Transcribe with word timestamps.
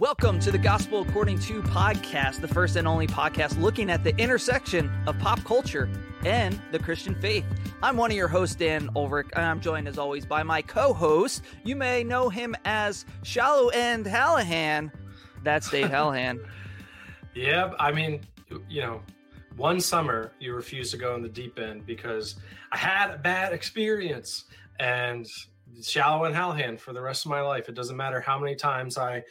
Welcome 0.00 0.40
to 0.40 0.50
the 0.50 0.56
Gospel 0.56 1.02
According 1.02 1.40
to 1.40 1.60
podcast, 1.60 2.40
the 2.40 2.48
first 2.48 2.76
and 2.76 2.88
only 2.88 3.06
podcast 3.06 3.60
looking 3.60 3.90
at 3.90 4.02
the 4.02 4.16
intersection 4.16 4.90
of 5.06 5.18
pop 5.18 5.44
culture 5.44 5.90
and 6.24 6.58
the 6.72 6.78
Christian 6.78 7.14
faith. 7.14 7.44
I'm 7.82 7.98
one 7.98 8.10
of 8.10 8.16
your 8.16 8.26
hosts, 8.26 8.54
Dan 8.54 8.88
Ulrich, 8.96 9.26
and 9.36 9.44
I'm 9.44 9.60
joined 9.60 9.86
as 9.86 9.98
always 9.98 10.24
by 10.24 10.42
my 10.42 10.62
co 10.62 10.94
host. 10.94 11.42
You 11.64 11.76
may 11.76 12.02
know 12.02 12.30
him 12.30 12.56
as 12.64 13.04
Shallow 13.24 13.68
End 13.68 14.06
Hallahan. 14.06 14.90
That's 15.42 15.68
Dave 15.68 15.88
Hallahan. 15.90 16.48
yeah, 17.34 17.74
I 17.78 17.92
mean, 17.92 18.22
you 18.70 18.80
know, 18.80 19.02
one 19.58 19.82
summer 19.82 20.32
you 20.40 20.54
refused 20.54 20.92
to 20.92 20.96
go 20.96 21.14
in 21.14 21.20
the 21.20 21.28
deep 21.28 21.58
end 21.58 21.84
because 21.84 22.36
I 22.72 22.78
had 22.78 23.10
a 23.10 23.18
bad 23.18 23.52
experience 23.52 24.44
and 24.78 25.28
shallow 25.82 26.24
and 26.24 26.34
Hallahan 26.34 26.80
for 26.80 26.94
the 26.94 27.02
rest 27.02 27.26
of 27.26 27.30
my 27.30 27.42
life. 27.42 27.68
It 27.68 27.74
doesn't 27.74 27.98
matter 27.98 28.18
how 28.18 28.38
many 28.38 28.54
times 28.54 28.96
I 28.96 29.24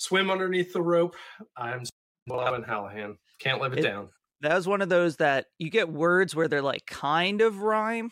swim 0.00 0.30
underneath 0.30 0.72
the 0.72 0.82
rope. 0.82 1.14
I'm 1.56 1.84
shallow 2.28 2.54
and 2.54 2.64
Hallahan. 2.64 3.16
Can't 3.38 3.60
live 3.60 3.74
it, 3.74 3.80
it 3.80 3.82
down. 3.82 4.08
That 4.40 4.54
was 4.54 4.66
one 4.66 4.80
of 4.80 4.88
those 4.88 5.16
that 5.16 5.46
you 5.58 5.70
get 5.70 5.90
words 5.90 6.34
where 6.34 6.48
they're 6.48 6.62
like 6.62 6.86
kind 6.86 7.42
of 7.42 7.60
rhyme. 7.60 8.10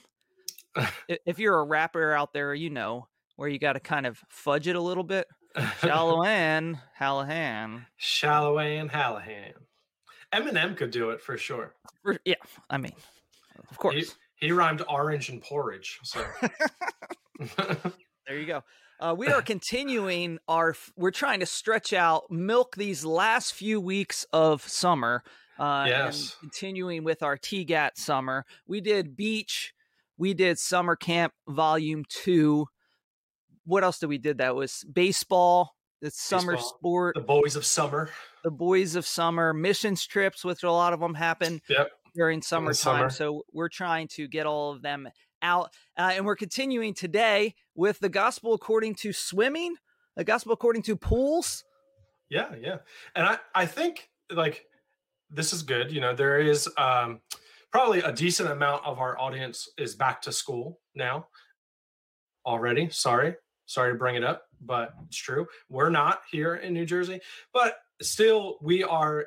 if 1.27 1.39
you're 1.39 1.59
a 1.59 1.65
rapper 1.65 2.13
out 2.13 2.33
there, 2.33 2.55
you 2.55 2.71
know 2.71 3.09
where 3.37 3.49
you 3.49 3.59
got 3.59 3.73
to 3.73 3.81
kind 3.81 4.07
of 4.07 4.23
fudge 4.29 4.69
it 4.69 4.77
a 4.77 4.81
little 4.81 5.03
bit. 5.05 5.27
Shallow 5.81 6.23
and 6.25 6.79
Hallahan. 7.01 7.87
Shallow 7.97 8.59
and 8.59 8.91
Hallahan. 8.91 9.55
Eminem 10.33 10.77
could 10.77 10.91
do 10.91 11.11
it 11.11 11.23
for 11.23 11.39
sure. 11.39 11.75
For, 12.03 12.19
yeah, 12.27 12.35
I 12.69 12.77
mean, 12.77 12.93
of 13.71 13.79
course. 13.79 13.95
He, 14.39 14.47
he 14.47 14.53
rhymed 14.53 14.83
orange 14.89 15.31
and 15.31 15.41
porridge. 15.41 15.99
So 16.03 16.23
there 18.27 18.39
you 18.39 18.47
go. 18.47 18.63
Uh, 19.01 19.15
we 19.17 19.29
are 19.29 19.43
continuing 19.43 20.39
our. 20.49 20.75
We're 20.97 21.13
trying 21.13 21.41
to 21.41 21.47
stretch 21.47 21.93
out, 21.93 22.31
milk 22.31 22.75
these 22.77 23.05
last 23.05 23.55
few 23.55 23.81
weeks 23.81 24.27
of 24.33 24.63
summer. 24.67 25.23
Uh, 25.59 25.87
yes. 25.89 26.37
continuing 26.41 27.03
with 27.03 27.23
our 27.23 27.37
TGAT 27.37 27.97
summer, 27.97 28.45
we 28.67 28.81
did 28.81 29.17
beach. 29.17 29.73
We 30.17 30.35
did 30.35 30.59
summer 30.59 30.97
camp 30.97 31.33
volume 31.49 32.05
two. 32.09 32.67
What 33.65 33.85
else 33.85 33.99
did 34.01 34.07
we 34.09 34.19
did? 34.19 34.39
That 34.39 34.57
was 34.57 34.85
baseball. 34.93 35.75
The 36.01 36.11
summer 36.11 36.55
baseball, 36.55 36.77
sport. 36.79 37.15
The 37.15 37.21
boys 37.21 37.55
of 37.55 37.65
summer. 37.65 38.11
The 38.43 38.51
boys 38.51 38.97
of 38.97 39.07
summer 39.07 39.53
missions 39.53 40.07
trips, 40.07 40.45
which 40.45 40.63
a 40.65 40.73
lot 40.73 40.93
of 40.93 41.01
them 41.01 41.15
happen 41.15 41.61
yep. 41.69 41.91
during 42.15 42.43
summertime. 42.43 42.75
Summer. 42.75 43.11
So 43.11 43.43
we're 43.53 43.69
trying 43.69 44.09
to 44.15 44.27
get 44.27 44.47
all 44.47 44.73
of 44.73 44.83
them 44.83 45.09
out. 45.43 45.73
Uh, 45.97 46.13
and 46.15 46.25
we're 46.25 46.37
continuing 46.37 46.95
today 46.95 47.55
with 47.75 47.99
the 48.01 48.09
gospel 48.09 48.55
according 48.55 48.95
to 48.97 49.13
swimming, 49.13 49.77
the 50.17 50.25
gospel 50.25 50.53
according 50.53 50.83
to 50.83 50.97
pools. 50.97 51.65
Yeah, 52.31 52.55
yeah. 52.61 52.79
And 53.15 53.27
I, 53.27 53.39
I 53.55 53.67
think 53.67 54.09
like 54.31 54.67
this 55.31 55.53
is 55.53 55.63
good. 55.63 55.91
You 55.91 56.01
know, 56.01 56.15
there 56.15 56.41
is 56.41 56.69
um, 56.77 57.21
probably 57.71 58.01
a 58.01 58.13
decent 58.13 58.51
amount 58.51 58.85
of 58.85 58.99
our 58.99 59.19
audience 59.19 59.69
is 59.79 59.95
back 59.95 60.23
to 60.23 60.33
school 60.33 60.81
now 60.95 61.27
already. 62.47 62.89
Sorry. 62.91 63.35
Sorry 63.67 63.93
to 63.93 63.99
bring 63.99 64.17
it 64.17 64.25
up, 64.25 64.45
but 64.63 64.95
it's 65.07 65.19
true. 65.19 65.47
We're 65.69 65.91
not 65.91 66.23
here 66.31 66.55
in 66.55 66.73
New 66.73 66.87
Jersey, 66.87 67.21
but 67.53 67.77
still 68.01 68.57
we 68.63 68.83
are 68.83 69.27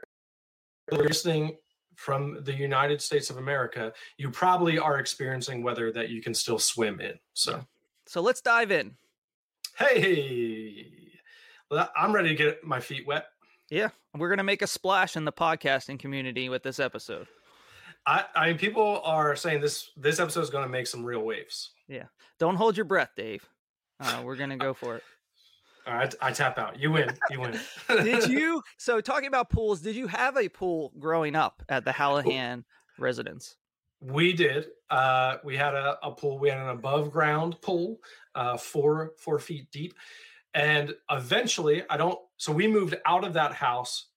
listening 0.92 1.58
from 1.96 2.44
the 2.44 2.54
United 2.54 3.02
States 3.02 3.30
of 3.30 3.38
America, 3.38 3.94
you 4.18 4.30
probably 4.30 4.80
are 4.80 5.00
experiencing 5.00 5.64
weather 5.64 5.92
that 5.92 6.10
you 6.10 6.22
can 6.22 6.34
still 6.34 6.60
swim 6.60 7.00
in. 7.00 7.14
So, 7.34 7.66
so 8.08 8.22
let's 8.22 8.42
dive 8.42 8.72
in. 8.72 8.96
Hey, 9.78 10.88
well, 11.70 11.90
I'm 11.96 12.14
ready 12.14 12.30
to 12.30 12.36
get 12.36 12.64
my 12.64 12.80
feet 12.80 13.08
wet. 13.08 13.28
Yeah, 13.70 13.90
we're 14.18 14.30
gonna 14.30 14.44
make 14.44 14.62
a 14.62 14.68
splash 14.68 15.16
in 15.16 15.26
the 15.26 15.32
podcasting 15.32 15.98
community 15.98 16.50
with 16.50 16.64
this 16.64 16.80
episode. 16.80 17.28
I, 18.06 18.26
I 18.36 18.48
mean, 18.48 18.58
people 18.58 19.02
are 19.04 19.36
saying 19.36 19.62
this 19.62 19.92
this 19.96 20.20
episode 20.20 20.42
is 20.42 20.50
going 20.50 20.66
to 20.66 20.70
make 20.70 20.88
some 20.88 21.06
real 21.06 21.22
waves. 21.22 21.72
Yeah, 21.88 22.06
don't 22.40 22.56
hold 22.56 22.76
your 22.76 22.86
breath, 22.86 23.12
Dave. 23.16 23.48
Uh, 24.00 24.22
we're 24.24 24.36
gonna 24.36 24.58
go 24.58 24.74
for 24.74 24.98
it. 24.98 25.04
Right, 25.88 26.14
I 26.22 26.32
tap 26.32 26.58
out. 26.58 26.80
You 26.80 26.92
win. 26.92 27.18
You 27.30 27.42
win. 27.42 27.60
did 27.88 28.28
you? 28.28 28.62
So, 28.78 29.02
talking 29.02 29.28
about 29.28 29.50
pools, 29.50 29.82
did 29.82 29.96
you 29.96 30.08
have 30.08 30.38
a 30.38 30.48
pool 30.48 30.94
growing 31.00 31.36
up 31.36 31.64
at 31.70 31.86
the 31.86 31.92
Hallahan 31.92 32.64
residence? 33.00 33.58
We 34.00 34.34
did. 34.34 34.68
Uh, 34.90 35.38
we 35.44 35.58
had 35.58 35.74
a, 35.74 35.98
a, 36.04 36.12
pool. 36.12 36.40
We 36.40 36.50
had 36.50 36.60
an 36.60 36.70
above 36.70 37.12
ground 37.12 37.60
pool, 37.62 37.98
uh, 38.36 38.58
four 38.58 39.14
four 39.18 39.40
feet 39.40 39.72
deep, 39.72 39.94
and 40.54 40.94
eventually, 41.10 41.84
I 41.90 41.98
don't. 41.98 42.20
So 42.38 42.52
we 42.52 42.68
moved 42.68 42.96
out 43.06 43.24
of 43.24 43.34
that 43.34 43.54
house, 43.54 44.10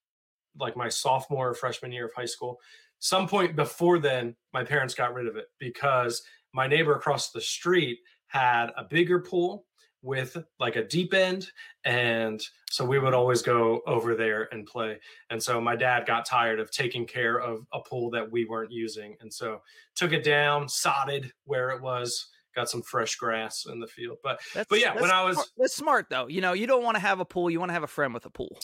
like 0.59 0.77
my 0.77 0.89
sophomore 0.89 1.49
or 1.49 1.53
freshman 1.53 1.91
year 1.91 2.05
of 2.05 2.13
high 2.15 2.25
school. 2.25 2.59
Some 2.99 3.27
point 3.27 3.55
before 3.55 3.99
then, 3.99 4.35
my 4.53 4.63
parents 4.63 4.93
got 4.93 5.13
rid 5.13 5.27
of 5.27 5.35
it 5.35 5.45
because 5.59 6.23
my 6.53 6.67
neighbor 6.67 6.95
across 6.95 7.31
the 7.31 7.41
street 7.41 7.99
had 8.27 8.67
a 8.77 8.83
bigger 8.83 9.19
pool 9.19 9.64
with 10.05 10.37
like 10.59 10.75
a 10.75 10.83
deep 10.83 11.13
end 11.13 11.49
and 11.83 12.41
so 12.69 12.85
we 12.85 12.99
would 12.99 13.13
always 13.13 13.41
go 13.41 13.81
over 13.87 14.15
there 14.15 14.47
and 14.51 14.65
play. 14.67 14.99
And 15.31 15.41
so 15.41 15.59
my 15.59 15.75
dad 15.75 16.05
got 16.05 16.25
tired 16.25 16.59
of 16.59 16.69
taking 16.69 17.05
care 17.05 17.39
of 17.39 17.65
a 17.73 17.79
pool 17.79 18.11
that 18.11 18.29
we 18.29 18.45
weren't 18.45 18.71
using 18.71 19.15
and 19.19 19.33
so 19.33 19.61
took 19.95 20.13
it 20.13 20.23
down 20.23 20.69
sodded 20.69 21.31
where 21.45 21.71
it 21.71 21.81
was 21.81 22.27
got 22.55 22.69
some 22.69 22.83
fresh 22.83 23.15
grass 23.15 23.65
in 23.69 23.79
the 23.79 23.87
field. 23.87 24.17
But 24.23 24.39
that's, 24.53 24.67
but 24.69 24.79
yeah 24.79 24.93
when 24.99 25.11
i 25.11 25.23
was 25.23 25.51
that's 25.57 25.75
smart 25.75 26.05
though. 26.09 26.27
You 26.27 26.41
know 26.41 26.53
you 26.53 26.67
don't 26.67 26.83
want 26.83 26.95
to 26.95 27.01
have 27.01 27.19
a 27.19 27.25
pool 27.25 27.49
you 27.49 27.59
want 27.59 27.69
to 27.69 27.73
have 27.73 27.83
a 27.83 27.87
friend 27.87 28.13
with 28.13 28.25
a 28.25 28.29
pool. 28.29 28.59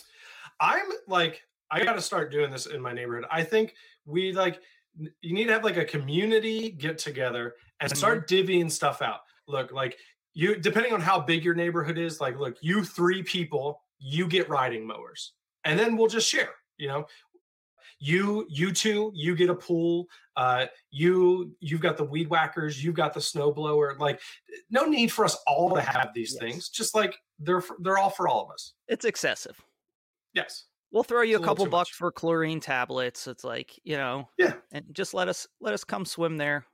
I'm 0.60 0.86
like 1.08 1.42
i 1.72 1.84
got 1.84 1.94
to 1.94 2.02
start 2.02 2.32
doing 2.32 2.52
this 2.52 2.68
in 2.68 2.82
my 2.82 2.94
neighborhood. 2.94 3.26
I 3.32 3.44
think 3.44 3.74
we 4.06 4.32
like 4.32 4.62
you 5.22 5.34
need 5.34 5.46
to 5.46 5.54
have 5.54 5.64
like 5.64 5.78
a 5.78 5.86
community 5.86 6.72
get 6.72 6.98
together 6.98 7.56
and 7.80 7.90
mm-hmm. 7.90 7.98
start 7.98 8.28
divvying 8.30 8.70
stuff 8.70 9.02
out. 9.02 9.22
Look 9.48 9.72
like 9.72 9.98
you 10.34 10.56
depending 10.56 10.94
on 10.94 11.02
how 11.02 11.20
big 11.20 11.44
your 11.44 11.56
neighborhood 11.56 11.98
is 11.98 12.22
like 12.22 12.38
look 12.38 12.56
you 12.62 12.84
three 12.84 13.24
people 13.24 13.82
you 14.00 14.28
get 14.28 14.50
riding 14.50 14.86
mowers 14.86 15.34
and 15.64 15.78
then 15.78 15.98
we'll 15.98 16.08
just 16.08 16.28
share 16.28 16.52
you 16.82 16.88
know? 16.88 17.06
You 18.04 18.48
you 18.50 18.72
two 18.74 19.12
you 19.14 19.36
get 19.36 19.52
a 19.52 19.56
pool 19.56 20.08
uh 20.36 20.66
you 20.90 21.56
you've 21.60 21.82
got 21.82 21.98
the 21.98 22.04
weed 22.04 22.28
whackers 22.30 22.84
you've 22.84 22.96
got 22.96 23.14
the 23.14 23.22
snow 23.22 23.52
blower 23.52 23.96
like 24.00 24.20
no 24.72 24.86
need 24.86 25.12
for 25.12 25.24
us 25.24 25.38
all 25.46 25.70
to 25.76 25.82
have 25.82 26.10
these 26.16 26.32
yes. 26.34 26.40
things 26.40 26.70
just 26.70 26.96
like 26.96 27.16
they're 27.38 27.62
they're 27.80 28.00
all 28.00 28.10
for 28.10 28.28
all 28.28 28.44
of 28.44 28.52
us. 28.52 28.74
It's 28.88 29.06
excessive. 29.06 29.62
Yes. 30.34 30.66
We'll 30.92 31.04
throw 31.04 31.22
you 31.22 31.36
it's 31.36 31.44
a 31.44 31.48
couple 31.48 31.68
bucks 31.68 31.92
much. 31.92 31.96
for 31.96 32.12
chlorine 32.12 32.60
tablets 32.60 33.28
it's 33.28 33.44
like 33.44 33.80
you 33.84 33.98
know 33.98 34.28
yeah. 34.40 34.54
and 34.72 34.84
just 34.94 35.14
let 35.14 35.28
us 35.28 35.46
let 35.60 35.76
us 35.76 35.84
come 35.84 36.06
swim 36.06 36.38
there. 36.38 36.66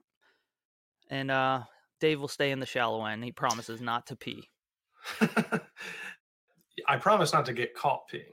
And 1.10 1.30
uh 1.30 1.64
Dave 2.00 2.20
will 2.20 2.28
stay 2.28 2.50
in 2.50 2.60
the 2.60 2.66
shallow 2.66 3.04
end. 3.04 3.24
He 3.24 3.32
promises 3.32 3.80
not 3.80 4.06
to 4.06 4.16
pee. 4.16 4.48
I 6.88 6.96
promise 6.98 7.32
not 7.32 7.46
to 7.46 7.52
get 7.52 7.74
caught 7.74 8.02
peeing. 8.12 8.32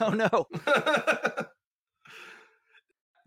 oh 0.00 0.10
no. 0.10 0.46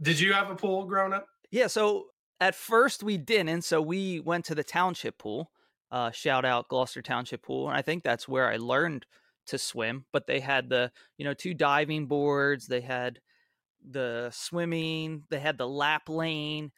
Did 0.02 0.20
you 0.20 0.34
have 0.34 0.50
a 0.50 0.56
pool 0.56 0.86
growing 0.86 1.14
up? 1.14 1.28
Yeah, 1.52 1.68
so 1.68 2.08
at 2.40 2.56
first 2.56 3.04
we 3.04 3.18
didn't, 3.18 3.64
so 3.64 3.82
we 3.82 4.20
went 4.20 4.46
to 4.46 4.56
the 4.56 4.64
township 4.64 5.18
pool. 5.18 5.52
Uh, 5.92 6.12
shout 6.12 6.44
out 6.44 6.68
Gloucester 6.70 7.04
Township 7.04 7.44
Pool, 7.44 7.70
and 7.70 7.78
I 7.78 7.84
think 7.84 8.04
that's 8.04 8.28
where 8.28 8.50
I 8.50 8.58
learned 8.58 9.06
to 9.46 9.60
swim. 9.60 10.06
But 10.12 10.26
they 10.26 10.40
had 10.40 10.68
the 10.68 10.92
you 11.18 11.26
know 11.26 11.36
two 11.36 11.54
diving 11.54 12.08
boards, 12.08 12.66
they 12.66 12.82
had 12.82 13.20
the 13.88 14.30
swimming, 14.34 15.24
they 15.30 15.40
had 15.40 15.58
the 15.58 15.68
lap 15.68 16.10
lane, 16.10 16.72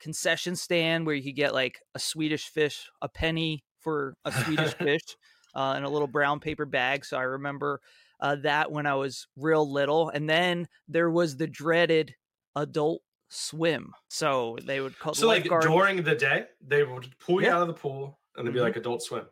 concession 0.00 0.56
stand 0.56 1.06
where 1.06 1.14
you 1.14 1.22
could 1.22 1.36
get 1.36 1.54
like 1.54 1.80
a 1.94 1.98
Swedish 1.98 2.48
fish, 2.48 2.88
a 3.02 3.08
penny 3.08 3.64
for 3.80 4.14
a 4.24 4.32
Swedish 4.32 4.74
fish, 4.78 5.16
uh, 5.54 5.74
in 5.76 5.84
a 5.84 5.88
little 5.88 6.08
brown 6.08 6.40
paper 6.40 6.66
bag. 6.66 7.04
So 7.04 7.16
I 7.16 7.22
remember 7.22 7.80
uh, 8.20 8.36
that 8.36 8.70
when 8.70 8.86
I 8.86 8.94
was 8.94 9.26
real 9.36 9.70
little. 9.70 10.08
And 10.10 10.28
then 10.28 10.68
there 10.88 11.10
was 11.10 11.36
the 11.36 11.46
dreaded 11.46 12.14
adult 12.56 13.02
swim. 13.28 13.92
So 14.08 14.58
they 14.64 14.80
would 14.80 14.98
call 14.98 15.14
so 15.14 15.26
like 15.26 15.48
during 15.60 16.02
the 16.02 16.14
day 16.14 16.46
they 16.66 16.82
would 16.82 17.16
pull 17.18 17.40
you 17.40 17.46
yeah. 17.46 17.56
out 17.56 17.62
of 17.62 17.68
the 17.68 17.74
pool 17.74 18.18
and 18.36 18.46
they'd 18.46 18.52
be 18.52 18.58
mm-hmm. 18.58 18.66
like 18.66 18.76
adult 18.76 19.02
swim. 19.02 19.24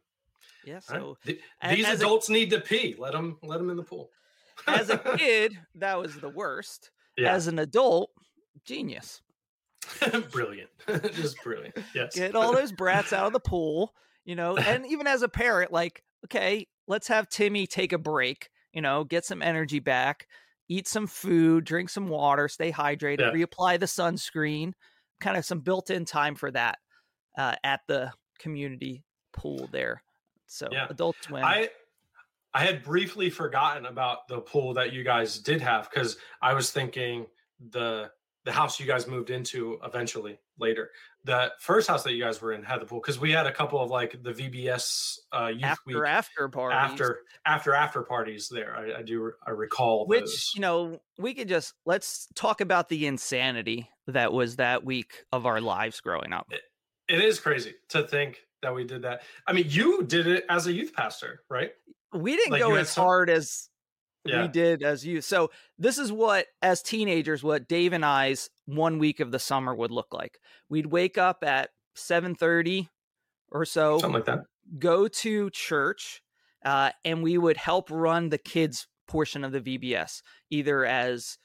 Yeah. 0.65 0.81
So 0.81 1.17
right. 1.27 1.39
these 1.71 1.89
adults 1.89 2.29
a, 2.29 2.33
need 2.33 2.51
to 2.51 2.61
pee. 2.61 2.95
Let 2.99 3.13
them 3.13 3.39
let 3.43 3.59
them 3.59 3.71
in 3.71 3.77
the 3.77 3.83
pool. 3.83 4.11
as 4.67 4.91
a 4.91 4.99
kid, 5.17 5.59
that 5.77 5.99
was 5.99 6.17
the 6.17 6.29
worst. 6.29 6.91
Yeah. 7.17 7.33
As 7.33 7.47
an 7.47 7.59
adult, 7.59 8.11
genius. 8.65 9.23
brilliant. 10.31 10.71
Just 11.15 11.43
brilliant. 11.43 11.77
Yes. 11.95 12.15
Get 12.15 12.35
all 12.35 12.53
those 12.53 12.73
brats 12.73 13.13
out 13.13 13.27
of 13.27 13.33
the 13.33 13.41
pool, 13.41 13.95
you 14.25 14.35
know, 14.35 14.57
and 14.57 14.87
even 14.87 15.07
as 15.07 15.23
a 15.23 15.29
parent, 15.29 15.73
like, 15.73 16.03
okay, 16.27 16.67
let's 16.87 17.09
have 17.09 17.29
Timmy 17.29 17.67
take 17.67 17.93
a 17.93 17.99
break, 17.99 18.49
you 18.73 18.81
know, 18.81 19.05
get 19.05 19.25
some 19.25 19.43
energy 19.43 19.81
back, 19.81 20.27
eat 20.69 20.89
some 20.89 21.07
food, 21.07 21.65
drink 21.65 21.91
some 21.91 22.09
water, 22.09 22.49
stay 22.49 22.73
hydrated, 22.73 23.21
yeah. 23.21 23.33
reapply 23.33 23.79
the 23.79 23.87
sunscreen, 23.87 24.73
kind 25.21 25.37
of 25.37 25.45
some 25.45 25.61
built 25.61 25.91
in 25.91 26.05
time 26.05 26.35
for 26.35 26.51
that 26.51 26.79
uh, 27.37 27.55
at 27.65 27.81
the 27.89 28.13
community 28.39 29.05
pool 29.33 29.69
there. 29.73 30.03
So 30.47 30.69
yeah. 30.73 30.87
adult 30.89 31.17
swim. 31.21 31.45
I 31.45 31.71
I 32.55 32.65
had 32.65 32.83
briefly 32.83 33.31
forgotten 33.31 33.87
about 33.87 34.27
the 34.29 34.41
pool 34.41 34.75
that 34.75 34.93
you 34.93 35.05
guys 35.05 35.39
did 35.39 35.61
have 35.61 35.89
because 35.91 36.17
I 36.41 36.55
was 36.55 36.71
thinking 36.71 37.27
the 37.71 38.11
the 38.49 38.53
house 38.55 38.81
you 38.81 38.87
guys 38.87 39.07
moved 39.07 39.29
into 39.29 39.79
eventually 39.85 40.39
later. 40.59 40.91
The 41.25 41.53
first 41.61 41.87
house 41.87 42.03
that 42.05 42.15
you 42.15 42.23
guys 42.25 42.41
were 42.41 42.55
in 42.55 42.63
had 42.63 42.81
the 42.81 42.87
pool 42.87 42.99
because 42.99 43.21
we 43.21 43.31
had 43.31 43.47
a 43.47 43.53
couple 43.53 43.79
of 43.79 43.91
like 43.91 44.23
the 44.23 44.33
VBS 44.33 45.19
uh, 45.39 45.49
youth 45.49 45.65
after 45.65 45.83
week 45.87 46.07
after 46.09 46.49
parties. 46.49 46.79
after 46.79 47.19
after 47.45 47.75
after 47.75 48.03
parties 48.03 48.49
there. 48.51 48.75
I, 48.75 49.01
I 49.01 49.03
do 49.03 49.33
I 49.47 49.51
recall 49.51 50.07
which 50.07 50.23
those. 50.23 50.53
you 50.55 50.63
know 50.63 50.99
we 51.19 51.35
could 51.35 51.47
just 51.49 51.75
let's 51.85 52.27
talk 52.35 52.63
about 52.63 52.89
the 52.89 53.07
insanity 53.07 53.91
that 54.07 54.33
was 54.33 54.57
that 54.57 54.83
week 54.83 55.25
of 55.31 55.45
our 55.45 55.61
lives 55.61 56.01
growing 56.01 56.33
up. 56.33 56.51
It 57.07 57.21
is 57.21 57.39
crazy 57.41 57.75
to 57.91 58.03
think 58.09 58.39
that 58.63 58.75
we 58.75 58.85
did 58.85 59.03
that. 59.03 59.21
I 59.47 59.53
mean, 59.53 59.67
you 59.69 60.05
did 60.05 60.27
it 60.27 60.47
as 60.49 60.67
a 60.67 60.73
youth 60.73 60.95
pastor, 60.95 61.43
right? 61.51 61.73
We 62.15 62.35
didn't 62.35 62.53
Like, 62.53 62.63
go 62.63 62.75
as 62.77 62.89
some- 62.89 63.05
hard 63.05 63.29
as 63.29 63.69
Yeah. 64.25 64.43
we 64.43 64.49
did 64.49 64.83
as 64.83 65.07
you. 65.07 65.21
So 65.21 65.51
this 65.79 65.97
is 65.99 66.13
what 66.13 66.47
as 66.61 66.83
teenagers 66.83 67.43
what 67.43 67.69
Dave 67.69 67.93
and 67.93 68.05
I's 68.05 68.51
one 68.67 68.99
week 68.99 69.21
of 69.21 69.31
the 69.31 69.39
summer 69.39 69.75
would 69.75 69.91
look 69.91 70.13
like. 70.13 70.39
We'd 70.69 70.87
wake 70.87 71.17
up 71.19 71.43
at 71.43 71.71
7:30 71.97 72.89
or 73.51 73.65
so, 73.65 73.99
Something 73.99 74.15
like 74.15 74.27
that. 74.27 74.41
go 74.79 75.09
to 75.09 75.49
church, 75.51 76.21
uh, 76.65 76.91
and 77.05 77.23
we 77.23 77.39
would 77.39 77.57
help 77.57 77.91
run 77.91 78.29
the 78.29 78.39
kids 78.39 78.87
portion 79.07 79.45
of 79.45 79.53
the 79.53 79.61
VBS, 79.61 80.21
either 80.51 80.85
as 80.85 81.39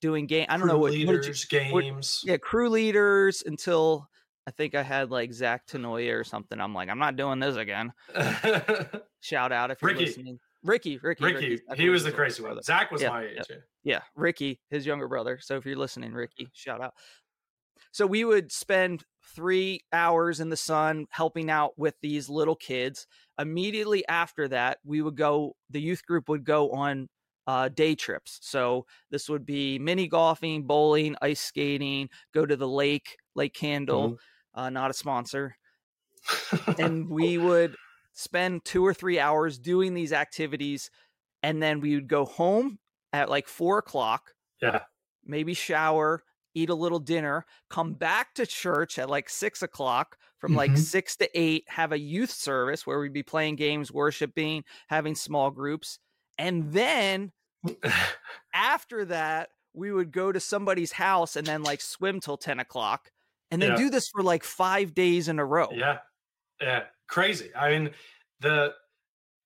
doing 0.00 0.26
game. 0.26 0.46
I 0.48 0.56
don't 0.56 0.66
know 0.66 0.74
Crew 0.74 0.80
what, 0.80 0.90
what 0.92 0.98
you- 0.98 1.06
leaders, 1.06 1.46
what- 1.70 1.82
games. 1.82 2.22
yeah, 2.24 2.38
crew 2.38 2.70
leaders 2.70 3.42
until 3.44 4.08
I 4.46 4.50
think 4.50 4.74
I 4.74 4.82
had 4.82 5.10
like 5.10 5.32
Zach 5.32 5.66
Tanoia 5.66 6.18
or 6.18 6.24
something. 6.24 6.58
I'm 6.60 6.74
like, 6.74 6.88
I'm 6.88 6.98
not 6.98 7.16
doing 7.16 7.38
this 7.38 7.56
again. 7.56 7.92
Shout 9.20 9.52
out 9.52 9.70
if 9.70 9.80
you're 9.82 9.90
Ricky. 9.92 10.06
listening. 10.06 10.40
Ricky, 10.64 10.98
Ricky, 10.98 11.24
Ricky, 11.24 11.34
Ricky's 11.36 11.60
Zach 11.68 11.78
he 11.78 11.88
was 11.88 12.04
the 12.04 12.12
crazy 12.12 12.42
brother. 12.42 12.56
one. 12.56 12.62
Zach 12.62 12.90
was 12.90 13.02
Yeah, 13.02 13.08
my 13.10 13.24
age. 13.24 13.38
yeah. 13.48 13.56
Yeah, 13.84 14.00
Ricky, 14.14 14.60
his 14.70 14.86
younger 14.86 15.08
brother. 15.08 15.38
So 15.40 15.56
if 15.56 15.66
you're 15.66 15.76
listening, 15.76 16.12
Ricky, 16.12 16.48
shout 16.52 16.80
out. 16.80 16.94
So 17.90 18.06
we 18.06 18.24
would 18.24 18.50
spend 18.52 19.04
three 19.34 19.80
hours 19.92 20.40
in 20.40 20.48
the 20.48 20.56
sun 20.56 21.06
helping 21.10 21.50
out 21.50 21.78
with 21.78 21.94
these 22.00 22.28
little 22.28 22.56
kids. 22.56 23.06
Immediately 23.38 24.06
after 24.08 24.48
that, 24.48 24.78
we 24.84 25.02
would 25.02 25.16
go, 25.16 25.56
the 25.68 25.80
youth 25.80 26.04
group 26.06 26.28
would 26.28 26.44
go 26.44 26.70
on 26.70 27.08
uh, 27.46 27.68
day 27.68 27.94
trips. 27.94 28.38
So 28.42 28.86
this 29.10 29.28
would 29.28 29.44
be 29.44 29.78
mini 29.78 30.06
golfing, 30.08 30.62
bowling, 30.62 31.16
ice 31.20 31.40
skating, 31.40 32.08
go 32.32 32.46
to 32.46 32.56
the 32.56 32.68
lake, 32.68 33.16
Lake 33.34 33.52
Candle, 33.54 34.16
uh, 34.54 34.70
not 34.70 34.90
a 34.90 34.94
sponsor. 34.94 35.56
and 36.78 37.10
we 37.10 37.36
would 37.36 37.76
spend 38.12 38.64
two 38.64 38.84
or 38.86 38.94
three 38.94 39.18
hours 39.18 39.58
doing 39.58 39.94
these 39.94 40.12
activities 40.12 40.90
and 41.42 41.62
then 41.62 41.80
we 41.80 41.94
would 41.94 42.08
go 42.08 42.24
home 42.24 42.78
at 43.12 43.28
like 43.30 43.48
four 43.48 43.78
o'clock 43.78 44.34
yeah. 44.60 44.82
maybe 45.24 45.54
shower 45.54 46.22
eat 46.54 46.68
a 46.70 46.74
little 46.74 46.98
dinner 46.98 47.44
come 47.70 47.94
back 47.94 48.34
to 48.34 48.44
church 48.46 48.98
at 48.98 49.08
like 49.10 49.28
six 49.30 49.62
o'clock 49.62 50.18
from 50.38 50.54
like 50.54 50.72
Mhm. 50.72 50.78
six 50.78 51.16
to 51.16 51.28
eight 51.38 51.64
have 51.68 51.92
a 51.92 51.98
youth 51.98 52.30
service 52.30 52.86
where 52.86 52.98
we'd 53.00 53.12
be 53.12 53.22
playing 53.22 53.56
games 53.56 53.90
worshiping 53.90 54.64
having 54.88 55.14
small 55.14 55.50
groups 55.50 55.98
and 56.38 56.72
then 56.72 57.32
after 58.54 59.04
that 59.06 59.50
we 59.74 59.90
would 59.90 60.12
go 60.12 60.30
to 60.30 60.40
somebody's 60.40 60.92
house 60.92 61.36
and 61.36 61.46
then 61.46 61.62
like 61.62 61.80
swim 61.80 62.20
till 62.20 62.36
10 62.36 62.60
o'clock 62.60 63.10
and 63.50 63.60
then 63.62 63.70
Yeah. 63.70 63.76
do 63.76 63.90
this 63.90 64.08
for 64.08 64.22
like 64.22 64.44
five 64.44 64.94
days 64.94 65.28
in 65.28 65.38
a 65.38 65.44
row 65.44 65.68
Yeah. 65.72 65.98
Yeah. 66.60 66.84
Crazy. 67.12 67.50
I 67.54 67.68
mean, 67.68 67.90
the 68.40 68.72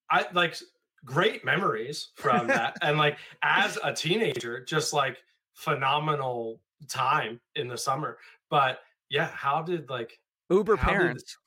I 0.08 0.26
like 0.32 0.56
great 1.04 1.44
memories 1.44 2.10
from 2.14 2.46
that. 2.46 2.76
and 2.80 2.96
like 2.96 3.18
as 3.42 3.76
a 3.82 3.92
teenager, 3.92 4.64
just 4.64 4.92
like 4.92 5.16
phenomenal 5.54 6.60
time 6.88 7.40
in 7.56 7.66
the 7.66 7.76
summer. 7.76 8.18
But 8.50 8.78
yeah, 9.10 9.26
how 9.34 9.62
did 9.62 9.90
like 9.90 10.16
uber 10.48 10.76
parents 10.76 11.38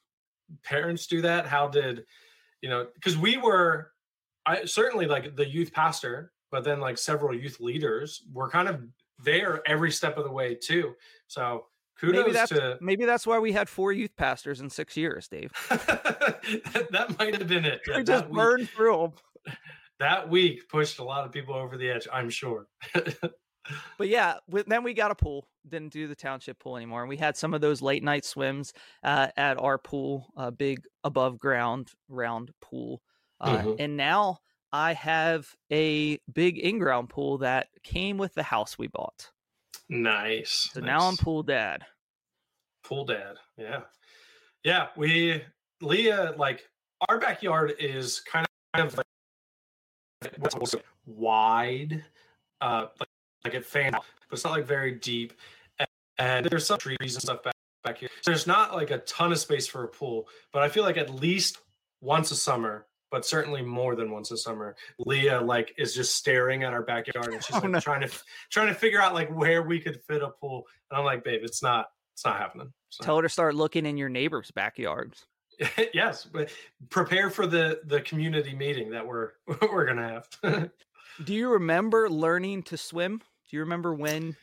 parents 0.62 1.08
do 1.08 1.22
that? 1.22 1.46
How 1.48 1.70
did 1.70 2.04
you 2.62 2.68
know? 2.68 2.88
Because 2.96 3.18
we 3.18 3.38
were, 3.38 3.92
I 4.46 4.66
certainly 4.66 5.06
like 5.06 5.38
the 5.38 5.48
youth 5.48 5.72
pastor, 5.72 6.34
but 6.52 6.66
then 6.66 6.82
like 6.82 6.98
several 6.98 7.34
youth 7.34 7.62
leaders 7.62 8.24
were 8.34 8.50
kind 8.50 8.68
of 8.68 8.82
there 9.24 9.62
every 9.66 9.92
step 9.92 10.18
of 10.18 10.26
the 10.26 10.32
way 10.32 10.54
too. 10.54 10.96
So 11.28 11.68
kudos 12.00 12.22
maybe 12.22 12.32
that's 12.32 12.50
to 12.50 12.78
maybe 12.82 13.06
that's 13.06 13.28
why 13.28 13.38
we 13.40 13.52
had 13.52 13.68
four 13.70 13.92
youth 13.92 14.16
pastors 14.16 14.62
in 14.62 14.70
six 14.70 14.96
years 14.98 15.28
dave 15.28 15.52
that, 15.70 16.88
that 16.92 17.20
might 17.20 17.36
have 17.38 17.48
been 17.48 17.66
it. 17.66 17.82
we 17.88 18.04
just 18.04 18.08
that, 18.08 18.30
week, 18.30 18.36
burned 18.38 18.70
through 18.70 19.12
them 19.46 19.56
that 20.00 20.30
week 20.30 20.68
pushed 20.70 21.00
a 21.00 21.04
lot 21.04 21.26
of 21.26 21.32
people 21.32 21.54
over 21.56 21.76
the 21.78 21.90
edge, 21.90 22.08
I'm 22.12 22.30
sure. 22.30 22.68
but 23.98 24.08
yeah 24.08 24.36
then 24.66 24.84
we 24.84 24.94
got 24.94 25.12
a 25.12 25.16
pool 25.16 25.48
didn't 25.68 25.94
do 25.94 26.08
the 26.08 26.16
township 26.16 26.58
pool 26.60 26.76
anymore 26.78 27.02
and 27.02 27.10
we 27.10 27.18
had 27.18 27.38
some 27.38 27.54
of 27.54 27.62
those 27.62 27.82
late 27.82 28.04
night 28.04 28.26
swims 28.26 28.74
uh, 29.04 29.28
at 29.38 29.60
our 29.60 29.78
pool 29.78 30.28
a 30.38 30.52
big 30.52 30.82
above 31.04 31.38
ground 31.38 31.92
round 32.08 32.52
pool 32.62 33.02
uh, 33.42 33.58
Mhm. 33.60 33.76
and 33.80 33.98
now 33.98 34.40
i 34.72 34.94
have 34.94 35.54
a 35.72 36.18
big 36.34 36.58
in-ground 36.58 37.10
pool 37.10 37.38
that 37.40 37.68
came 37.84 38.18
with 38.18 38.34
the 38.34 38.44
house 38.44 38.78
we 38.78 38.88
bought 38.88 39.30
nice. 39.90 40.70
so 40.74 40.80
now 40.80 41.00
i'm 41.00 41.18
pool 41.18 41.44
dad. 41.44 41.84
Pool 42.84 43.06
dad 43.06 43.36
yeah. 43.58 43.82
Yeah 44.64 44.88
we 44.96 45.42
leah 45.82 46.34
like 46.38 46.68
our 47.08 47.20
backyard 47.20 47.74
is 47.80 48.22
kind 48.22 48.46
of 48.76 48.98
like 48.98 49.06
wide 51.06 52.04
uh 52.62 52.88
like, 53.00 53.10
like 53.46 53.54
it 53.54 53.66
fans 53.66 53.96
out 53.96 54.06
but 54.30 54.36
it's 54.36 54.44
not 54.44 54.52
like 54.52 54.66
very 54.66 54.92
deep 54.92 55.34
and, 55.80 55.88
and 56.18 56.46
there's 56.46 56.66
some 56.66 56.78
trees 56.78 57.16
and 57.16 57.22
stuff 57.22 57.42
back, 57.44 57.54
back 57.84 57.98
here. 57.98 58.10
So 58.22 58.32
there's 58.32 58.48
not 58.48 58.74
like 58.74 58.92
a 58.92 59.00
ton 59.00 59.32
of 59.32 59.40
space 59.40 59.68
for 59.68 59.84
a 59.84 59.88
pool 59.88 60.28
but 60.52 60.62
i 60.62 60.70
feel 60.70 60.84
like 60.84 60.98
at 60.98 61.10
least 61.14 61.60
once 62.02 62.32
a 62.32 62.36
summer 62.36 62.86
but 63.12 63.26
certainly 63.26 63.62
more 63.62 63.96
than 63.96 64.12
once 64.12 64.32
a 64.32 64.38
summer 64.38 64.76
leah 65.00 65.40
like 65.42 65.74
is 65.78 65.94
just 65.96 66.16
staring 66.16 66.64
at 66.64 66.74
our 66.74 66.84
backyard 66.84 67.34
and 67.34 67.44
she's 67.44 67.56
Oh, 67.56 67.60
like 67.60 67.70
no. 67.72 67.80
trying 67.80 68.02
to 68.02 68.10
trying 68.50 68.68
to 68.68 68.74
figure 68.74 69.02
out 69.02 69.14
like 69.14 69.30
where 69.30 69.64
we 69.64 69.80
could 69.80 70.02
fit 70.04 70.22
a 70.22 70.30
pool 70.30 70.66
and 70.90 70.98
i'm 71.00 71.06
like 71.06 71.24
babe 71.24 71.42
it's 71.44 71.62
not 71.64 71.88
it's 72.14 72.26
not 72.26 72.38
happening 72.38 72.72
It's 72.90 73.00
not 73.00 73.06
tell 73.06 73.16
her 73.18 73.24
to 73.24 73.30
start 73.30 73.56
looking 73.56 73.86
in 73.86 73.98
your 73.98 74.10
neighbor's 74.10 74.52
backyards 74.52 75.26
yes, 75.94 76.24
but 76.24 76.52
prepare 76.90 77.30
for 77.30 77.46
the 77.46 77.82
the 77.84 78.00
community 78.02 78.56
meeting 78.56 78.90
that 78.92 79.06
we're 79.06 79.32
we're 79.62 79.86
gonna 79.86 80.24
have. 80.42 80.72
do 81.26 81.34
you 81.34 81.50
remember 81.50 82.10
learning 82.10 82.64
to 82.64 82.78
swim 82.78 83.18
do 83.18 83.58
you 83.58 83.60
remember 83.60 83.94
when 83.94 84.38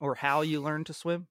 or 0.00 0.14
how 0.14 0.40
you 0.40 0.62
learned 0.62 0.86
to 0.86 0.94
swim 0.94 1.26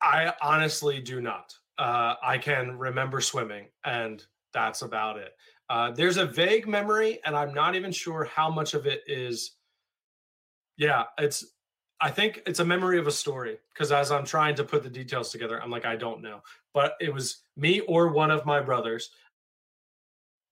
I 0.00 0.32
honestly 0.40 1.00
do 1.00 1.20
not. 1.20 1.52
Uh, 1.76 2.14
I 2.22 2.38
can 2.38 2.78
remember 2.78 3.20
swimming, 3.20 3.66
and 3.84 4.24
that's 4.52 4.82
about 4.82 5.18
it. 5.18 5.32
Uh, 5.70 5.90
there's 5.90 6.16
a 6.16 6.26
vague 6.26 6.66
memory, 6.66 7.20
and 7.24 7.36
I'm 7.36 7.52
not 7.52 7.74
even 7.74 7.92
sure 7.92 8.24
how 8.24 8.50
much 8.50 8.74
of 8.74 8.86
it 8.86 9.02
is. 9.06 9.52
Yeah, 10.76 11.04
it's. 11.18 11.44
I 12.00 12.10
think 12.10 12.42
it's 12.46 12.60
a 12.60 12.64
memory 12.64 12.98
of 12.98 13.08
a 13.08 13.12
story 13.12 13.58
because 13.74 13.90
as 13.90 14.12
I'm 14.12 14.24
trying 14.24 14.54
to 14.54 14.64
put 14.64 14.84
the 14.84 14.88
details 14.88 15.32
together, 15.32 15.60
I'm 15.60 15.70
like, 15.70 15.84
I 15.84 15.96
don't 15.96 16.22
know. 16.22 16.40
But 16.72 16.92
it 17.00 17.12
was 17.12 17.42
me 17.56 17.80
or 17.80 18.08
one 18.08 18.30
of 18.30 18.46
my 18.46 18.60
brothers 18.60 19.10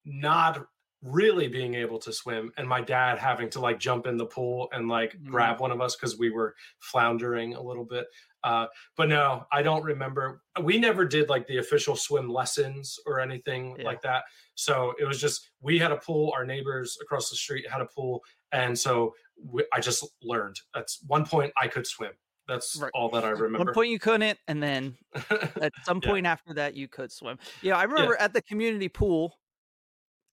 not 0.06 0.66
really 1.06 1.48
being 1.48 1.74
able 1.74 1.98
to 2.00 2.12
swim, 2.12 2.52
and 2.56 2.68
my 2.68 2.80
dad 2.80 3.18
having 3.18 3.48
to 3.50 3.60
like 3.60 3.78
jump 3.78 4.06
in 4.06 4.16
the 4.16 4.26
pool 4.26 4.68
and 4.72 4.88
like 4.88 5.12
Mhm. 5.12 5.26
grab 5.30 5.60
one 5.60 5.70
of 5.70 5.80
us 5.80 5.94
because 5.96 6.18
we 6.18 6.30
were 6.30 6.54
floundering 6.80 7.54
a 7.54 7.62
little 7.62 7.84
bit. 7.84 8.06
Uh, 8.44 8.66
but 8.96 9.08
no, 9.08 9.44
I 9.52 9.62
don't 9.62 9.82
remember. 9.82 10.42
We 10.62 10.78
never 10.78 11.04
did 11.04 11.28
like 11.28 11.46
the 11.46 11.58
official 11.58 11.96
swim 11.96 12.28
lessons 12.28 12.98
or 13.06 13.20
anything 13.20 13.76
Yeah. 13.78 13.84
like 13.86 14.02
that. 14.02 14.24
So 14.54 14.94
it 14.98 15.04
was 15.04 15.20
just 15.20 15.50
we 15.60 15.78
had 15.78 15.92
a 15.92 15.96
pool. 15.96 16.32
Our 16.36 16.44
neighbors 16.44 16.96
across 17.02 17.30
the 17.30 17.36
street 17.36 17.68
had 17.70 17.80
a 17.80 17.86
pool, 17.86 18.22
and 18.52 18.78
so 18.78 19.14
we, 19.42 19.64
I 19.72 19.80
just 19.80 20.04
learned. 20.22 20.56
That's 20.74 21.00
one 21.06 21.24
point 21.26 21.52
I 21.60 21.68
could 21.68 21.86
swim. 21.86 22.12
That's 22.48 22.76
Right. 22.76 22.92
all 22.94 23.08
that 23.10 23.24
I 23.24 23.30
At 23.30 23.38
remember. 23.38 23.64
one 23.64 23.74
point 23.74 23.90
you 23.90 23.98
couldn't, 23.98 24.38
and 24.46 24.62
then 24.62 24.96
at 25.60 25.72
some 25.84 26.00
Yeah. 26.02 26.08
point 26.10 26.26
after 26.26 26.54
that 26.54 26.74
you 26.74 26.86
could 26.88 27.10
swim. 27.10 27.38
Yeah, 27.62 27.76
I 27.76 27.82
remember 27.84 28.16
at 28.20 28.32
the 28.32 28.42
community 28.42 28.88
pool. 28.88 29.36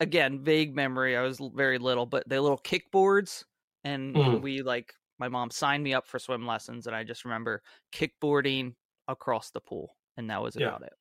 Again, 0.04 0.44
vague 0.44 0.76
memory. 0.76 1.18
I 1.18 1.22
was 1.22 1.40
very 1.54 1.78
little, 1.78 2.06
but 2.06 2.28
the 2.28 2.40
little 2.42 2.60
kickboards, 2.60 3.44
and 3.84 4.16
Mhm. 4.16 4.42
we 4.42 4.62
like 4.62 4.94
my 5.20 5.28
mom 5.30 5.50
signed 5.50 5.84
me 5.84 5.94
up 5.94 6.06
for 6.06 6.20
swim 6.20 6.46
lessons, 6.46 6.88
and 6.88 6.96
I 6.96 7.04
just 7.04 7.24
remember 7.24 7.62
kickboarding 7.94 8.76
across 9.08 9.52
the 9.52 9.62
pool, 9.62 9.96
and 10.18 10.30
that 10.30 10.42
was 10.42 10.56
Yeah. 10.56 10.68
about 10.68 10.84
it. 10.84 10.94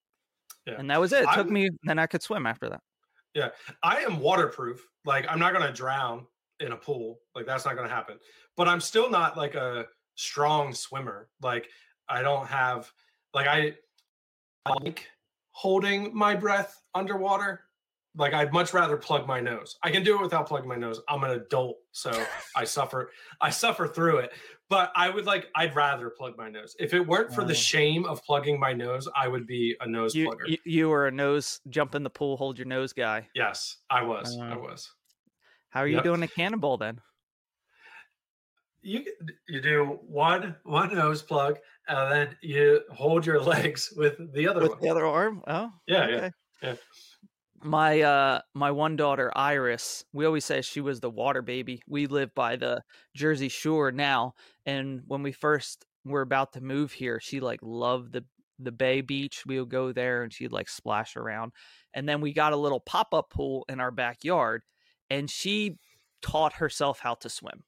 Yeah. 0.67 0.75
And 0.79 0.91
that 0.91 1.01
was 1.01 1.13
it. 1.13 1.25
It 1.25 1.29
took 1.31 1.47
I'm- 1.47 1.53
me, 1.53 1.71
then 1.83 1.99
I 1.99 2.07
could 2.07 2.23
swim 2.23 2.47
after 2.47 2.69
that. 2.69 2.83
Yeah 3.35 3.51
i 3.83 4.01
am 4.03 4.21
waterproof. 4.21 4.87
Like 5.07 5.27
I'm 5.29 5.39
not 5.39 5.53
gonna 5.55 5.73
drown 5.73 6.27
in 6.61 6.73
a 6.73 6.77
pool. 6.77 7.19
Like 7.35 7.47
that's 7.47 7.65
not 7.65 7.77
gonna 7.77 7.89
happen. 7.89 8.21
But 8.57 8.69
I'm 8.69 8.81
still 8.81 9.09
not 9.11 9.37
like 9.37 9.55
a 9.55 9.89
strong 10.17 10.75
swimmer. 10.75 11.31
Like 11.41 11.71
I 12.09 12.21
don't 12.23 12.47
have 12.47 12.93
like 13.33 13.47
I, 13.47 13.77
I 14.67 14.73
like 14.85 15.11
holding 15.53 16.15
my 16.15 16.35
breath 16.35 16.83
underwater. 16.95 17.65
Like 18.15 18.35
I'd 18.35 18.53
much 18.53 18.75
rather 18.75 18.97
plug 18.97 19.27
my 19.27 19.41
nose. 19.41 19.79
I 19.83 19.91
can 19.91 20.03
do 20.05 20.17
it 20.19 20.23
without 20.23 20.47
plugging 20.47 20.69
my 20.69 20.77
nose. 20.77 21.01
I'm 21.09 21.25
an 21.25 21.31
adult, 21.31 21.79
so 21.93 22.11
I 22.57 22.65
suffer 22.65 23.11
I 23.41 23.51
suffer 23.51 23.87
through 23.87 24.19
it. 24.19 24.33
But 24.69 24.93
I 24.97 25.09
would 25.11 25.27
like 25.27 25.49
I'd 25.55 25.75
rather 25.75 26.11
plug 26.11 26.37
my 26.37 26.49
nose. 26.51 26.75
If 26.79 26.95
it 26.95 27.01
weren't 27.01 27.33
for 27.35 27.45
the 27.45 27.55
shame 27.55 28.05
of 28.07 28.23
plugging 28.25 28.59
my 28.61 28.73
nose, 28.73 29.09
I 29.17 29.29
would 29.29 29.47
be 29.47 29.77
a 29.81 29.87
nose 29.87 30.15
You, 30.15 30.29
plugger. 30.29 30.47
you 30.49 30.59
you 30.65 30.89
were 30.89 31.07
a 31.07 31.11
nose 31.13 31.61
jump 31.69 31.95
in 31.95 32.03
the 32.03 32.11
pool, 32.11 32.37
hold 32.37 32.59
your 32.59 32.67
nose 32.67 32.93
guy. 32.93 33.29
yes, 33.35 33.79
I 33.91 34.03
was. 34.03 34.39
I 34.39 34.53
Uh, 34.53 34.59
was. 34.59 34.91
How 35.71 35.81
are 35.81 35.87
you 35.89 35.97
Yep. 35.97 36.05
doing 36.05 36.23
a 36.23 36.29
cannonball 36.29 36.77
then? 36.77 37.01
You 38.85 39.05
you 39.49 39.61
do 39.61 39.99
one 40.07 40.57
one 40.65 40.93
nose 40.95 41.23
plug 41.23 41.59
and 41.87 42.13
then 42.13 42.37
you 42.43 42.83
hold 42.91 43.25
your 43.25 43.41
legs 43.55 43.93
with 43.97 44.17
the 44.35 44.49
other 44.49 44.61
With 44.63 44.73
one. 44.73 44.81
the 44.81 44.89
other 44.89 45.07
arm? 45.07 45.43
Oh, 45.47 45.71
Yeah, 45.87 46.09
yeah, 46.09 46.31
yeah. 46.63 46.75
My 47.65 48.01
uh 48.01 48.41
my 48.55 48.73
one 48.73 48.97
daughter 48.97 49.31
Iris, 49.37 50.05
we 50.13 50.27
always 50.27 50.45
say 50.45 50.63
she 50.63 50.81
was 50.81 51.01
the 51.01 51.11
water 51.11 51.43
baby. 51.43 51.81
We 51.87 52.07
live 52.07 52.35
by 52.35 52.57
the 52.57 52.83
Jersey 53.15 53.49
Shore 53.49 53.93
now, 53.93 54.35
and 54.67 55.03
when 55.07 55.23
we 55.23 55.31
first 55.33 55.85
were 56.05 56.23
about 56.23 56.55
to 56.55 56.61
move 56.61 56.93
here, 56.93 57.21
she 57.21 57.39
like 57.41 57.61
loved 57.63 58.13
the 58.13 58.25
the 58.59 58.73
Bay 58.73 59.01
Beach. 59.01 59.45
We 59.47 59.61
would 59.61 59.71
go 59.71 59.93
there 59.93 60.23
and 60.25 60.33
she'd 60.33 60.53
like 60.53 60.69
splash 60.69 61.17
around. 61.17 61.53
And 61.95 62.09
then 62.09 62.21
we 62.21 62.33
got 62.33 62.53
a 62.53 62.57
little 62.57 62.81
pop-up 62.81 63.31
pool 63.31 63.65
in 63.69 63.81
our 63.81 63.91
backyard 63.91 64.63
and 65.11 65.29
she 65.31 65.79
taught 66.21 66.55
herself 66.55 67.01
how 67.01 67.15
to 67.15 67.29
swim. 67.29 67.65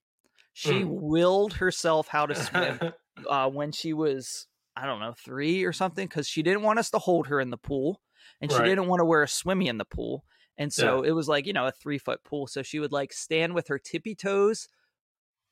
She 0.53 0.85
Mm. 0.85 0.87
willed 0.87 1.55
herself 1.55 2.09
how 2.09 2.27
to 2.27 2.35
swim 2.35 2.83
uh, 3.29 3.49
when 3.51 3.73
she 3.73 3.93
was 3.93 4.47
I 4.77 4.87
don't 4.87 5.01
know 5.01 5.15
three 5.15 5.65
or 5.65 5.73
something 5.73 6.07
because 6.09 6.29
she 6.29 6.43
didn't 6.43 6.63
want 6.63 6.79
us 6.81 6.91
to 6.91 6.99
hold 6.99 7.29
her 7.29 7.41
in 7.41 7.51
the 7.51 7.59
pool 7.59 8.01
and 8.41 8.51
she 8.53 8.63
Right. 8.63 8.63
didn't 8.63 8.87
want 8.89 9.01
to 9.01 9.05
wear 9.05 9.23
a 9.23 9.29
swimmy 9.29 9.69
in 9.69 9.79
the 9.79 9.85
pool 9.85 10.25
and 10.59 10.73
so 10.73 11.03
it 11.03 11.13
was 11.13 11.29
like 11.29 11.47
you 11.47 11.53
know 11.53 11.67
a 11.67 11.73
three 11.73 11.99
foot 11.99 12.23
pool 12.25 12.47
so 12.47 12.63
she 12.63 12.81
would 12.81 12.93
like 12.93 13.13
stand 13.13 13.55
with 13.55 13.69
her 13.69 13.79
tippy 13.79 14.15
toes 14.15 14.69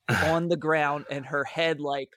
on 0.22 0.48
the 0.48 0.56
ground 0.56 1.04
and 1.10 1.26
her 1.26 1.44
head 1.44 1.80
like 1.80 2.10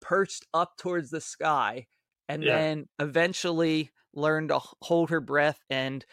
perched 0.00 0.44
up 0.52 0.76
towards 0.76 1.10
the 1.10 1.20
sky 1.20 1.86
and 2.28 2.46
Yeah. 2.46 2.48
then 2.48 2.88
eventually 2.98 3.90
learn 4.14 4.48
to 4.48 4.58
hold 4.82 5.10
her 5.10 5.20
breath 5.20 5.60
and 5.70 6.04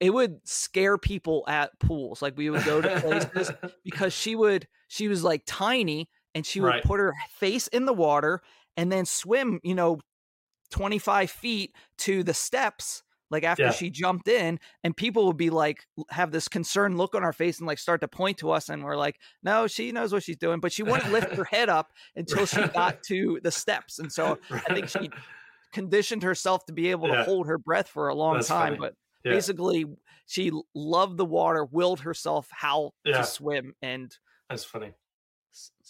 it 0.00 0.10
would 0.12 0.46
scare 0.48 0.98
people 0.98 1.44
at 1.48 1.78
pools 1.80 2.22
like 2.22 2.36
we 2.36 2.50
would 2.50 2.64
go 2.64 2.82
to 2.82 2.90
places 2.90 3.52
because 3.84 4.12
she 4.12 4.36
would 4.36 4.68
she 4.88 5.08
was 5.08 5.24
like 5.24 5.42
tiny 5.46 6.10
and 6.34 6.46
she 6.46 6.60
would 6.60 6.80
Right. 6.80 6.82
put 6.82 7.00
her 7.00 7.14
face 7.30 7.68
in 7.68 7.86
the 7.86 7.94
water 7.94 8.42
and 8.76 8.92
then 8.92 9.06
swim 9.06 9.60
you 9.64 9.74
know 9.74 10.00
25 10.70 11.30
feet 11.30 11.74
to 11.98 12.22
the 12.24 12.34
steps 12.34 13.02
like 13.32 13.42
after 13.42 13.64
Yeah. 13.64 13.70
she 13.72 13.90
jumped 13.90 14.28
in 14.28 14.60
and 14.84 14.96
people 14.96 15.26
would 15.26 15.36
be 15.36 15.50
like 15.50 15.84
have 16.10 16.30
this 16.30 16.46
concerned 16.46 16.96
look 16.98 17.14
on 17.16 17.24
our 17.24 17.32
face 17.32 17.58
and 17.58 17.66
like 17.66 17.78
start 17.78 18.00
to 18.02 18.08
point 18.08 18.38
to 18.38 18.50
us 18.52 18.68
and 18.68 18.84
we're 18.84 18.96
like 18.96 19.18
no 19.42 19.66
she 19.66 19.90
knows 19.90 20.12
what 20.12 20.22
she's 20.22 20.36
doing 20.36 20.60
but 20.60 20.70
she 20.72 20.82
wouldn't 20.84 21.10
lift 21.10 21.32
her 21.34 21.44
head 21.50 21.68
up 21.68 21.92
until 22.14 22.46
she 22.46 22.62
got 22.68 23.02
to 23.04 23.40
the 23.42 23.50
steps 23.50 23.98
and 23.98 24.12
so 24.12 24.38
i 24.50 24.74
think 24.74 24.88
she 24.88 25.10
conditioned 25.72 26.22
herself 26.22 26.64
to 26.66 26.72
be 26.72 26.90
able 26.90 27.08
to 27.08 27.24
hold 27.24 27.46
her 27.46 27.58
breath 27.58 27.88
for 27.88 28.08
a 28.08 28.14
long 28.14 28.34
That's 28.34 28.46
time 28.48 28.76
funny. 28.76 28.78
but 28.78 28.94
Yeah. 29.24 29.32
basically 29.32 29.86
she 30.26 30.52
loved 30.74 31.16
the 31.16 31.24
water 31.24 31.64
willed 31.64 32.00
herself 32.00 32.48
how 32.50 32.92
Yeah. 33.04 33.18
to 33.18 33.24
swim 33.24 33.74
and 33.82 34.14
That's 34.50 34.64
funny. 34.64 34.92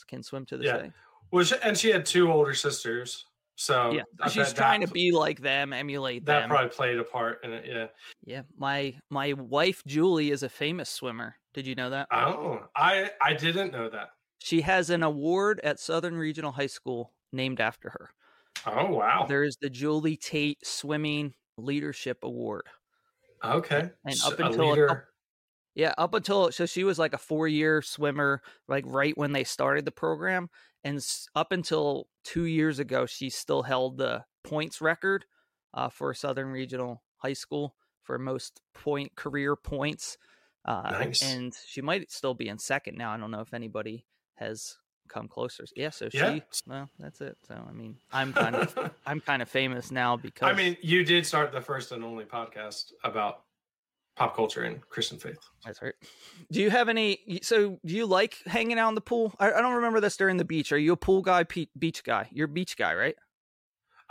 can 0.09 0.23
swim 0.23 0.47
to 0.47 0.57
this 0.57 0.67
Yeah. 0.67 0.77
day 0.79 0.93
Well, 1.33 1.45
she, 1.45 1.57
and 1.63 1.77
she 1.77 1.89
had 1.91 2.05
two 2.07 2.31
older 2.31 2.55
sisters, 2.55 3.25
so 3.57 3.93
yeah 3.93 4.03
uh, 4.21 4.25
I 4.25 4.29
she's 4.29 4.53
trying 4.53 4.81
that, 4.81 4.87
to 4.87 4.93
be 4.93 5.13
like 5.13 5.41
them 5.41 5.73
emulate 5.73 6.25
that 6.27 6.41
them 6.41 6.49
probably 6.49 6.71
played 6.71 6.99
a 6.99 7.05
part 7.05 7.45
in 7.45 7.53
it. 7.53 7.65
Yeah. 7.67 7.87
yeah 8.25 8.43
my 8.57 8.99
my 9.11 9.33
wife 9.35 9.83
julie 9.87 10.31
is 10.31 10.43
a 10.43 10.49
famous 10.49 10.89
swimmer 10.91 11.37
did 11.55 11.67
you 11.67 11.75
know 11.75 11.91
that 11.91 12.09
Oh, 12.13 12.69
I 12.77 13.11
I 13.21 13.35
didn't 13.35 13.73
know 13.73 13.89
that. 13.91 14.11
she 14.39 14.61
has 14.63 14.91
an 14.91 15.03
award 15.03 15.61
at 15.65 15.79
southern 15.81 16.17
regional 16.17 16.53
high 16.53 16.67
school 16.67 17.15
named 17.33 17.61
after 17.61 17.91
her 17.91 18.11
Oh 18.67 18.91
wow. 18.93 19.27
there's 19.27 19.57
the 19.61 19.71
julie 19.71 20.17
tate 20.17 20.65
swimming 20.67 21.35
leadership 21.57 22.19
award 22.23 22.69
okay. 23.45 23.91
and 24.05 24.17
up 24.25 24.39
until 24.41 24.73
a 24.75 25.03
Yeah, 25.75 25.95
up 25.99 26.15
until 26.15 26.53
so 26.53 26.67
she 26.67 26.85
was 26.85 26.99
like 26.99 27.15
a 27.15 27.19
four 27.19 27.49
year 27.49 27.83
swimmer, 27.83 28.43
like 28.69 28.85
right 28.87 29.17
when 29.17 29.33
they 29.33 29.45
started 29.45 29.85
the 29.87 29.93
program, 29.93 30.51
and 30.85 31.05
up 31.35 31.53
until 31.53 32.09
two 32.25 32.45
years 32.45 32.79
ago, 32.79 33.07
she 33.07 33.31
still 33.31 33.63
held 33.63 33.99
the 33.99 34.25
points 34.45 34.81
record 34.81 35.25
uh, 35.75 35.89
for 35.89 36.13
Southern 36.15 36.49
Regional 36.49 37.03
High 37.19 37.33
School 37.33 37.75
for 38.03 38.19
most 38.19 38.61
point 38.75 39.15
career 39.15 39.57
points. 39.57 40.19
Uh, 40.65 40.89
Nice. 40.93 41.23
And 41.23 41.55
she 41.67 41.81
might 41.81 42.11
still 42.11 42.35
be 42.35 42.49
in 42.49 42.59
second 42.59 42.97
now. 42.97 43.13
I 43.13 43.17
don't 43.17 43.31
know 43.31 43.41
if 43.41 43.55
anybody 43.55 44.07
has 44.37 44.77
come 45.09 45.29
closer. 45.29 45.65
Yeah, 45.77 45.91
so 45.91 46.09
Yeah. 46.13 46.35
she. 46.35 46.43
Well, 46.67 46.89
that's 46.99 47.21
it. 47.21 47.37
So 47.47 47.55
I 47.69 47.73
mean, 47.73 47.99
I'm 48.13 48.33
kind 48.33 48.57
of 48.57 48.93
I'm 49.07 49.21
kind 49.21 49.43
of 49.43 49.49
famous 49.49 49.91
now 49.91 50.17
because 50.17 50.49
I 50.49 50.53
mean, 50.55 50.77
you 50.83 51.05
did 51.05 51.27
start 51.27 51.53
the 51.53 51.61
first 51.61 51.93
and 51.93 52.05
only 52.05 52.25
podcast 52.25 52.93
about 53.05 53.43
pop 54.17 54.37
culture 54.37 54.63
and 54.63 54.81
Christian 54.89 55.19
faith. 55.19 55.39
That's 55.65 55.81
right. 55.83 55.95
Do 56.51 56.61
you 56.61 56.71
have 56.71 56.89
any? 56.89 57.41
So, 57.43 57.79
do 57.85 57.95
you 57.95 58.07
like 58.07 58.37
hanging 58.47 58.79
out 58.79 58.89
in 58.91 58.95
the 58.95 59.01
pool? 59.01 59.35
I, 59.39 59.53
I 59.53 59.61
don't 59.61 59.75
remember 59.75 60.01
this 60.01 60.17
during 60.17 60.37
the 60.37 60.45
beach. 60.45 60.73
Are 60.73 60.79
you 60.79 60.93
a 60.93 60.97
pool 60.97 61.23
guy, 61.23 61.45
pe- 61.45 61.67
beach 61.79 62.05
guy? 62.05 62.29
You're 62.33 62.47
a 62.47 62.49
beach 62.49 62.77
guy, 62.77 62.95
right? 62.95 63.17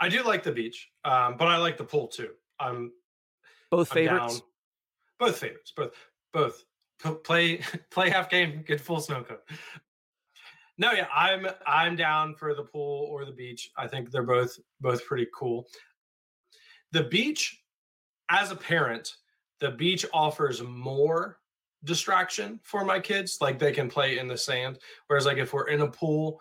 I 0.00 0.08
do 0.08 0.22
like 0.24 0.42
the 0.42 0.52
beach, 0.52 0.88
um, 1.04 1.36
but 1.36 1.46
I 1.48 1.58
like 1.58 1.76
the 1.78 1.84
pool 1.84 2.08
too. 2.08 2.30
I'm, 2.58 2.90
Both 3.70 3.92
I'm 3.92 3.94
favorites. 3.94 4.38
down- 4.40 4.48
both 5.18 5.38
favorites. 5.38 5.72
Both 5.76 5.92
both 6.32 6.64
P- 7.02 7.14
play 7.24 7.60
play 7.90 8.10
half 8.10 8.28
game, 8.28 8.64
get 8.66 8.80
full 8.80 9.00
snow 9.00 9.22
cone. 9.22 9.38
No, 10.78 10.90
yeah, 10.92 11.06
I'm 11.14 11.46
I'm 11.66 11.94
down 11.96 12.34
for 12.34 12.54
the 12.54 12.64
pool 12.64 13.06
or 13.10 13.24
the 13.24 13.30
beach. 13.32 13.70
I 13.76 13.86
think 13.86 14.10
they're 14.10 14.22
both 14.24 14.58
both 14.80 15.04
pretty 15.06 15.28
cool. 15.34 15.66
The 16.90 17.04
beach, 17.04 17.62
as 18.30 18.50
a 18.50 18.56
parent, 18.56 19.14
the 19.62 19.70
beach 19.70 20.04
offers 20.12 20.60
more 20.60 21.38
distraction 21.84 22.58
for 22.64 22.84
my 22.84 22.98
kids. 22.98 23.38
Like 23.40 23.60
they 23.60 23.70
can 23.70 23.88
play 23.88 24.18
in 24.18 24.26
the 24.26 24.36
sand. 24.36 24.80
Whereas 25.06 25.24
like 25.24 25.38
if 25.38 25.52
we're 25.52 25.68
in 25.68 25.82
a 25.82 25.88
pool 25.88 26.40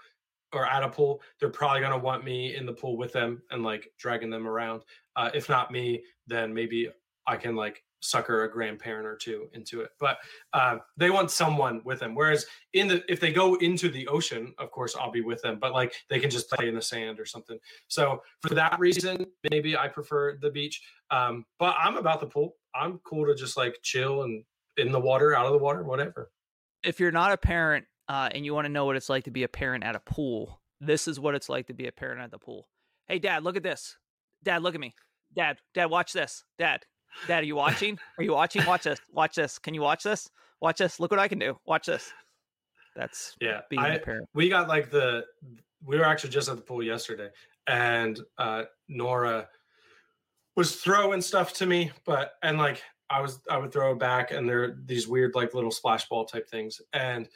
or 0.53 0.65
at 0.65 0.81
a 0.81 0.89
pool, 0.89 1.21
they're 1.39 1.49
probably 1.49 1.81
gonna 1.81 1.99
want 1.99 2.25
me 2.25 2.55
in 2.55 2.65
the 2.65 2.73
pool 2.73 2.97
with 2.97 3.13
them 3.13 3.43
and 3.51 3.63
like 3.63 3.91
dragging 3.99 4.31
them 4.31 4.47
around. 4.47 4.81
Uh, 5.15 5.29
if 5.35 5.49
not 5.49 5.71
me, 5.71 6.03
then 6.25 6.51
maybe 6.51 6.89
I 7.27 7.37
can 7.37 7.55
like 7.55 7.83
sucker 8.01 8.43
a 8.43 8.51
grandparent 8.51 9.07
or 9.07 9.15
two 9.15 9.47
into 9.53 9.81
it. 9.81 9.91
But 9.99 10.17
uh, 10.53 10.77
they 10.97 11.09
want 11.09 11.31
someone 11.31 11.81
with 11.85 11.99
them. 11.99 12.15
Whereas 12.15 12.45
in 12.73 12.87
the 12.87 13.03
if 13.11 13.19
they 13.19 13.31
go 13.31 13.55
into 13.55 13.89
the 13.89 14.07
ocean, 14.07 14.53
of 14.57 14.71
course 14.71 14.95
I'll 14.95 15.11
be 15.11 15.21
with 15.21 15.41
them. 15.41 15.57
But 15.59 15.73
like 15.73 15.93
they 16.09 16.19
can 16.19 16.29
just 16.29 16.49
play 16.49 16.67
in 16.67 16.75
the 16.75 16.81
sand 16.81 17.19
or 17.19 17.25
something. 17.25 17.57
So 17.87 18.21
for 18.41 18.53
that 18.55 18.79
reason, 18.79 19.25
maybe 19.49 19.77
I 19.77 19.87
prefer 19.87 20.37
the 20.41 20.49
beach. 20.49 20.81
Um, 21.09 21.45
but 21.59 21.75
I'm 21.79 21.97
about 21.97 22.19
the 22.19 22.27
pool. 22.27 22.55
I'm 22.75 22.99
cool 23.03 23.25
to 23.25 23.35
just 23.35 23.57
like 23.57 23.77
chill 23.81 24.23
and 24.23 24.43
in 24.77 24.91
the 24.91 24.99
water, 24.99 25.35
out 25.35 25.45
of 25.45 25.51
the 25.51 25.57
water, 25.57 25.83
whatever. 25.83 26.31
If 26.83 26.99
you're 26.99 27.11
not 27.11 27.31
a 27.31 27.37
parent 27.37 27.85
uh, 28.07 28.29
and 28.33 28.45
you 28.45 28.53
want 28.53 28.65
to 28.65 28.69
know 28.69 28.85
what 28.85 28.95
it's 28.95 29.09
like 29.09 29.25
to 29.25 29.31
be 29.31 29.43
a 29.43 29.47
parent 29.47 29.83
at 29.83 29.95
a 29.95 29.99
pool, 29.99 30.61
this 30.79 31.07
is 31.07 31.19
what 31.19 31.35
it's 31.35 31.49
like 31.49 31.67
to 31.67 31.73
be 31.73 31.87
a 31.87 31.91
parent 31.91 32.21
at 32.21 32.31
the 32.31 32.39
pool. 32.39 32.67
Hey, 33.07 33.19
Dad, 33.19 33.43
look 33.43 33.57
at 33.57 33.63
this. 33.63 33.97
Dad, 34.43 34.63
look 34.63 34.73
at 34.73 34.81
me. 34.81 34.93
Dad, 35.35 35.57
Dad, 35.73 35.85
watch 35.85 36.13
this. 36.13 36.43
Dad, 36.57 36.83
Dad, 37.27 37.43
are 37.43 37.45
you 37.47 37.55
watching? 37.55 37.99
Are 38.17 38.23
you 38.23 38.33
watching? 38.33 38.65
Watch 38.65 38.83
this. 38.83 38.99
Watch 39.11 39.35
this. 39.35 39.59
Can 39.59 39.73
you 39.73 39.81
watch 39.81 40.03
this? 40.03 40.29
Watch 40.61 40.77
this. 40.79 40.99
Look 40.99 41.11
what 41.11 41.19
I 41.19 41.27
can 41.27 41.39
do. 41.39 41.57
Watch 41.65 41.85
this. 41.87 42.11
That's 42.95 43.35
Yeah, 43.41 43.61
being 43.69 43.81
I- 43.81 43.95
a 43.95 43.99
parent. 43.99 44.27
we 44.33 44.49
got 44.49 44.67
like 44.67 44.89
the 44.91 45.25
we 45.83 45.97
were 45.97 46.05
actually 46.05 46.29
just 46.31 46.49
at 46.49 46.55
the 46.57 46.61
pool 46.61 46.83
yesterday 46.83 47.29
and 47.67 48.19
uh 48.37 48.63
nora 48.87 49.47
was 50.55 50.75
throwing 50.75 51.21
stuff 51.21 51.53
to 51.53 51.65
me 51.65 51.91
but 52.05 52.33
and 52.43 52.57
like 52.57 52.83
i 53.09 53.19
was 53.21 53.39
i 53.49 53.57
would 53.57 53.71
throw 53.71 53.91
it 53.93 53.99
back 53.99 54.31
and 54.31 54.47
there 54.47 54.63
are 54.63 54.77
these 54.85 55.07
weird 55.07 55.33
like 55.35 55.53
little 55.53 55.71
splash 55.71 56.07
ball 56.09 56.25
type 56.25 56.47
things 56.49 56.81
and 56.93 57.29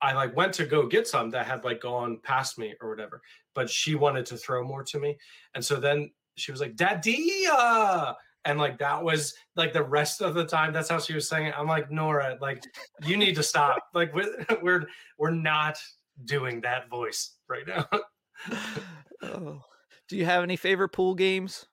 i 0.00 0.12
like 0.12 0.36
went 0.36 0.52
to 0.52 0.64
go 0.66 0.86
get 0.86 1.08
some 1.08 1.30
that 1.30 1.46
had 1.46 1.64
like 1.64 1.80
gone 1.80 2.18
past 2.22 2.58
me 2.58 2.74
or 2.80 2.88
whatever 2.90 3.20
but 3.54 3.68
she 3.70 3.94
wanted 3.94 4.26
to 4.26 4.36
throw 4.36 4.62
more 4.62 4.82
to 4.84 4.98
me 5.00 5.16
and 5.54 5.64
so 5.64 5.76
then 5.76 6.10
she 6.36 6.52
was 6.52 6.60
like 6.60 6.76
daddy 6.76 7.44
and 8.48 8.58
like 8.58 8.78
that 8.78 9.04
was 9.04 9.34
like 9.56 9.72
the 9.74 9.82
rest 9.82 10.22
of 10.22 10.34
the 10.34 10.44
time 10.44 10.72
that's 10.72 10.88
how 10.88 10.98
she 10.98 11.14
was 11.14 11.28
saying 11.28 11.46
it 11.46 11.54
i'm 11.56 11.68
like 11.68 11.90
nora 11.90 12.36
like 12.40 12.64
you 13.04 13.16
need 13.16 13.34
to 13.34 13.42
stop 13.42 13.78
like 13.94 14.12
we're 14.14 14.44
we're, 14.62 14.86
we're 15.18 15.30
not 15.30 15.78
doing 16.24 16.60
that 16.62 16.88
voice 16.88 17.36
right 17.48 17.66
now 17.68 17.86
oh. 19.22 19.62
Do 20.08 20.16
you 20.16 20.24
have 20.24 20.42
any 20.42 20.56
favorite 20.56 20.88
pool 20.88 21.14
games? 21.14 21.66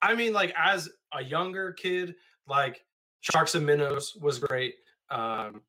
i 0.00 0.14
mean 0.14 0.32
like 0.32 0.54
as 0.56 0.88
a 1.12 1.22
younger 1.22 1.72
kid 1.72 2.14
like 2.46 2.80
sharks 3.20 3.54
and 3.54 3.66
minnows 3.66 4.16
was 4.20 4.38
great 4.38 4.74
um 5.10 5.62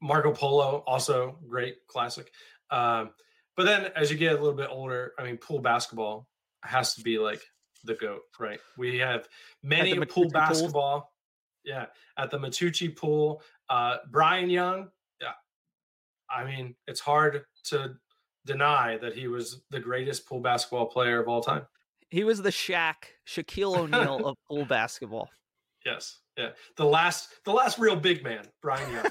marco 0.00 0.32
polo 0.32 0.82
also 0.86 1.38
great 1.46 1.76
classic 1.88 2.32
um 2.70 3.10
but 3.56 3.64
then 3.64 3.90
as 3.94 4.10
you 4.10 4.16
get 4.16 4.32
a 4.32 4.36
little 4.36 4.54
bit 4.54 4.68
older 4.70 5.12
i 5.18 5.24
mean 5.24 5.36
pool 5.36 5.58
basketball 5.58 6.26
has 6.62 6.94
to 6.94 7.02
be 7.02 7.18
like 7.18 7.42
the 7.84 7.94
goat 7.94 8.22
right 8.38 8.60
we 8.76 8.98
have 8.98 9.28
many 9.62 9.92
a 9.92 9.94
pool 9.94 10.04
McCrispy 10.04 10.14
pool? 10.14 10.30
basketball 10.30 11.12
Yeah, 11.64 11.86
at 12.16 12.30
the 12.30 12.38
Matucci 12.38 12.96
pool, 12.96 13.42
uh, 13.68 13.98
Brian 14.10 14.48
Young. 14.48 14.88
Yeah, 15.20 15.32
I 16.30 16.44
mean, 16.44 16.74
it's 16.86 17.00
hard 17.00 17.44
to 17.64 17.94
deny 18.46 18.96
that 18.98 19.14
he 19.14 19.28
was 19.28 19.62
the 19.70 19.78
greatest 19.80 20.26
pool 20.26 20.40
basketball 20.40 20.86
player 20.86 21.20
of 21.20 21.28
all 21.28 21.42
time. 21.42 21.66
He 22.10 22.24
was 22.24 22.40
the 22.40 22.50
Shaq, 22.50 22.94
Shaquille 23.26 23.76
O'Neal 23.76 24.26
of 24.26 24.36
pool 24.48 24.64
basketball. 24.64 25.28
Yes, 25.86 26.18
yeah, 26.36 26.50
the 26.76 26.84
last, 26.84 27.30
the 27.44 27.52
last 27.52 27.78
real 27.78 27.96
big 27.96 28.22
man, 28.22 28.44
Brian 28.60 28.92
Young. 28.92 29.06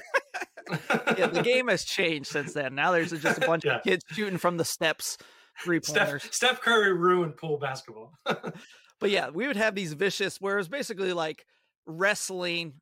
yeah, 1.18 1.26
the 1.26 1.42
game 1.44 1.68
has 1.68 1.82
changed 1.82 2.30
since 2.30 2.52
then. 2.52 2.74
Now 2.74 2.92
there's 2.92 3.10
just 3.10 3.42
a 3.42 3.46
bunch 3.46 3.64
yeah. 3.64 3.76
of 3.76 3.82
kids 3.82 4.04
shooting 4.12 4.38
from 4.38 4.58
the 4.58 4.64
steps, 4.64 5.16
three 5.62 5.80
pointers. 5.80 6.22
Steph, 6.22 6.34
Steph 6.34 6.60
Curry 6.60 6.92
ruined 6.92 7.36
pool 7.36 7.58
basketball. 7.58 8.12
but 8.24 9.10
yeah, 9.10 9.30
we 9.30 9.46
would 9.46 9.56
have 9.56 9.74
these 9.74 9.92
vicious, 9.92 10.40
where 10.40 10.54
it 10.54 10.58
was 10.58 10.68
basically 10.68 11.12
like 11.12 11.44
wrestling 11.86 12.74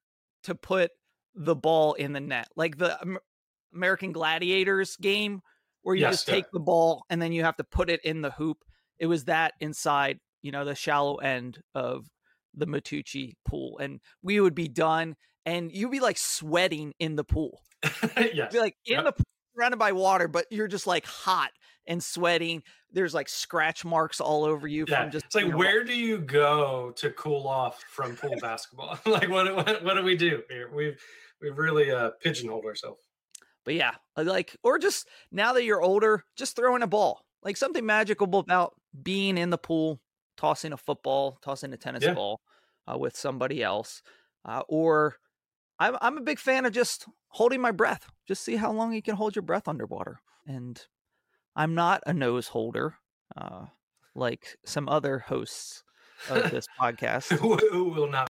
to 0.44 0.54
put 0.54 0.90
the 1.34 1.54
ball 1.54 1.94
in 1.94 2.12
the 2.12 2.20
net, 2.20 2.48
like 2.56 2.78
the 2.78 3.18
American 3.74 4.12
Gladiators 4.12 4.96
game, 4.96 5.40
where 5.82 5.94
you 5.94 6.02
yes, 6.02 6.14
just 6.14 6.28
take 6.28 6.50
the 6.52 6.60
ball 6.60 7.04
and 7.10 7.20
then 7.20 7.32
you 7.32 7.44
have 7.44 7.56
to 7.56 7.64
put 7.64 7.90
it 7.90 8.00
in 8.04 8.22
the 8.22 8.30
hoop. 8.30 8.58
It 8.98 9.06
was 9.06 9.24
that 9.24 9.54
inside, 9.60 10.18
you 10.42 10.52
know, 10.52 10.64
the 10.64 10.74
shallow 10.74 11.16
end 11.16 11.60
of 11.74 12.06
the 12.54 12.66
Matucci 12.66 13.34
pool, 13.46 13.78
and 13.78 14.00
we 14.22 14.40
would 14.40 14.54
be 14.54 14.68
done, 14.68 15.14
and 15.44 15.70
you'd 15.70 15.90
be 15.90 16.00
like 16.00 16.18
sweating 16.18 16.94
in 16.98 17.16
the 17.16 17.24
pool. 17.24 17.60
yes. 18.16 18.52
Be 18.52 18.58
like 18.58 18.76
in 18.86 18.94
yep. 18.94 19.04
the 19.04 19.12
pool, 19.12 19.24
surrounded 19.54 19.78
by 19.78 19.92
water, 19.92 20.28
but 20.28 20.46
you're 20.50 20.68
just 20.68 20.86
like 20.86 21.04
hot 21.04 21.50
and 21.86 22.02
sweating. 22.02 22.62
There's 22.92 23.14
like 23.14 23.28
scratch 23.28 23.84
marks 23.84 24.20
all 24.20 24.44
over 24.44 24.66
you 24.66 24.84
yeah. 24.88 25.02
from 25.02 25.12
just. 25.12 25.26
It's 25.26 25.34
like, 25.34 25.54
where 25.54 25.84
do 25.84 25.94
you 25.94 26.18
go 26.18 26.92
to 26.96 27.10
cool 27.10 27.46
off 27.46 27.82
from 27.88 28.16
pool 28.16 28.34
basketball? 28.40 28.98
like, 29.06 29.28
what, 29.28 29.54
what 29.54 29.84
what 29.84 29.94
do 29.94 30.02
we 30.02 30.16
do 30.16 30.42
here? 30.48 30.70
We've 30.72 31.00
we've 31.40 31.58
really 31.58 31.90
uh, 31.90 32.10
pigeonholed 32.22 32.64
ourselves. 32.64 33.00
But 33.64 33.74
yeah, 33.74 33.92
uh, 34.16 34.24
like, 34.24 34.56
or 34.62 34.78
just 34.78 35.08
now 35.32 35.52
that 35.52 35.64
you're 35.64 35.82
older, 35.82 36.24
just 36.36 36.56
throwing 36.56 36.82
a 36.82 36.86
ball. 36.86 37.22
Like 37.42 37.56
something 37.56 37.84
magical 37.84 38.38
about 38.38 38.74
being 39.02 39.36
in 39.36 39.50
the 39.50 39.58
pool, 39.58 40.00
tossing 40.36 40.72
a 40.72 40.76
football, 40.76 41.38
tossing 41.42 41.72
a 41.72 41.76
tennis 41.76 42.04
yeah. 42.04 42.14
ball 42.14 42.40
uh, 42.90 42.96
with 42.96 43.16
somebody 43.16 43.62
else, 43.62 44.02
uh, 44.44 44.62
or 44.68 45.16
I'm 45.78 45.96
I'm 46.00 46.18
a 46.18 46.22
big 46.22 46.38
fan 46.38 46.64
of 46.64 46.72
just 46.72 47.06
holding 47.28 47.60
my 47.60 47.72
breath. 47.72 48.08
Just 48.26 48.42
see 48.42 48.56
how 48.56 48.72
long 48.72 48.92
you 48.94 49.02
can 49.02 49.16
hold 49.16 49.36
your 49.36 49.42
breath 49.42 49.68
underwater. 49.68 50.20
And 50.46 50.80
I'm 51.56 51.74
not 51.74 52.02
a 52.06 52.12
nose 52.12 52.48
holder, 52.48 52.96
uh, 53.36 53.64
like 54.14 54.58
some 54.66 54.88
other 54.88 55.18
hosts 55.18 55.82
of 56.28 56.50
this 56.50 56.66
podcast 56.78 57.32
who 57.32 57.84
will 57.84 58.08
not 58.08 58.28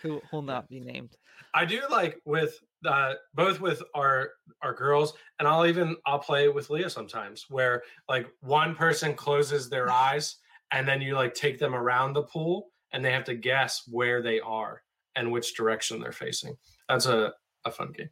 who 0.00 0.22
will 0.32 0.42
not 0.42 0.68
be 0.68 0.80
named. 0.80 1.16
I 1.52 1.64
do 1.64 1.80
like 1.90 2.20
with 2.24 2.58
uh, 2.86 3.14
both 3.34 3.60
with 3.60 3.82
our 3.94 4.30
our 4.62 4.72
girls, 4.72 5.14
and 5.38 5.48
I'll 5.48 5.66
even 5.66 5.96
I'll 6.06 6.20
play 6.20 6.48
with 6.48 6.70
Leah 6.70 6.90
sometimes, 6.90 7.46
where 7.48 7.82
like 8.08 8.28
one 8.40 8.76
person 8.76 9.14
closes 9.14 9.68
their 9.68 9.90
eyes, 9.92 10.36
and 10.70 10.86
then 10.86 11.02
you 11.02 11.14
like 11.16 11.34
take 11.34 11.58
them 11.58 11.74
around 11.74 12.12
the 12.12 12.22
pool, 12.22 12.68
and 12.92 13.04
they 13.04 13.12
have 13.12 13.24
to 13.24 13.34
guess 13.34 13.82
where 13.90 14.22
they 14.22 14.38
are 14.40 14.82
and 15.16 15.32
which 15.32 15.56
direction 15.56 16.00
they're 16.00 16.12
facing. 16.12 16.56
That's 16.88 17.06
a, 17.06 17.32
a 17.64 17.70
fun 17.70 17.92
game. 17.92 18.10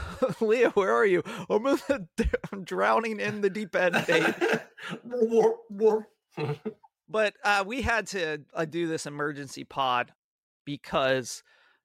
Leah, 0.40 0.70
where 0.70 0.94
are 0.94 1.06
you? 1.06 1.22
I'm, 1.50 1.62
the, 1.62 2.08
I'm 2.52 2.64
drowning 2.64 3.20
in 3.20 3.40
the 3.40 3.50
deep 3.50 3.74
end, 3.76 3.96
but 7.08 7.34
uh, 7.44 7.64
we 7.66 7.82
had 7.82 8.06
to 8.08 8.42
uh, 8.54 8.64
do 8.64 8.86
this 8.86 9.06
emergency 9.06 9.64
pod 9.64 10.12
because 10.64 11.42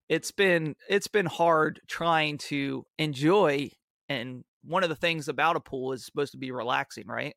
it's 0.08 0.32
been 0.32 0.76
it's 0.90 1.08
been 1.08 1.26
hard 1.26 1.82
trying 1.88 2.38
to 2.38 2.86
enjoy 2.98 3.70
and 4.08 4.44
one 4.64 4.84
of 4.84 4.90
the 4.90 4.96
things 4.96 5.28
about 5.28 5.56
a 5.56 5.60
pool 5.60 5.94
is 5.94 6.06
supposed 6.06 6.32
to 6.32 6.38
be 6.38 6.52
relaxing, 6.52 7.08
right? 7.08 7.36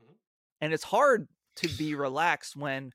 Mm-hmm. 0.00 0.12
And 0.60 0.72
it's 0.72 0.84
hard 0.84 1.28
to 1.56 1.68
be 1.68 1.94
relaxed 1.94 2.56
when 2.56 2.92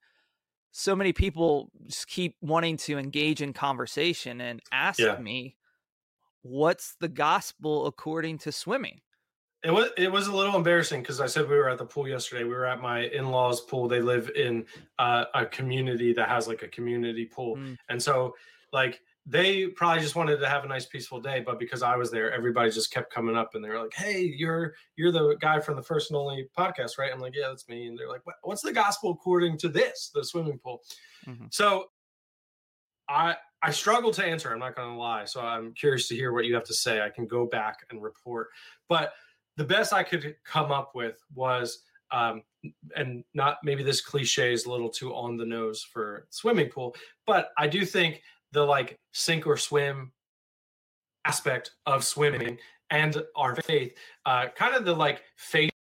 so 0.71 0.95
many 0.95 1.13
people 1.13 1.69
just 1.87 2.07
keep 2.07 2.35
wanting 2.41 2.77
to 2.77 2.97
engage 2.97 3.41
in 3.41 3.53
conversation 3.53 4.39
and 4.39 4.61
ask 4.71 4.99
yeah. 4.99 5.17
me 5.17 5.57
what's 6.41 6.95
the 6.99 7.07
gospel 7.07 7.87
according 7.87 8.37
to 8.37 8.51
swimming 8.51 8.99
it 9.63 9.71
was 9.71 9.89
it 9.95 10.11
was 10.11 10.27
a 10.27 10.35
little 10.35 10.55
embarrassing 10.55 11.01
because 11.01 11.21
I 11.21 11.27
said 11.27 11.47
we 11.47 11.55
were 11.55 11.69
at 11.69 11.77
the 11.77 11.85
pool 11.85 12.07
yesterday. 12.07 12.43
We 12.43 12.49
were 12.49 12.65
at 12.65 12.81
my 12.81 13.01
in 13.09 13.29
laws' 13.29 13.61
pool. 13.61 13.87
They 13.87 14.01
live 14.01 14.31
in 14.35 14.65
uh, 14.97 15.25
a 15.35 15.45
community 15.45 16.13
that 16.13 16.27
has 16.29 16.47
like 16.47 16.63
a 16.63 16.67
community 16.67 17.25
pool, 17.25 17.57
mm. 17.57 17.77
and 17.87 18.01
so 18.01 18.33
like 18.73 19.01
they 19.25 19.67
probably 19.67 20.01
just 20.01 20.15
wanted 20.15 20.37
to 20.37 20.49
have 20.49 20.63
a 20.63 20.67
nice 20.67 20.87
peaceful 20.87 21.19
day 21.19 21.41
but 21.45 21.59
because 21.59 21.83
i 21.83 21.95
was 21.95 22.09
there 22.09 22.31
everybody 22.31 22.71
just 22.71 22.91
kept 22.91 23.13
coming 23.13 23.35
up 23.35 23.53
and 23.53 23.63
they 23.63 23.69
were 23.69 23.79
like 23.79 23.93
hey 23.93 24.21
you're 24.21 24.73
you're 24.95 25.11
the 25.11 25.35
guy 25.39 25.59
from 25.59 25.75
the 25.75 25.81
first 25.81 26.09
and 26.09 26.17
only 26.17 26.47
podcast 26.57 26.97
right 26.97 27.11
i'm 27.13 27.19
like 27.19 27.35
yeah 27.35 27.47
that's 27.47 27.67
me 27.69 27.87
and 27.87 27.97
they're 27.97 28.09
like 28.09 28.21
what's 28.41 28.61
the 28.61 28.73
gospel 28.73 29.11
according 29.11 29.57
to 29.57 29.69
this 29.69 30.11
the 30.13 30.23
swimming 30.23 30.57
pool 30.57 30.81
mm-hmm. 31.27 31.45
so 31.51 31.85
i 33.09 33.35
i 33.63 33.71
struggle 33.71 34.11
to 34.11 34.23
answer 34.23 34.51
i'm 34.51 34.59
not 34.59 34.75
going 34.75 34.89
to 34.89 34.95
lie 34.95 35.25
so 35.25 35.41
i'm 35.41 35.73
curious 35.73 36.07
to 36.07 36.15
hear 36.15 36.33
what 36.33 36.45
you 36.45 36.53
have 36.53 36.63
to 36.63 36.73
say 36.73 37.01
i 37.01 37.09
can 37.09 37.25
go 37.25 37.45
back 37.45 37.85
and 37.89 38.01
report 38.01 38.49
but 38.89 39.13
the 39.57 39.63
best 39.63 39.93
i 39.93 40.03
could 40.03 40.35
come 40.43 40.71
up 40.71 40.91
with 40.95 41.17
was 41.33 41.83
um, 42.11 42.43
and 42.95 43.23
not 43.33 43.57
maybe 43.63 43.83
this 43.83 44.01
cliche 44.01 44.53
is 44.53 44.65
a 44.65 44.71
little 44.71 44.89
too 44.89 45.13
on 45.13 45.37
the 45.37 45.45
nose 45.45 45.83
for 45.83 46.27
swimming 46.29 46.69
pool, 46.69 46.95
but 47.25 47.51
I 47.57 47.67
do 47.67 47.85
think 47.85 48.21
the 48.51 48.63
like 48.63 48.99
sink 49.13 49.47
or 49.47 49.57
swim 49.57 50.11
aspect 51.25 51.71
of 51.85 52.03
swimming 52.03 52.57
and 52.89 53.23
our 53.35 53.55
faith, 53.55 53.93
uh, 54.25 54.47
kind 54.55 54.75
of 54.75 54.85
the 54.85 54.93
like 54.93 55.23
faith 55.37 55.71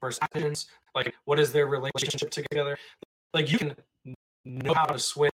versus 0.00 0.20
actions, 0.22 0.66
like 0.94 1.12
what 1.24 1.40
is 1.40 1.52
their 1.52 1.66
relationship 1.66 2.30
together? 2.30 2.78
Like 3.34 3.50
you 3.50 3.58
can 3.58 3.74
know 4.44 4.74
how 4.74 4.86
to 4.86 4.98
swim, 4.98 5.30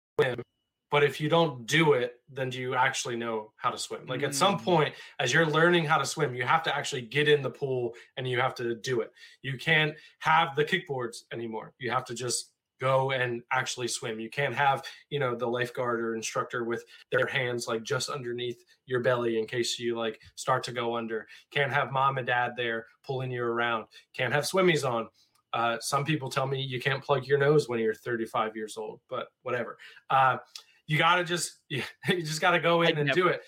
but 0.91 1.03
if 1.03 1.21
you 1.21 1.29
don't 1.29 1.67
do 1.67 1.95
it, 1.95 2.21
then 2.33 2.51
do 2.51 2.59
you 2.59 2.75
actually 2.75 3.17
know 3.17 3.53
how 3.57 3.71
to 3.71 3.79
swim? 3.79 4.07
Like 4.07 4.23
at 4.23 4.35
some 4.35 4.59
mm. 4.59 4.65
point, 4.65 4.95
as 5.19 5.33
you're 5.33 5.47
learning 5.47 5.85
how 5.85 5.99
to 5.99 6.07
swim, 6.07 6.35
you 6.35 6.45
have 6.45 6.63
to 6.65 6.77
actually 6.77 7.03
get 7.03 7.29
in 7.29 7.43
the 7.43 7.51
pool 7.51 7.95
and 8.17 8.29
you 8.29 8.39
have 8.41 8.55
to 8.57 8.75
do 8.77 9.01
it. 9.01 9.11
You 9.43 9.59
can't 9.59 9.95
have 10.21 10.55
the 10.57 10.65
kickboards 10.65 11.23
anymore. 11.33 11.73
You 11.79 11.91
have 11.91 12.05
to 12.07 12.15
just 12.15 12.53
go 12.81 13.13
and 13.13 13.43
actually 13.53 13.89
swim. 13.89 14.21
You 14.21 14.31
can't 14.31 14.55
have, 14.55 14.85
you 15.11 15.19
know, 15.19 15.35
the 15.35 15.47
lifeguard 15.47 16.01
or 16.01 16.15
instructor 16.15 16.65
with 16.65 16.85
their 17.11 17.27
hands 17.27 17.67
like 17.67 17.83
just 17.83 18.09
underneath 18.09 18.63
your 18.87 19.01
belly 19.01 19.39
in 19.39 19.47
case 19.47 19.79
you 19.79 19.97
like 19.97 20.21
start 20.35 20.63
to 20.65 20.73
go 20.73 20.97
under. 20.97 21.27
Can't 21.51 21.73
have 21.73 21.93
mom 21.93 22.19
and 22.19 22.27
dad 22.27 22.53
there 22.57 22.87
pulling 23.05 23.31
you 23.31 23.43
around. 23.43 23.87
Can't 24.17 24.33
have 24.33 24.45
swimmies 24.45 24.89
on. 24.89 25.09
Uh, 25.53 25.79
some 25.81 26.05
people 26.05 26.29
tell 26.29 26.47
me 26.47 26.61
you 26.61 26.81
can't 26.81 27.03
plug 27.03 27.27
your 27.27 27.39
nose 27.39 27.69
when 27.69 27.79
you're 27.79 27.95
35 27.95 28.57
years 28.57 28.77
old, 28.77 29.01
but 29.09 29.29
whatever. 29.43 29.79
Uh, 30.11 30.39
you 30.87 30.99
got 30.99 31.17
to 31.17 31.25
just, 31.25 31.61
you, 31.69 31.83
you 32.09 32.23
just 32.23 32.41
got 32.41 32.53
to 32.53 32.61
go 32.61 32.83
in 32.83 32.99
and 32.99 33.11
do 33.11 33.29
it. 33.29 33.43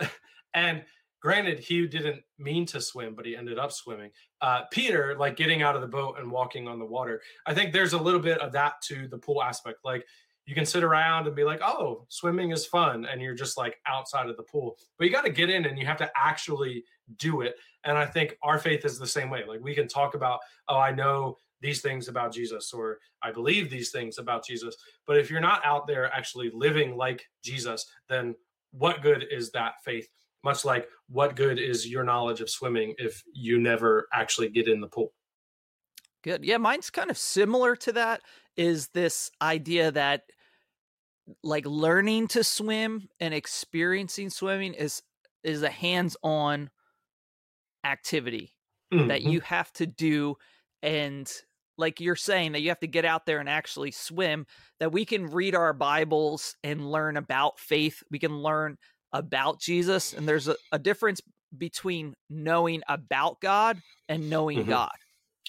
and 0.54 0.82
granted 1.20 1.58
he 1.58 1.86
didn't 1.86 2.22
mean 2.38 2.64
to 2.64 2.80
swim 2.80 3.14
but 3.14 3.26
he 3.26 3.36
ended 3.36 3.58
up 3.58 3.72
swimming. 3.72 4.10
Uh, 4.40 4.62
peter 4.70 5.14
like 5.18 5.36
getting 5.36 5.62
out 5.62 5.74
of 5.74 5.82
the 5.82 5.88
boat 5.88 6.16
and 6.18 6.30
walking 6.30 6.66
on 6.66 6.78
the 6.78 6.84
water 6.84 7.20
i 7.46 7.52
think 7.52 7.72
there's 7.72 7.92
a 7.92 7.98
little 7.98 8.20
bit 8.20 8.38
of 8.40 8.52
that 8.52 8.74
to 8.82 9.06
the 9.08 9.18
pool 9.18 9.42
aspect. 9.42 9.78
Like 9.84 10.06
you 10.46 10.54
can 10.54 10.66
sit 10.66 10.82
around 10.82 11.26
and 11.26 11.36
be 11.36 11.44
like 11.44 11.60
oh 11.62 12.06
swimming 12.08 12.50
is 12.50 12.66
fun 12.66 13.04
and 13.04 13.20
you're 13.20 13.34
just 13.34 13.56
like 13.56 13.76
outside 13.86 14.28
of 14.28 14.36
the 14.36 14.42
pool. 14.42 14.76
But 14.98 15.04
you 15.06 15.12
got 15.12 15.24
to 15.24 15.30
get 15.30 15.50
in 15.50 15.66
and 15.66 15.78
you 15.78 15.86
have 15.86 15.98
to 15.98 16.10
actually 16.16 16.84
do 17.18 17.42
it. 17.42 17.54
And 17.84 17.96
i 17.96 18.06
think 18.06 18.36
our 18.42 18.58
faith 18.58 18.84
is 18.84 18.98
the 18.98 19.06
same 19.06 19.30
way. 19.30 19.44
Like 19.46 19.60
we 19.60 19.74
can 19.74 19.88
talk 19.88 20.14
about 20.14 20.40
oh 20.68 20.78
i 20.78 20.90
know 20.90 21.36
these 21.60 21.80
things 21.80 22.08
about 22.08 22.32
jesus 22.32 22.72
or 22.72 22.98
i 23.22 23.30
believe 23.30 23.70
these 23.70 23.90
things 23.90 24.18
about 24.18 24.44
jesus. 24.44 24.76
But 25.06 25.18
if 25.18 25.30
you're 25.30 25.40
not 25.40 25.64
out 25.64 25.86
there 25.86 26.12
actually 26.12 26.50
living 26.52 26.96
like 26.96 27.24
jesus 27.42 27.86
then 28.08 28.34
what 28.72 29.02
good 29.02 29.26
is 29.30 29.50
that 29.50 29.74
faith? 29.84 30.08
Much 30.44 30.64
like 30.64 30.88
what 31.08 31.36
good 31.36 31.58
is 31.58 31.88
your 31.88 32.04
knowledge 32.04 32.40
of 32.40 32.48
swimming 32.48 32.94
if 32.98 33.22
you 33.32 33.58
never 33.58 34.06
actually 34.12 34.48
get 34.48 34.68
in 34.68 34.80
the 34.80 34.88
pool? 34.88 35.12
Good. 36.22 36.44
Yeah 36.44 36.58
mine's 36.58 36.90
kind 36.90 37.10
of 37.10 37.18
similar 37.18 37.76
to 37.76 37.92
that 37.92 38.22
is 38.56 38.88
this 38.88 39.30
idea 39.40 39.90
that 39.92 40.22
like 41.42 41.66
learning 41.66 42.28
to 42.28 42.44
swim 42.44 43.08
and 43.20 43.34
experiencing 43.34 44.30
swimming 44.30 44.74
is 44.74 45.02
is 45.42 45.62
a 45.62 45.70
hands-on 45.70 46.70
activity 47.84 48.54
mm-hmm. 48.92 49.08
that 49.08 49.22
you 49.22 49.40
have 49.40 49.72
to 49.72 49.86
do 49.86 50.36
and 50.82 51.30
like 51.80 52.00
you're 52.00 52.14
saying 52.14 52.52
that 52.52 52.60
you 52.60 52.68
have 52.68 52.80
to 52.80 52.86
get 52.86 53.04
out 53.04 53.26
there 53.26 53.40
and 53.40 53.48
actually 53.48 53.90
swim 53.90 54.46
that 54.78 54.92
we 54.92 55.04
can 55.04 55.26
read 55.26 55.54
our 55.54 55.72
bibles 55.72 56.54
and 56.62 56.90
learn 56.90 57.16
about 57.16 57.58
faith 57.58 58.02
we 58.10 58.18
can 58.18 58.38
learn 58.38 58.76
about 59.12 59.60
Jesus, 59.60 60.12
and 60.12 60.28
there's 60.28 60.46
a, 60.46 60.54
a 60.70 60.78
difference 60.78 61.20
between 61.56 62.14
knowing 62.28 62.80
about 62.88 63.40
God 63.40 63.80
and 64.08 64.30
knowing 64.30 64.60
mm-hmm. 64.60 64.70
God. 64.70 64.92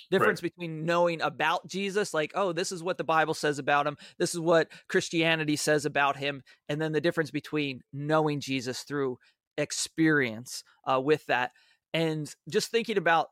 difference 0.09 0.41
right. 0.41 0.51
between 0.51 0.85
knowing 0.85 1.21
about 1.21 1.67
Jesus, 1.67 2.13
like, 2.13 2.31
oh, 2.35 2.53
this 2.53 2.71
is 2.71 2.83
what 2.83 2.97
the 2.97 3.03
Bible 3.03 3.33
says 3.33 3.59
about 3.59 3.87
him, 3.87 3.97
this 4.19 4.33
is 4.33 4.39
what 4.39 4.67
Christianity 4.89 5.55
says 5.55 5.85
about 5.85 6.17
him, 6.17 6.41
and 6.69 6.81
then 6.81 6.91
the 6.91 7.01
difference 7.01 7.31
between 7.31 7.81
knowing 7.93 8.39
Jesus 8.39 8.81
through 8.81 9.17
experience 9.57 10.63
uh, 10.85 10.99
with 10.99 11.25
that. 11.27 11.51
And 11.93 12.33
just 12.49 12.71
thinking 12.71 12.97
about 12.97 13.27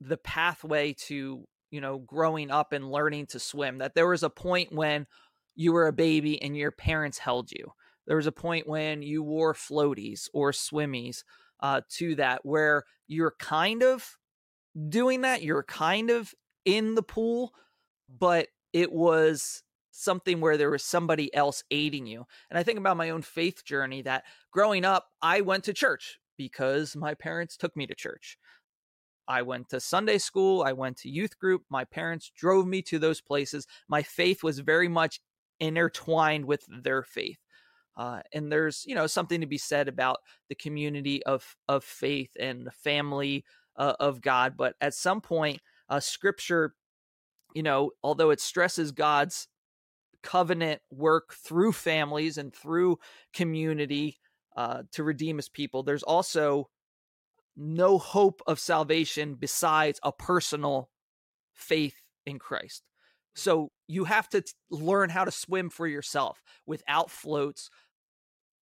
the 0.00 0.16
pathway 0.16 0.94
to, 1.06 1.44
you 1.74 1.80
know, 1.80 1.98
growing 1.98 2.52
up 2.52 2.72
and 2.72 2.88
learning 2.88 3.26
to 3.26 3.40
swim, 3.40 3.78
that 3.78 3.96
there 3.96 4.06
was 4.06 4.22
a 4.22 4.30
point 4.30 4.72
when 4.72 5.08
you 5.56 5.72
were 5.72 5.88
a 5.88 5.92
baby 5.92 6.40
and 6.40 6.56
your 6.56 6.70
parents 6.70 7.18
held 7.18 7.50
you. 7.50 7.72
There 8.06 8.16
was 8.16 8.28
a 8.28 8.32
point 8.32 8.68
when 8.68 9.02
you 9.02 9.24
wore 9.24 9.54
floaties 9.54 10.28
or 10.32 10.52
swimmies 10.52 11.24
uh, 11.58 11.80
to 11.96 12.14
that 12.14 12.46
where 12.46 12.84
you're 13.08 13.34
kind 13.40 13.82
of 13.82 14.08
doing 14.88 15.22
that. 15.22 15.42
You're 15.42 15.64
kind 15.64 16.10
of 16.10 16.32
in 16.64 16.94
the 16.94 17.02
pool, 17.02 17.52
but 18.08 18.46
it 18.72 18.92
was 18.92 19.64
something 19.90 20.40
where 20.40 20.56
there 20.56 20.70
was 20.70 20.84
somebody 20.84 21.34
else 21.34 21.64
aiding 21.72 22.06
you. 22.06 22.24
And 22.50 22.58
I 22.58 22.62
think 22.62 22.78
about 22.78 22.96
my 22.96 23.10
own 23.10 23.22
faith 23.22 23.64
journey 23.64 24.02
that 24.02 24.22
growing 24.52 24.84
up, 24.84 25.06
I 25.20 25.40
went 25.40 25.64
to 25.64 25.72
church 25.72 26.20
because 26.36 26.94
my 26.94 27.14
parents 27.14 27.56
took 27.56 27.76
me 27.76 27.88
to 27.88 27.96
church. 27.96 28.38
I 29.26 29.42
went 29.42 29.68
to 29.70 29.80
Sunday 29.80 30.18
school, 30.18 30.62
I 30.62 30.72
went 30.72 30.98
to 30.98 31.08
youth 31.10 31.38
group. 31.38 31.62
My 31.70 31.84
parents 31.84 32.30
drove 32.36 32.66
me 32.66 32.82
to 32.82 32.98
those 32.98 33.20
places. 33.20 33.66
My 33.88 34.02
faith 34.02 34.42
was 34.42 34.58
very 34.58 34.88
much 34.88 35.20
intertwined 35.60 36.44
with 36.44 36.64
their 36.68 37.02
faith. 37.02 37.38
Uh, 37.96 38.20
and 38.32 38.50
there's 38.50 38.84
you 38.86 38.94
know 38.94 39.06
something 39.06 39.40
to 39.40 39.46
be 39.46 39.58
said 39.58 39.88
about 39.88 40.18
the 40.48 40.54
community 40.54 41.22
of 41.24 41.56
of 41.68 41.84
faith 41.84 42.30
and 42.38 42.66
the 42.66 42.72
family 42.72 43.44
uh, 43.76 43.94
of 44.00 44.20
God. 44.20 44.56
But 44.56 44.74
at 44.80 44.94
some 44.94 45.20
point, 45.20 45.60
uh, 45.88 46.00
Scripture, 46.00 46.74
you 47.54 47.62
know, 47.62 47.90
although 48.02 48.30
it 48.30 48.40
stresses 48.40 48.92
God's 48.92 49.48
covenant 50.22 50.80
work 50.90 51.34
through 51.34 51.72
families 51.72 52.38
and 52.38 52.52
through 52.52 52.98
community 53.32 54.18
uh, 54.56 54.82
to 54.92 55.04
redeem 55.04 55.36
His 55.36 55.48
people, 55.48 55.82
there's 55.82 56.02
also 56.02 56.68
no 57.56 57.98
hope 57.98 58.42
of 58.46 58.58
salvation 58.58 59.34
besides 59.34 60.00
a 60.02 60.12
personal 60.12 60.90
faith 61.52 62.00
in 62.26 62.38
Christ. 62.38 62.82
So 63.34 63.70
you 63.88 64.04
have 64.04 64.28
to 64.30 64.42
t- 64.42 64.52
learn 64.70 65.10
how 65.10 65.24
to 65.24 65.30
swim 65.30 65.70
for 65.70 65.86
yourself 65.86 66.42
without 66.66 67.10
floats. 67.10 67.68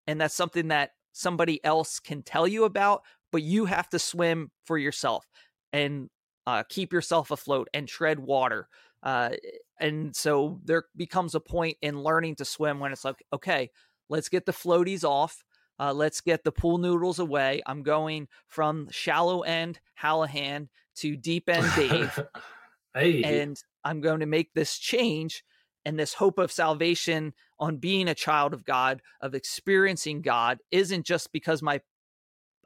And 0.07 0.21
that's 0.21 0.35
something 0.35 0.69
that 0.69 0.91
somebody 1.13 1.63
else 1.65 2.01
can 2.01 2.23
tell 2.23 2.49
you 2.49 2.65
about, 2.65 3.03
but 3.31 3.43
you 3.43 3.67
have 3.67 3.89
to 3.91 3.99
swim 3.99 4.51
for 4.65 4.79
yourself 4.79 5.27
and 5.73 6.09
uh, 6.47 6.65
keep 6.69 6.93
yourself 6.93 7.31
afloat 7.31 7.69
and 7.73 7.87
tread 7.87 8.19
water. 8.19 8.69
Uh, 9.03 9.31
and 9.79 10.15
so 10.15 10.61
there 10.65 10.85
becomes 10.97 11.35
a 11.35 11.41
point 11.41 11.77
in 11.83 12.03
learning 12.03 12.37
to 12.37 12.45
swim 12.45 12.81
when 12.81 12.93
it's 12.93 13.05
like, 13.05 13.23
okay, 13.33 13.71
let's 14.09 14.29
get 14.29 14.47
the 14.47 14.53
floaties 14.53 15.05
off. 15.05 15.43
Uh, 15.79 15.93
let's 15.93 16.21
get 16.21 16.45
the 16.45 16.53
pool 16.53 16.79
noodles 16.79 17.19
away. 17.19 17.63
I'm 17.67 17.83
going 17.83 18.29
from 18.47 18.89
shallow 18.91 19.43
end 19.43 19.81
Hallahan 20.01 20.69
to 20.97 21.17
deep 21.17 21.49
end 21.49 21.71
Dave. 21.75 22.19
hey. 22.95 23.23
And 23.41 23.57
I'm 23.85 24.01
going 24.01 24.21
to 24.21 24.27
make 24.27 24.53
this 24.55 24.79
change 24.79 25.45
and 25.85 25.99
this 25.99 26.15
hope 26.15 26.39
of 26.39 26.53
salvation 26.53 27.33
on 27.59 27.79
being 27.79 28.09
a 28.09 28.15
child 28.15 28.55
of 28.55 28.65
God, 28.65 29.03
of 29.21 29.35
experiencing 29.35 30.23
God, 30.23 30.59
isn't 30.71 31.07
just 31.07 31.33
because 31.33 31.63
my 31.63 31.81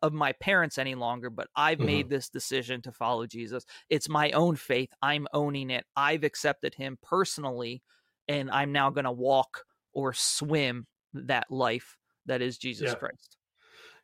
of 0.02 0.12
my 0.12 0.32
parents 0.32 0.76
any 0.76 0.94
longer, 0.94 1.30
but 1.30 1.48
I've 1.56 1.78
mm-hmm. 1.78 1.86
made 1.86 2.10
this 2.10 2.28
decision 2.28 2.82
to 2.82 2.92
follow 2.92 3.26
Jesus. 3.26 3.64
It's 3.88 4.08
my 4.08 4.30
own 4.32 4.56
faith. 4.56 4.90
I'm 5.00 5.26
owning 5.32 5.70
it. 5.70 5.86
I've 5.96 6.22
accepted 6.22 6.74
him 6.74 6.98
personally, 7.02 7.82
and 8.28 8.50
I'm 8.50 8.72
now 8.72 8.90
going 8.90 9.04
to 9.04 9.12
walk 9.12 9.64
or 9.94 10.12
swim 10.12 10.86
that 11.14 11.50
life 11.50 11.96
that 12.26 12.42
is 12.42 12.58
Jesus 12.58 12.90
yeah. 12.90 12.94
Christ. 12.94 13.36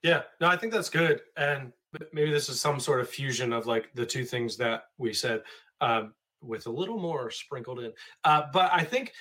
Yeah, 0.03 0.23
no, 0.41 0.49
I 0.49 0.57
think 0.57 0.73
that's 0.73 0.91
good. 0.91 1.21
And 1.37 1.73
maybe 2.13 2.33
this 2.33 2.49
is 2.49 2.61
some 2.61 2.81
sort 2.81 3.01
of 3.01 3.09
fusion 3.09 3.53
of 3.53 3.67
like 3.67 3.91
the 3.95 4.07
two 4.07 4.25
things 4.25 4.57
that 4.57 4.85
we 4.99 5.13
said. 5.13 5.43
Um, 5.81 6.15
with 6.43 6.67
a 6.67 6.71
little 6.71 6.99
more 6.99 7.31
sprinkled 7.31 7.81
in. 7.81 7.93
Uh, 8.25 8.43
but 8.53 8.71
I 8.73 8.85
think 8.85 9.13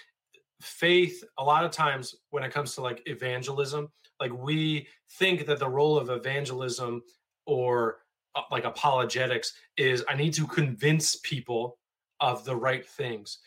faith, 0.62 1.24
a 1.38 1.44
lot 1.44 1.64
of 1.64 1.72
times 1.72 2.16
when 2.30 2.44
it 2.44 2.52
comes 2.52 2.76
to 2.76 2.82
like 2.82 3.02
evangelism, 3.06 3.90
like 4.20 4.32
we 4.34 4.88
think 5.18 5.46
that 5.46 5.60
the 5.60 5.70
role 5.70 5.98
of 5.98 6.10
evangelism 6.10 7.02
or 7.46 8.00
uh, 8.36 8.42
like 8.52 8.66
apologetics 8.66 9.54
is 9.78 10.04
I 10.08 10.16
need 10.16 10.34
to 10.36 10.48
convince 10.48 11.18
people 11.18 11.78
of 12.20 12.46
the 12.46 12.56
right 12.56 12.88
things. 12.88 13.40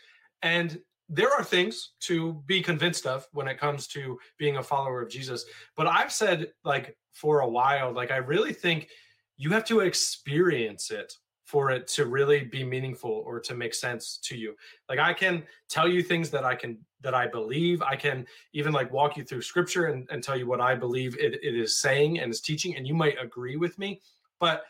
And 0.42 0.80
there 1.08 1.32
are 1.32 1.44
things 1.44 1.92
to 2.00 2.42
be 2.46 2.62
convinced 2.62 3.06
of 3.06 3.26
when 3.32 3.48
it 3.48 3.58
comes 3.58 3.86
to 3.88 4.18
being 4.38 4.56
a 4.56 4.62
follower 4.62 5.02
of 5.02 5.10
Jesus. 5.10 5.44
But 5.76 5.86
I've 5.86 6.12
said 6.12 6.52
like 6.64 6.96
for 7.12 7.40
a 7.40 7.48
while, 7.48 7.92
like 7.92 8.10
I 8.10 8.16
really 8.16 8.52
think 8.52 8.88
you 9.36 9.50
have 9.50 9.64
to 9.66 9.80
experience 9.80 10.90
it 10.90 11.12
for 11.44 11.70
it 11.70 11.86
to 11.86 12.06
really 12.06 12.44
be 12.44 12.64
meaningful 12.64 13.22
or 13.26 13.38
to 13.38 13.54
make 13.54 13.74
sense 13.74 14.18
to 14.22 14.36
you 14.36 14.54
like 14.88 14.98
i 14.98 15.12
can 15.12 15.42
tell 15.68 15.86
you 15.86 16.02
things 16.02 16.30
that 16.30 16.42
i 16.42 16.54
can 16.54 16.78
that 17.02 17.14
i 17.14 17.26
believe 17.26 17.82
i 17.82 17.94
can 17.94 18.26
even 18.54 18.72
like 18.72 18.90
walk 18.90 19.16
you 19.16 19.22
through 19.22 19.42
scripture 19.42 19.86
and, 19.86 20.08
and 20.10 20.22
tell 20.22 20.36
you 20.36 20.46
what 20.46 20.60
i 20.60 20.74
believe 20.74 21.16
it, 21.18 21.34
it 21.42 21.54
is 21.54 21.78
saying 21.78 22.18
and 22.18 22.30
is 22.32 22.40
teaching 22.40 22.76
and 22.76 22.86
you 22.86 22.94
might 22.94 23.16
agree 23.22 23.56
with 23.56 23.78
me 23.78 24.00
but 24.40 24.64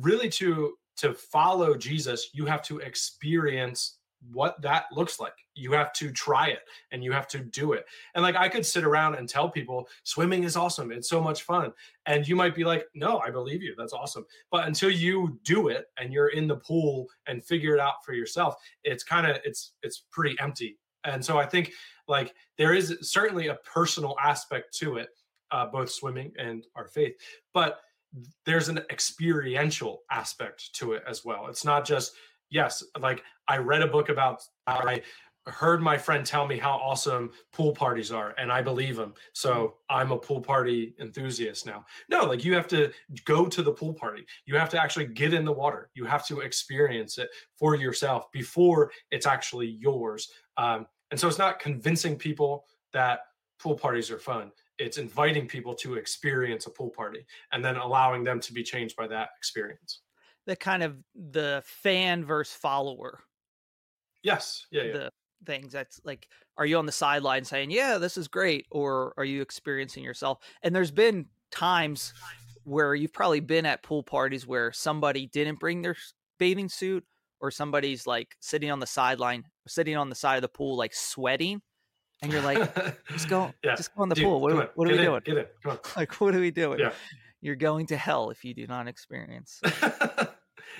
really 0.00 0.28
to 0.28 0.74
to 0.96 1.14
follow 1.14 1.76
jesus 1.76 2.30
you 2.32 2.44
have 2.44 2.62
to 2.62 2.78
experience 2.78 3.98
what 4.32 4.60
that 4.62 4.86
looks 4.92 5.20
like. 5.20 5.34
You 5.54 5.72
have 5.72 5.92
to 5.94 6.10
try 6.10 6.48
it 6.48 6.60
and 6.90 7.02
you 7.02 7.12
have 7.12 7.28
to 7.28 7.38
do 7.38 7.72
it. 7.72 7.86
And 8.14 8.22
like 8.22 8.36
I 8.36 8.48
could 8.48 8.66
sit 8.66 8.84
around 8.84 9.14
and 9.14 9.28
tell 9.28 9.48
people 9.48 9.88
swimming 10.04 10.44
is 10.44 10.56
awesome. 10.56 10.90
It's 10.90 11.08
so 11.08 11.20
much 11.20 11.42
fun. 11.42 11.72
And 12.06 12.26
you 12.26 12.36
might 12.36 12.54
be 12.54 12.64
like, 12.64 12.86
"No, 12.94 13.18
I 13.18 13.30
believe 13.30 13.62
you. 13.62 13.74
That's 13.76 13.92
awesome." 13.92 14.26
But 14.50 14.66
until 14.66 14.90
you 14.90 15.38
do 15.44 15.68
it 15.68 15.86
and 15.98 16.12
you're 16.12 16.28
in 16.28 16.46
the 16.46 16.56
pool 16.56 17.06
and 17.26 17.44
figure 17.44 17.74
it 17.74 17.80
out 17.80 18.04
for 18.04 18.12
yourself, 18.12 18.56
it's 18.84 19.04
kind 19.04 19.26
of 19.26 19.38
it's 19.44 19.72
it's 19.82 20.04
pretty 20.10 20.36
empty. 20.40 20.78
And 21.04 21.24
so 21.24 21.38
I 21.38 21.46
think 21.46 21.72
like 22.08 22.34
there 22.58 22.74
is 22.74 22.96
certainly 23.02 23.48
a 23.48 23.54
personal 23.56 24.16
aspect 24.22 24.76
to 24.78 24.96
it, 24.96 25.08
uh, 25.50 25.66
both 25.66 25.90
swimming 25.90 26.32
and 26.38 26.66
our 26.74 26.88
faith. 26.88 27.14
But 27.54 27.80
there's 28.44 28.68
an 28.68 28.80
experiential 28.90 30.02
aspect 30.10 30.74
to 30.74 30.92
it 30.92 31.02
as 31.08 31.24
well. 31.24 31.46
It's 31.48 31.64
not 31.64 31.84
just 31.84 32.12
yes, 32.50 32.82
like 33.00 33.22
I 33.48 33.58
read 33.58 33.82
a 33.82 33.86
book 33.86 34.08
about 34.08 34.42
I 34.66 35.02
heard 35.46 35.80
my 35.80 35.96
friend 35.96 36.26
tell 36.26 36.46
me 36.46 36.58
how 36.58 36.72
awesome 36.72 37.30
pool 37.52 37.72
parties 37.72 38.10
are 38.10 38.34
and 38.36 38.50
I 38.50 38.62
believe 38.62 38.98
him. 38.98 39.14
So. 39.32 39.76
I'm 39.88 40.10
a 40.10 40.18
pool 40.18 40.40
party 40.40 40.94
enthusiast 41.00 41.64
now. 41.64 41.84
No, 42.10 42.24
like 42.24 42.44
you 42.44 42.54
have 42.54 42.66
to 42.68 42.90
go 43.24 43.46
to 43.46 43.62
the 43.62 43.70
pool 43.72 43.94
party. 43.94 44.26
You 44.44 44.56
have 44.56 44.68
to 44.70 44.82
actually 44.82 45.06
get 45.06 45.32
in 45.32 45.44
the 45.44 45.52
water. 45.52 45.90
You 45.94 46.04
have 46.04 46.26
to 46.26 46.40
experience 46.40 47.18
it 47.18 47.28
for 47.56 47.76
yourself 47.76 48.30
before 48.32 48.90
it's 49.12 49.26
actually 49.26 49.68
yours. 49.68 50.28
Um, 50.56 50.86
and 51.12 51.20
so 51.20 51.28
it's 51.28 51.38
not 51.38 51.60
convincing 51.60 52.16
people 52.16 52.66
that 52.92 53.20
pool 53.60 53.76
parties 53.76 54.10
are 54.10 54.18
fun. 54.18 54.50
It's 54.78 54.98
inviting 54.98 55.46
people 55.46 55.74
to 55.76 55.94
experience 55.94 56.66
a 56.66 56.70
pool 56.70 56.90
party 56.90 57.24
and 57.52 57.64
then 57.64 57.76
allowing 57.76 58.24
them 58.24 58.40
to 58.40 58.52
be 58.52 58.64
changed 58.64 58.96
by 58.96 59.06
that 59.06 59.30
experience 59.38 60.00
the 60.46 60.56
kind 60.56 60.82
of 60.82 60.96
the 61.14 61.62
fan 61.64 62.24
versus 62.24 62.54
follower. 62.54 63.20
Yes. 64.22 64.66
Yeah. 64.70 64.82
yeah. 64.82 64.92
The 64.92 65.12
things 65.44 65.72
that's 65.72 66.00
like, 66.04 66.28
are 66.56 66.66
you 66.66 66.78
on 66.78 66.86
the 66.86 66.92
sideline 66.92 67.44
saying, 67.44 67.70
"Yeah, 67.70 67.98
this 67.98 68.16
is 68.16 68.28
great," 68.28 68.66
or 68.70 69.12
are 69.16 69.24
you 69.24 69.42
experiencing 69.42 70.02
yourself? 70.02 70.38
And 70.62 70.74
there's 70.74 70.90
been 70.90 71.26
times 71.50 72.14
where 72.64 72.94
you've 72.94 73.12
probably 73.12 73.40
been 73.40 73.66
at 73.66 73.82
pool 73.82 74.02
parties 74.02 74.46
where 74.46 74.72
somebody 74.72 75.26
didn't 75.26 75.60
bring 75.60 75.82
their 75.82 75.96
bathing 76.38 76.68
suit, 76.68 77.04
or 77.40 77.50
somebody's 77.50 78.06
like 78.06 78.36
sitting 78.40 78.70
on 78.70 78.80
the 78.80 78.86
sideline, 78.86 79.44
sitting 79.68 79.96
on 79.96 80.08
the 80.08 80.14
side 80.14 80.36
of 80.36 80.42
the 80.42 80.48
pool, 80.48 80.76
like 80.76 80.94
sweating. 80.94 81.60
And 82.22 82.32
you're 82.32 82.42
like, 82.42 82.74
just 83.08 83.28
go, 83.28 83.52
yeah. 83.62 83.74
just 83.74 83.94
go 83.94 84.02
in 84.02 84.08
the 84.08 84.14
Dude, 84.14 84.24
pool. 84.24 84.40
What, 84.40 84.72
what 84.74 84.88
are 84.88 84.92
we 84.92 84.98
in, 84.98 85.04
doing? 85.04 85.20
Get 85.24 85.54
Come 85.62 85.72
on. 85.72 85.78
Like, 85.96 86.18
what 86.20 86.34
are 86.34 86.40
we 86.40 86.50
doing? 86.50 86.78
Yeah. 86.78 86.92
You're 87.42 87.56
going 87.56 87.86
to 87.88 87.96
hell 87.96 88.30
if 88.30 88.44
you 88.44 88.54
do 88.54 88.66
not 88.66 88.88
experience. 88.88 89.60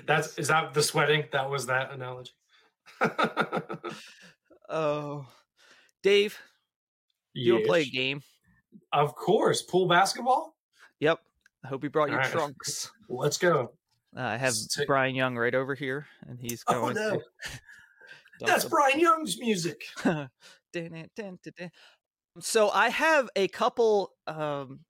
That's 0.06 0.38
is 0.38 0.48
that 0.48 0.74
the 0.74 0.82
sweating? 0.82 1.24
That 1.32 1.50
was 1.50 1.66
that 1.66 1.92
analogy. 1.92 2.32
oh, 4.68 5.26
Dave, 6.02 6.38
you 7.34 7.54
want 7.54 7.66
play 7.66 7.82
a 7.82 7.86
game? 7.86 8.22
Of 8.92 9.14
course, 9.14 9.62
pool 9.62 9.86
basketball. 9.86 10.56
Yep. 11.00 11.20
I 11.64 11.68
hope 11.68 11.82
you 11.82 11.90
brought 11.90 12.10
your 12.10 12.18
right. 12.18 12.30
trunks. 12.30 12.90
Let's 13.08 13.38
go. 13.38 13.72
Uh, 14.16 14.20
I 14.20 14.36
have 14.36 14.54
take... 14.74 14.86
Brian 14.86 15.14
Young 15.14 15.36
right 15.36 15.54
over 15.54 15.74
here, 15.74 16.06
and 16.26 16.38
he's 16.40 16.64
oh, 16.68 16.80
going. 16.80 16.98
Oh 16.98 17.14
no, 17.14 17.22
that's 18.46 18.64
Brian 18.64 19.00
Young's 19.00 19.38
music. 19.38 19.82
so 22.40 22.70
I 22.70 22.88
have 22.88 23.28
a 23.36 23.48
couple 23.48 24.12
um, 24.26 24.80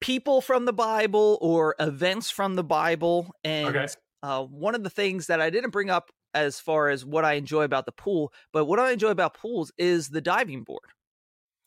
people 0.00 0.40
from 0.40 0.64
the 0.64 0.72
Bible 0.72 1.38
or 1.40 1.74
events 1.78 2.30
from 2.30 2.54
the 2.54 2.64
Bible. 2.64 3.34
And 3.44 3.76
okay. 3.76 3.86
uh, 4.22 4.44
one 4.44 4.74
of 4.74 4.82
the 4.82 4.90
things 4.90 5.26
that 5.26 5.40
I 5.40 5.50
didn't 5.50 5.70
bring 5.70 5.90
up 5.90 6.10
as 6.34 6.60
far 6.60 6.88
as 6.88 7.04
what 7.04 7.24
I 7.24 7.34
enjoy 7.34 7.62
about 7.62 7.86
the 7.86 7.92
pool, 7.92 8.32
but 8.52 8.66
what 8.66 8.78
I 8.78 8.92
enjoy 8.92 9.10
about 9.10 9.34
pools 9.34 9.72
is 9.78 10.08
the 10.08 10.20
diving 10.20 10.62
board. 10.62 10.92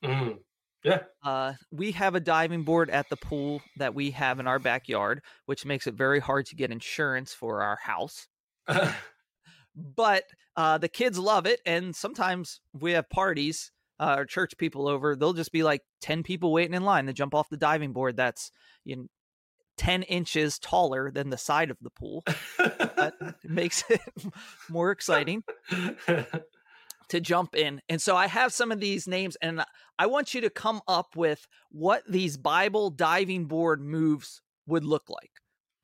Mm. 0.04 0.38
Yeah. 0.84 1.04
Uh, 1.24 1.54
we 1.72 1.91
have 1.91 2.15
a 2.15 2.20
diving 2.20 2.63
board 2.63 2.89
at 2.89 3.10
the 3.10 3.17
pool 3.17 3.62
that 3.78 3.94
we 3.94 4.12
have 4.12 4.39
in 4.39 4.48
our 4.48 4.60
backyard, 4.60 5.22
which 5.46 5.65
makes 5.65 5.88
it 5.88 5.94
very 5.94 6.20
hard 6.20 6.48
to 6.48 6.56
get 6.56 6.72
insurance 6.72 7.34
for 7.34 7.62
our 7.62 7.76
house. 7.76 8.28
but 9.76 10.24
uh, 10.56 10.78
the 10.78 10.88
kids 10.88 11.20
love 11.20 11.46
it, 11.46 11.62
and 11.65 11.96
sometimes 11.96 12.62
we 12.74 12.94
have 12.94 13.10
parties 13.10 13.72
uh, 14.02 14.16
or 14.18 14.26
church 14.26 14.58
people 14.58 14.88
over. 14.88 15.16
They'll 15.16 15.34
just 15.34 15.52
be 15.52 15.64
like 15.64 15.82
ten 16.02 16.24
people 16.24 16.52
waiting 16.52 16.74
in 16.74 16.84
line 16.84 17.06
to 17.06 17.14
jump 17.14 17.36
off 17.36 17.50
the 17.50 17.58
diving 17.58 17.94
board. 17.94 18.18
That's 18.18 18.52
you 18.84 18.96
know, 18.96 19.06
ten 19.78 20.04
inches 20.04 20.58
taller 20.60 21.12
than 21.12 21.30
the 21.30 21.38
side 21.38 21.70
of 21.70 21.78
the 21.82 21.92
pool. 21.92 22.24
that 22.58 23.14
makes 23.44 23.84
it 23.90 24.02
more 24.70 24.92
exciting 24.92 25.44
to 27.10 27.22
jump 27.22 27.56
in. 27.56 27.80
And 27.90 28.02
so 28.02 28.16
I 28.16 28.28
have 28.28 28.52
some 28.52 28.72
of 28.72 28.80
these 28.80 29.08
names, 29.08 29.38
and 29.42 29.64
I 30.00 30.08
want 30.08 30.34
you 30.34 30.42
to 30.42 30.50
come 30.50 30.82
up 30.88 31.16
with 31.16 31.48
what 31.70 32.04
these 32.10 32.38
Bible 32.38 32.90
diving 32.90 33.46
board 33.46 33.82
moves 33.82 34.42
would 34.66 34.84
look 34.84 35.10
like. 35.10 35.32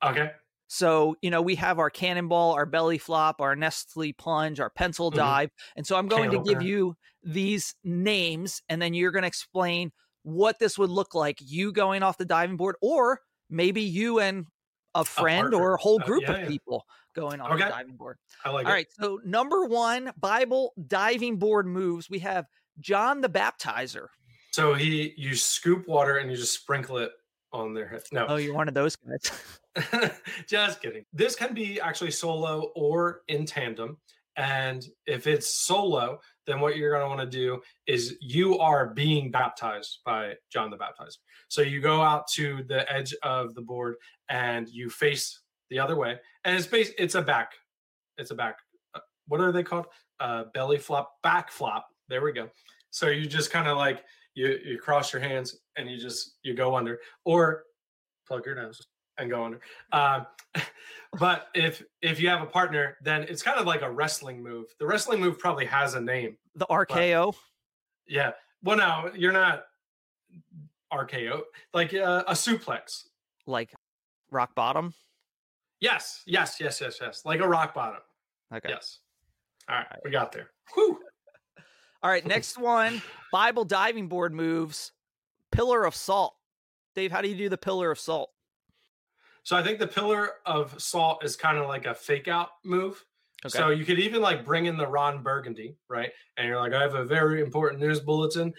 Okay. 0.04 0.32
So, 0.68 1.16
you 1.22 1.30
know, 1.30 1.40
we 1.42 1.54
have 1.56 1.78
our 1.78 1.90
cannonball, 1.90 2.52
our 2.52 2.66
belly 2.66 2.98
flop, 2.98 3.40
our 3.40 3.56
Nestea 3.56 4.16
plunge, 4.16 4.60
our 4.60 4.70
pencil 4.70 5.10
Mhm. 5.10 5.16
dive. 5.16 5.50
And 5.76 5.86
so 5.86 5.96
I'm 5.96 6.08
going 6.08 6.30
to 6.30 6.38
give 6.38 6.60
you 6.62 6.94
these 7.22 7.74
names, 7.84 8.62
and 8.68 8.80
then 8.80 8.94
you're 8.94 9.10
going 9.10 9.22
to 9.22 9.28
explain 9.28 9.92
what 10.22 10.58
this 10.58 10.76
would 10.78 10.90
look 10.90 11.14
like 11.14 11.38
you 11.40 11.72
going 11.72 12.02
off 12.02 12.18
the 12.18 12.24
diving 12.26 12.56
board, 12.58 12.76
or 12.82 13.20
maybe 13.48 13.80
you 13.82 14.20
and 14.20 14.46
a 14.94 15.04
friend 15.04 15.54
or 15.54 15.74
a 15.74 15.78
whole 15.78 15.98
Uh, 16.00 16.04
group 16.04 16.22
yeah, 16.22 16.30
of 16.32 16.40
yeah. 16.42 16.48
people 16.48 16.84
going 17.14 17.40
on 17.40 17.50
Okay. 17.52 17.64
the 17.64 17.70
diving 17.70 17.96
board. 17.96 18.18
I 18.44 18.50
like 18.50 18.66
All 18.66 18.72
it. 18.72 18.74
right. 18.74 18.86
So, 18.92 19.20
number 19.24 19.64
one 19.64 20.12
Bible 20.18 20.74
diving 20.86 21.38
board 21.38 21.66
moves, 21.66 22.10
we 22.10 22.18
have 22.20 22.46
John 22.78 23.20
the 23.22 23.28
Baptizer. 23.28 24.08
So 24.52 24.74
he, 24.74 25.14
you 25.16 25.34
scoop 25.34 25.86
water 25.88 26.18
and 26.18 26.30
you 26.30 26.36
just 26.36 26.54
sprinkle 26.60 26.98
it 26.98 27.12
on 27.52 27.74
their 27.74 27.88
head. 27.88 28.02
No, 28.12 28.26
Oh, 28.28 28.36
you're 28.36 28.54
one 28.54 28.68
of 28.68 28.74
those 28.74 28.96
guys. 28.96 29.30
just 30.48 30.80
kidding. 30.82 31.04
This 31.12 31.34
can 31.36 31.54
be 31.54 31.80
actually 31.80 32.10
solo 32.10 32.70
or 32.74 33.22
in 33.28 33.44
tandem. 33.46 33.96
And 34.36 34.86
if 35.06 35.26
it's 35.26 35.52
solo, 35.52 36.20
then 36.46 36.60
what 36.60 36.76
you're 36.76 36.92
going 36.92 37.02
to 37.02 37.08
want 37.08 37.20
to 37.20 37.26
do 37.38 37.60
is 37.86 38.16
you 38.20 38.58
are 38.58 38.86
being 38.94 39.30
baptized 39.32 39.98
by 40.04 40.34
John 40.52 40.70
the 40.70 40.76
Baptizer. 40.76 41.16
So 41.48 41.60
you 41.62 41.80
go 41.80 42.00
out 42.02 42.28
to 42.34 42.62
the 42.68 42.90
edge 42.92 43.14
of 43.24 43.54
the 43.54 43.62
board 43.62 43.96
and 44.28 44.68
you 44.68 44.90
face 44.90 45.40
the 45.70 45.80
other 45.80 45.96
way, 45.96 46.18
and 46.44 46.56
it's 46.56 46.66
base. 46.66 46.92
It's 46.98 47.14
a 47.14 47.20
back. 47.20 47.52
It's 48.16 48.30
a 48.30 48.34
back. 48.34 48.56
uh, 48.94 49.00
What 49.26 49.40
are 49.40 49.52
they 49.52 49.62
called? 49.62 49.86
Uh, 50.20 50.44
belly 50.54 50.78
flop, 50.78 51.12
back 51.22 51.50
flop. 51.50 51.86
There 52.08 52.22
we 52.22 52.32
go. 52.32 52.48
So 52.90 53.08
you 53.08 53.26
just 53.26 53.50
kind 53.50 53.68
of 53.68 53.76
like 53.76 54.02
you 54.34 54.58
you 54.64 54.78
cross 54.78 55.12
your 55.12 55.20
hands 55.20 55.58
and 55.76 55.90
you 55.90 55.98
just 55.98 56.36
you 56.42 56.54
go 56.54 56.74
under, 56.76 57.00
or 57.24 57.64
plug 58.26 58.46
your 58.46 58.54
nose 58.54 58.80
and 59.18 59.30
go 59.30 59.44
under. 59.44 59.60
Um, 59.92 60.26
but 61.18 61.48
if 61.54 61.82
if 62.02 62.20
you 62.20 62.28
have 62.28 62.42
a 62.42 62.46
partner, 62.46 62.96
then 63.02 63.22
it's 63.24 63.42
kind 63.42 63.58
of 63.58 63.66
like 63.66 63.82
a 63.82 63.90
wrestling 63.90 64.42
move. 64.42 64.66
The 64.78 64.86
wrestling 64.86 65.20
move 65.20 65.38
probably 65.38 65.66
has 65.66 65.94
a 65.94 66.00
name. 66.00 66.36
the 66.54 66.66
RKO. 66.66 67.34
Yeah. 68.06 68.32
Well, 68.62 68.76
no, 68.76 69.10
you're 69.14 69.32
not 69.32 69.64
RKO. 70.92 71.42
Like 71.74 71.94
uh, 71.94 72.24
a 72.26 72.32
suplex. 72.32 73.04
like 73.46 73.72
rock 74.30 74.54
bottom. 74.54 74.94
Yes. 75.80 76.22
Yes. 76.26 76.56
Yes. 76.60 76.80
Yes. 76.80 76.98
Yes. 77.00 77.22
Like 77.24 77.40
a 77.40 77.48
rock 77.48 77.74
bottom. 77.74 78.00
Okay. 78.52 78.70
Yes. 78.70 78.98
All 79.68 79.76
right. 79.76 80.00
We 80.04 80.10
got 80.10 80.32
there. 80.32 80.50
Whew. 80.74 80.98
All 82.02 82.10
right. 82.10 82.24
Next 82.26 82.58
one 82.58 83.02
Bible 83.32 83.64
diving 83.64 84.08
board 84.08 84.32
moves 84.32 84.92
pillar 85.52 85.84
of 85.84 85.94
salt. 85.94 86.34
Dave, 86.94 87.12
how 87.12 87.20
do 87.20 87.28
you 87.28 87.36
do 87.36 87.48
the 87.48 87.58
pillar 87.58 87.90
of 87.90 87.98
salt? 87.98 88.30
So 89.48 89.56
I 89.56 89.62
think 89.62 89.78
the 89.78 89.86
pillar 89.86 90.32
of 90.44 90.78
salt 90.78 91.24
is 91.24 91.34
kind 91.34 91.56
of 91.56 91.68
like 91.68 91.86
a 91.86 91.94
fake 91.94 92.28
out 92.28 92.50
move. 92.66 93.02
So 93.46 93.70
you 93.70 93.86
could 93.86 93.98
even 93.98 94.20
like 94.20 94.44
bring 94.44 94.66
in 94.66 94.76
the 94.76 94.86
Ron 94.86 95.22
Burgundy, 95.22 95.74
right? 95.88 96.10
And 96.36 96.46
you're 96.46 96.60
like, 96.60 96.74
I 96.74 96.82
have 96.82 96.96
a 96.96 97.02
very 97.02 97.40
important 97.40 97.80
news 97.80 97.98
bulletin. 97.98 98.52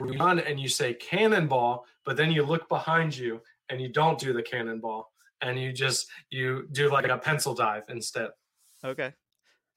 Run 0.00 0.40
and 0.40 0.58
you 0.58 0.68
say 0.68 0.94
cannonball, 0.94 1.86
but 2.04 2.16
then 2.16 2.32
you 2.32 2.42
look 2.42 2.68
behind 2.68 3.16
you 3.16 3.40
and 3.68 3.80
you 3.80 3.86
don't 3.86 4.18
do 4.18 4.32
the 4.32 4.42
cannonball, 4.42 5.12
and 5.40 5.56
you 5.56 5.72
just 5.72 6.08
you 6.30 6.66
do 6.72 6.90
like 6.90 7.06
a 7.06 7.16
pencil 7.16 7.54
dive 7.54 7.84
instead. 7.88 8.30
okay. 8.84 9.12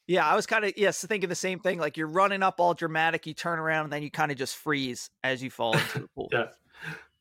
Yeah, 0.07 0.25
I 0.25 0.35
was 0.35 0.47
kind 0.47 0.65
of 0.65 0.73
yes 0.75 1.05
thinking 1.05 1.29
the 1.29 1.35
same 1.35 1.59
thing. 1.59 1.77
Like 1.77 1.97
you're 1.97 2.07
running 2.07 2.41
up 2.41 2.59
all 2.59 2.73
dramatic, 2.73 3.27
you 3.27 3.35
turn 3.35 3.59
around, 3.59 3.83
and 3.83 3.93
then 3.93 4.01
you 4.01 4.09
kind 4.09 4.31
of 4.31 4.39
just 4.39 4.55
freeze 4.55 5.11
as 5.23 5.43
you 5.43 5.51
fall 5.51 5.73
into 5.73 5.99
the 5.99 6.07
pool. 6.15 6.29
Yeah. 6.31 6.47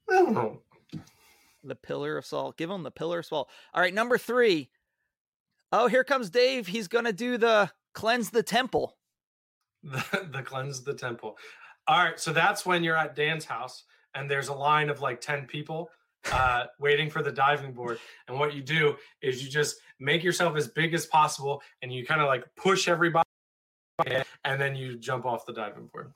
Oh, 0.09 0.61
The 1.67 1.75
pillar 1.75 2.17
of 2.17 2.25
salt. 2.25 2.57
Give 2.57 2.71
him 2.71 2.83
the 2.83 2.91
pillar 2.91 3.21
of 3.21 3.27
salt. 3.27 3.49
All 3.75 3.81
right, 3.81 3.95
number 3.95 4.19
three. 4.19 4.71
Oh, 5.73 5.89
here 5.89 6.05
comes 6.05 6.31
Dave. 6.31 6.67
He's 6.67 6.89
gonna 6.89 7.13
do 7.13 7.39
the 7.39 7.71
cleanse 7.93 8.31
the 8.31 8.43
temple. 8.43 8.97
the, 9.83 10.29
the 10.33 10.43
cleanse 10.43 10.83
the 10.85 10.95
temple. 10.95 11.37
All 11.89 12.03
right, 12.03 12.19
so 12.19 12.33
that's 12.33 12.65
when 12.65 12.83
you're 12.85 12.97
at 12.97 13.15
Dan's 13.15 13.45
house 13.45 13.85
and 14.15 14.31
there's 14.31 14.49
a 14.49 14.55
line 14.55 14.91
of 14.91 15.01
like 15.01 15.21
10 15.21 15.47
people 15.47 15.91
uh 16.33 16.65
waiting 16.81 17.09
for 17.09 17.23
the 17.23 17.31
diving 17.31 17.73
board 17.73 18.01
and 18.27 18.37
what 18.37 18.53
you 18.53 18.61
do 18.61 18.97
is 19.23 19.45
you 19.45 19.49
just 19.49 19.77
make 20.01 20.25
yourself 20.25 20.57
as 20.57 20.67
big 20.67 20.93
as 20.93 21.07
possible 21.07 21.63
and 21.83 21.93
you 21.93 22.05
kind 22.05 22.21
of 22.21 22.27
like 22.27 22.45
push 22.57 22.89
everybody 22.89 23.29
and 24.45 24.61
then 24.61 24.75
you 24.75 24.99
jump 24.99 25.25
off 25.25 25.47
the 25.47 25.53
diving 25.53 25.87
board 25.87 26.13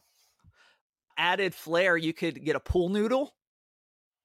Added 1.20 1.54
flair, 1.54 1.98
you 1.98 2.14
could 2.14 2.42
get 2.46 2.56
a 2.56 2.60
pool 2.60 2.88
noodle 2.88 3.34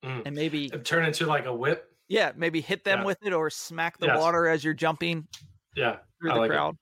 Mm. 0.06 0.22
and 0.28 0.36
maybe 0.36 0.70
turn 0.70 1.04
into 1.06 1.26
like 1.26 1.46
a 1.46 1.54
whip 1.56 1.92
yeah, 2.08 2.32
maybe 2.36 2.62
hit 2.62 2.84
them 2.84 3.00
Yeah. 3.00 3.06
with 3.06 3.18
it 3.26 3.34
or 3.34 3.50
smack 3.50 3.98
the 3.98 4.06
Yes. 4.06 4.20
water 4.20 4.48
as 4.48 4.64
you're 4.64 4.76
jumping 4.76 5.28
yeah 5.76 5.98
through 6.22 6.32
I 6.32 6.34
the 6.36 6.40
like 6.42 6.50
it. 6.52 6.54
crowd. 6.54 6.76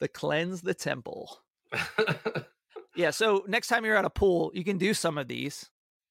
The 0.00 0.08
cleanse 0.08 0.62
the 0.62 0.74
temple. 0.74 1.38
Yeah, 2.96 3.10
so 3.10 3.44
next 3.48 3.66
time 3.66 3.84
you're 3.84 3.96
at 3.96 4.04
a 4.04 4.10
pool, 4.10 4.52
you 4.54 4.62
can 4.62 4.78
do 4.78 4.94
some 4.94 5.18
of 5.18 5.26
these. 5.26 5.68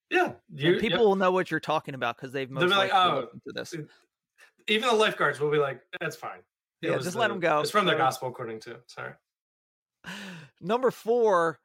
yeah 0.09 0.33
you, 0.53 0.79
people 0.79 1.05
will 1.05 1.15
know 1.15 1.31
what 1.31 1.49
you're 1.49 1.61
talking 1.61 1.95
about 1.95 2.17
because 2.17 2.33
they've 2.33 2.49
most 2.51 2.69
like, 2.71 2.91
"Oh, 2.93 3.29
to 3.47 3.53
this. 3.53 3.73
even 4.67 4.89
the 4.89 4.93
lifeguards 4.95 5.39
will 5.39 5.49
be 5.49 5.57
like 5.59 5.81
that's 6.01 6.15
fine 6.17 6.39
It 6.81 6.89
Yeah, 6.91 6.97
just 6.97 7.15
let 7.15 7.29
them 7.29 7.39
go. 7.39 7.61
it's 7.61 7.71
from 7.71 7.85
the 7.85 7.95
gospel 7.95 8.27
according 8.27 8.59
to 8.61 8.79
sorry 8.87 9.13
Number 10.61 10.91
four, 10.91 11.59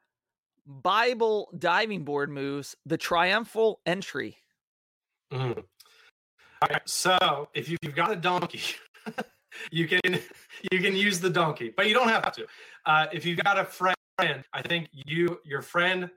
Bible 0.65 1.53
diving 1.57 2.03
board 2.05 2.29
moves, 2.29 2.75
the 2.85 2.97
triumphal 2.97 3.81
entry. 3.85 4.37
Mhm. 5.31 5.63
All 6.61 6.69
right, 6.69 6.89
so 6.89 7.49
if 7.53 7.69
you've 7.69 7.95
got 7.95 8.11
a 8.11 8.15
donkey, 8.15 8.61
you 9.71 9.87
can 9.87 9.99
you 10.71 10.79
can 10.79 10.95
use 10.95 11.19
the 11.19 11.29
donkey, 11.29 11.73
but 11.75 11.87
you 11.87 11.93
don't 11.93 12.09
have 12.09 12.31
to. 12.33 12.47
Uh, 12.85 13.07
if 13.13 13.25
you've 13.25 13.39
got 13.39 13.57
a 13.57 13.65
friend, 13.65 14.43
I 14.53 14.61
think 14.61 14.89
you 14.91 15.39
your 15.45 15.61
friend 15.61 16.09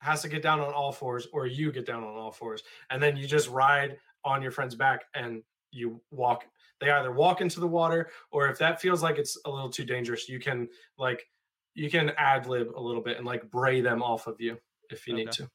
has 0.00 0.22
to 0.22 0.28
get 0.28 0.42
down 0.42 0.60
on 0.60 0.72
all 0.72 0.92
fours, 0.92 1.26
or 1.32 1.46
you 1.46 1.72
get 1.72 1.86
down 1.86 2.04
on 2.04 2.14
all 2.14 2.32
fours, 2.32 2.62
and 2.90 3.02
then 3.02 3.16
you 3.16 3.26
just 3.26 3.48
ride 3.48 3.98
on 4.24 4.42
your 4.42 4.50
friend's 4.50 4.74
back 4.74 5.04
and 5.14 5.42
you 5.72 6.00
walk. 6.10 6.44
They 6.80 6.90
either 6.90 7.12
walk 7.12 7.40
into 7.40 7.60
the 7.60 7.66
water, 7.66 8.10
or 8.30 8.48
if 8.48 8.58
that 8.58 8.80
feels 8.80 9.02
like 9.02 9.18
it's 9.18 9.38
a 9.44 9.50
little 9.50 9.70
too 9.70 9.84
dangerous, 9.84 10.28
you 10.28 10.38
can 10.38 10.68
like 10.98 11.26
you 11.74 11.90
can 11.90 12.10
ad 12.16 12.46
lib 12.46 12.68
a 12.76 12.80
little 12.80 13.02
bit 13.02 13.16
and 13.16 13.26
like 13.26 13.50
bray 13.50 13.80
them 13.80 14.02
off 14.02 14.26
of 14.26 14.40
you 14.40 14.58
if 14.90 15.06
you 15.06 15.14
need 15.14 15.32
to. 15.32 15.48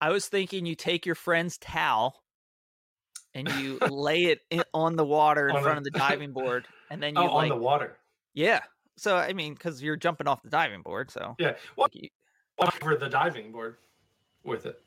I 0.00 0.10
was 0.10 0.26
thinking 0.28 0.66
you 0.66 0.74
take 0.74 1.06
your 1.06 1.14
friend's 1.14 1.56
towel 1.58 2.22
and 3.34 3.48
you 3.54 3.78
lay 3.90 4.24
it 4.26 4.40
in, 4.50 4.62
on 4.74 4.96
the 4.96 5.04
water 5.04 5.48
in 5.48 5.56
On 5.56 5.62
front 5.62 5.82
the- 5.84 5.88
of 5.88 5.92
the 5.92 5.98
diving 5.98 6.32
board, 6.32 6.66
and 6.90 7.02
then 7.02 7.14
you 7.14 7.20
Oh, 7.22 7.34
like 7.34 7.50
on 7.50 7.58
the 7.58 7.62
water. 7.62 7.96
yeah. 8.34 8.60
So 8.98 9.16
I 9.16 9.32
mean, 9.34 9.52
because 9.54 9.82
you're 9.82 9.96
jumping 9.96 10.26
off 10.26 10.42
the 10.42 10.48
diving 10.50 10.82
board, 10.82 11.10
so 11.10 11.34
Yeah. 11.38 11.56
Well, 11.76 11.88
you- 11.92 12.08
over 12.58 12.96
the 12.96 13.08
diving 13.08 13.52
board 13.52 13.76
with 14.42 14.64
it. 14.66 14.80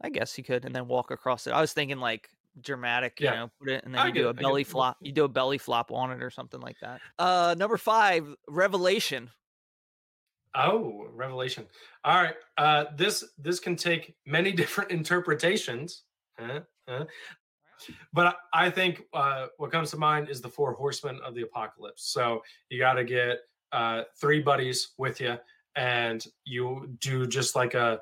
I 0.00 0.08
guess 0.10 0.36
you 0.38 0.44
could, 0.44 0.64
and 0.64 0.74
then 0.74 0.88
walk 0.88 1.10
across 1.10 1.46
it. 1.46 1.52
I 1.52 1.60
was 1.60 1.72
thinking 1.72 1.98
like 1.98 2.28
dramatic, 2.60 3.20
you 3.20 3.26
Yeah. 3.26 3.34
know, 3.34 3.50
put 3.58 3.68
it 3.70 3.84
and 3.84 3.92
then 3.94 4.00
I 4.00 4.06
you 4.06 4.12
get 4.12 4.20
do 4.20 4.26
a 4.28 4.30
I 4.30 4.32
belly 4.32 4.64
flop. 4.64 4.96
You 5.02 5.12
do 5.12 5.24
a 5.24 5.28
belly 5.28 5.58
flop 5.58 5.90
on 5.92 6.10
it 6.12 6.22
or 6.22 6.30
something 6.30 6.60
like 6.60 6.76
that. 6.80 7.00
Uh, 7.18 7.54
number 7.58 7.76
five, 7.76 8.26
Revelation. 8.48 9.30
Oh, 10.56 11.06
revelation. 11.12 11.66
All 12.04 12.16
right. 12.22 12.34
Uh, 12.56 12.86
this 12.96 13.24
this 13.38 13.60
can 13.60 13.76
take 13.76 14.16
many 14.24 14.52
different 14.62 14.90
interpretations. 14.90 16.02
Huh? 16.38 16.60
Huh? 16.88 17.04
But 18.12 18.36
I 18.54 18.70
think 18.70 19.02
uh, 19.12 19.46
what 19.58 19.70
comes 19.70 19.90
to 19.90 19.98
mind 19.98 20.30
is 20.30 20.40
the 20.40 20.48
four 20.48 20.72
horsemen 20.72 21.20
of 21.24 21.34
the 21.34 21.42
apocalypse. 21.42 22.04
So 22.10 22.42
you 22.70 22.78
got 22.78 22.94
to 22.94 23.04
get 23.04 23.40
uh, 23.70 24.04
three 24.18 24.40
buddies 24.40 24.92
with 24.96 25.20
you, 25.20 25.36
and 25.76 26.24
you 26.44 26.96
do 27.00 27.26
just 27.26 27.54
like 27.54 27.74
a 27.74 28.00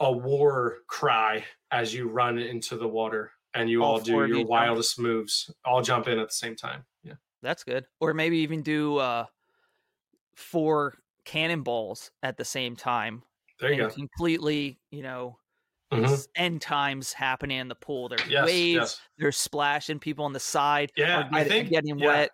a 0.00 0.12
war 0.12 0.76
cry 0.86 1.44
as 1.72 1.92
you 1.94 2.08
run 2.08 2.38
into 2.38 2.76
the 2.76 2.86
water 2.86 3.32
and 3.54 3.68
you 3.68 3.82
All 3.82 3.92
all, 3.94 3.98
do 4.00 4.12
four 4.12 4.24
of 4.24 4.28
you 4.28 4.34
your 4.36 4.42
jump. 4.44 4.50
wildest 4.50 4.98
moves. 5.00 5.50
All 5.64 5.82
jump 5.82 6.06
in 6.06 6.18
at 6.18 6.28
the 6.28 6.34
same 6.34 6.54
time. 6.54 6.84
Yeah. 7.02 7.14
That's 7.42 7.64
good. 7.64 7.84
Or 8.00 8.14
maybe 8.14 8.38
even 8.38 8.62
do 8.62 8.98
uh 8.98 9.24
four 10.36 10.94
cannonballs 11.28 12.10
at 12.22 12.36
the 12.38 12.44
same 12.44 12.74
time. 12.74 13.22
There 13.60 13.72
you 13.72 13.78
go. 13.82 13.90
completely, 13.90 14.78
you 14.90 15.02
know, 15.02 15.38
Mhm. 15.92 16.26
end 16.36 16.62
times 16.62 17.12
happening 17.12 17.58
in 17.58 17.68
the 17.68 17.74
pool. 17.74 18.08
There's 18.08 18.26
Yes, 18.28 18.46
waves, 18.46 18.74
yes. 18.76 19.00
there's 19.18 19.36
splashing, 19.36 19.98
people 19.98 20.24
on 20.24 20.32
the 20.32 20.40
side 20.40 20.92
Yeah, 20.96 21.28
I 21.32 21.44
think- 21.44 21.68
getting 21.70 21.98
yeah. 21.98 22.06
wet. 22.06 22.30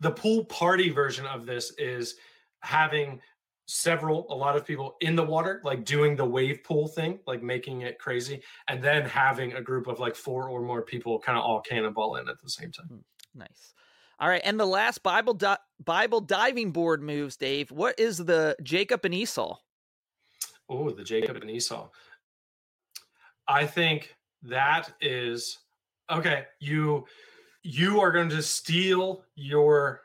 the 0.00 0.10
pool 0.10 0.44
party 0.46 0.90
version 0.90 1.24
of 1.26 1.46
this 1.46 1.70
is 1.78 2.16
having 2.60 3.20
several 3.66 4.26
a 4.30 4.34
lot 4.34 4.54
of 4.56 4.64
people 4.66 4.96
in 5.00 5.16
the 5.16 5.22
water 5.24 5.60
like 5.64 5.84
doing 5.84 6.14
the 6.16 6.24
wave 6.24 6.62
pool 6.64 6.86
thing 6.88 7.18
like 7.26 7.42
making 7.42 7.80
it 7.82 7.98
crazy 7.98 8.42
and 8.68 8.82
then 8.84 9.02
having 9.08 9.54
a 9.54 9.62
group 9.62 9.86
of 9.86 9.98
like 10.00 10.14
four 10.14 10.48
or 10.50 10.60
more 10.60 10.82
people 10.82 11.18
kind 11.18 11.38
of 11.38 11.44
all 11.44 11.60
cannonball 11.62 12.16
in 12.16 12.28
at 12.28 12.38
the 12.42 12.50
same 12.50 12.70
time 12.70 13.02
Nice. 13.34 13.72
All 14.20 14.28
right, 14.28 14.42
and 14.44 14.58
the 14.58 14.66
last 14.66 15.02
Bible 15.02 15.34
di- 15.34 15.56
Bible 15.84 16.20
diving 16.20 16.70
board 16.70 17.02
moves, 17.02 17.36
Dave. 17.36 17.70
What 17.70 17.98
is 17.98 18.18
the 18.18 18.56
Jacob 18.62 19.04
and 19.04 19.14
Esau? 19.14 19.58
oh 20.68 20.90
the 20.90 21.04
jacob 21.04 21.36
and 21.36 21.50
esau 21.50 21.88
i 23.48 23.66
think 23.66 24.16
that 24.42 24.92
is 25.00 25.58
okay 26.10 26.44
you 26.60 27.04
you 27.62 28.00
are 28.00 28.12
going 28.12 28.28
to 28.28 28.42
steal 28.42 29.24
your 29.34 30.02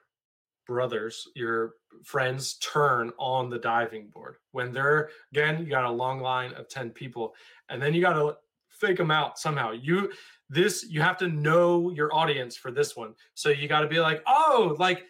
brothers 0.67 1.27
your 1.35 1.73
friends 2.03 2.55
turn 2.55 3.11
on 3.17 3.49
the 3.49 3.57
diving 3.57 4.07
board 4.09 4.35
when 4.51 4.71
they're 4.71 5.09
again 5.31 5.59
you 5.59 5.69
got 5.69 5.85
a 5.85 5.91
long 5.91 6.19
line 6.19 6.53
of 6.53 6.69
10 6.69 6.91
people 6.91 7.33
and 7.69 7.81
then 7.81 7.93
you 7.93 8.01
got 8.01 8.13
to 8.13 8.35
fake 8.69 8.97
them 8.97 9.11
out 9.11 9.39
somehow 9.39 9.71
you 9.71 10.11
this 10.49 10.85
you 10.89 11.01
have 11.01 11.17
to 11.17 11.27
know 11.27 11.91
your 11.91 12.13
audience 12.13 12.57
for 12.57 12.71
this 12.71 12.95
one. 12.95 13.13
So 13.35 13.49
you 13.49 13.67
got 13.67 13.81
to 13.81 13.87
be 13.87 13.99
like 13.99 14.23
oh 14.27 14.75
like 14.79 15.03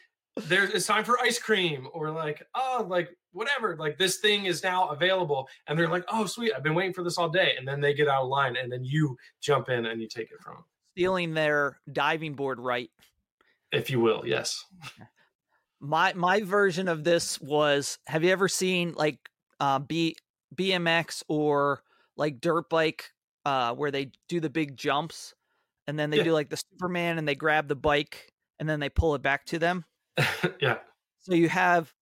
there's 0.44 0.72
it's 0.72 0.86
time 0.86 1.04
for 1.04 1.20
ice 1.20 1.40
cream 1.40 1.88
or 1.94 2.12
like 2.12 2.46
oh 2.56 2.86
like 2.90 3.10
whatever 3.32 3.76
like 3.78 3.98
this 3.98 4.18
thing 4.18 4.46
is 4.46 4.64
now 4.64 4.90
available. 4.90 5.48
And 5.68 5.80
they're 5.80 5.90
like 5.90 6.06
oh 6.12 6.26
sweet 6.26 6.52
i've 6.56 6.64
been 6.64 6.76
waiting 6.76 6.94
for 6.94 7.04
this 7.04 7.18
all 7.18 7.30
day. 7.30 7.54
And 7.58 7.68
then 7.68 7.80
they 7.82 7.94
get 7.94 8.08
out 8.08 8.24
of 8.24 8.30
line 8.30 8.56
and 8.58 8.72
then 8.72 8.84
you 8.84 9.18
jump 9.42 9.70
in 9.70 9.86
and 9.86 10.02
you 10.02 10.08
take 10.08 10.32
it 10.32 10.42
from 10.42 10.56
them 10.56 10.64
Stealing 10.96 11.34
their 11.34 11.80
diving 11.92 12.34
board 12.34 12.60
right. 12.60 12.90
if 13.72 13.90
you 13.90 14.00
will 14.00 14.24
yes. 14.26 14.66
My 15.82 16.12
my 16.12 16.42
version 16.42 16.90
of 16.90 17.06
this 17.06 17.40
was 17.40 18.00
have 18.06 18.26
you 18.26 18.32
ever 18.32 18.50
seen 18.50 18.94
like 18.98 19.18
uh 19.62 19.80
B 19.80 20.18
BMX 20.54 21.24
or 21.30 21.82
like 22.18 22.42
dirt 22.42 22.70
bike 22.70 23.14
uh 23.46 23.74
where 23.76 23.92
they 23.92 24.12
do 24.28 24.40
the 24.40 24.50
big 24.50 24.78
jumps 24.78 25.34
and 25.88 25.98
then 26.00 26.10
they 26.12 26.20
Yeah. 26.20 26.24
do 26.24 26.34
like 26.34 26.50
the 26.50 26.58
Superman 26.72 27.18
and 27.18 27.28
they 27.28 27.36
grab 27.36 27.68
the 27.68 27.76
bike 27.76 28.34
and 28.60 28.70
then 28.70 28.80
they 28.80 28.90
pull 28.90 29.16
it 29.16 29.22
back 29.22 29.46
to 29.48 29.60
them? 29.60 29.86
yeah 30.62 30.80
So 31.20 31.34
you 31.34 31.50
have 31.50 31.94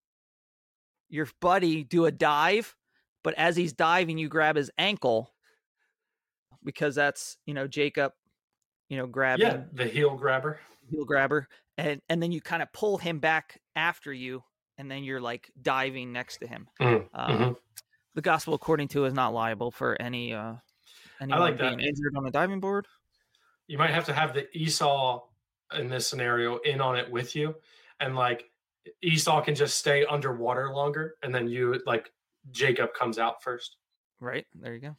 your 1.10 1.28
buddy 1.42 1.84
do 1.84 2.06
a 2.06 2.12
dive, 2.12 2.76
but 3.24 3.34
as 3.36 3.56
he's 3.56 3.74
diving, 3.74 4.18
you 4.18 4.30
grab 4.30 4.56
his 4.56 4.72
ankle 4.78 5.34
because 6.64 6.96
that's 6.96 7.38
you 7.46 7.54
know 7.54 7.68
Jacob, 7.68 8.14
you 8.90 8.98
know 8.98 9.08
grabbing 9.08 9.52
yeah 9.52 9.64
the 9.74 9.86
heel 9.86 10.16
grabber 10.16 10.60
heel 10.90 11.06
grabber, 11.06 11.48
and 11.78 12.02
and 12.10 12.22
then 12.22 12.32
you 12.32 12.42
kind 12.42 12.62
of 12.64 12.72
pull 12.74 12.98
him 12.98 13.20
back 13.20 13.62
after 13.76 14.14
you, 14.14 14.44
and 14.78 14.90
then 14.90 15.04
you're 15.04 15.22
like 15.22 15.52
diving 15.62 16.12
next 16.14 16.38
to 16.40 16.48
him. 16.48 16.68
Mm, 16.80 17.10
Uh, 17.14 17.34
mhm. 17.34 17.56
The 18.16 18.22
gospel 18.22 18.54
according 18.56 18.90
to 18.90 19.06
is 19.06 19.14
not 19.14 19.34
liable 19.34 19.72
for 19.72 20.02
any 20.02 20.34
uh 20.34 20.56
anyone 21.22 21.42
like 21.42 21.58
being 21.58 21.78
that. 21.78 21.86
injured 21.86 22.16
on 22.16 22.26
a 22.28 22.32
diving 22.32 22.60
board. 22.60 22.88
you 23.68 23.78
might 23.78 23.90
have 23.92 24.06
to 24.06 24.14
have 24.14 24.34
the 24.34 24.48
esau 24.58 25.22
in 25.78 25.90
this 25.90 26.08
scenario 26.08 26.58
in 26.60 26.80
on 26.82 26.96
it 26.96 27.10
with 27.12 27.36
you 27.36 27.54
and 28.00 28.16
like 28.16 28.50
esau 29.02 29.42
can 29.42 29.54
just 29.56 29.78
stay 29.78 30.06
underwater 30.06 30.72
longer 30.72 31.16
and 31.24 31.34
then 31.36 31.48
you 31.48 31.82
like 31.86 32.12
jacob 32.52 32.94
comes 32.94 33.18
out 33.20 33.42
first 33.44 33.78
Right. 34.20 34.48
There 34.56 34.74
you 34.74 34.80
go. 34.80 34.98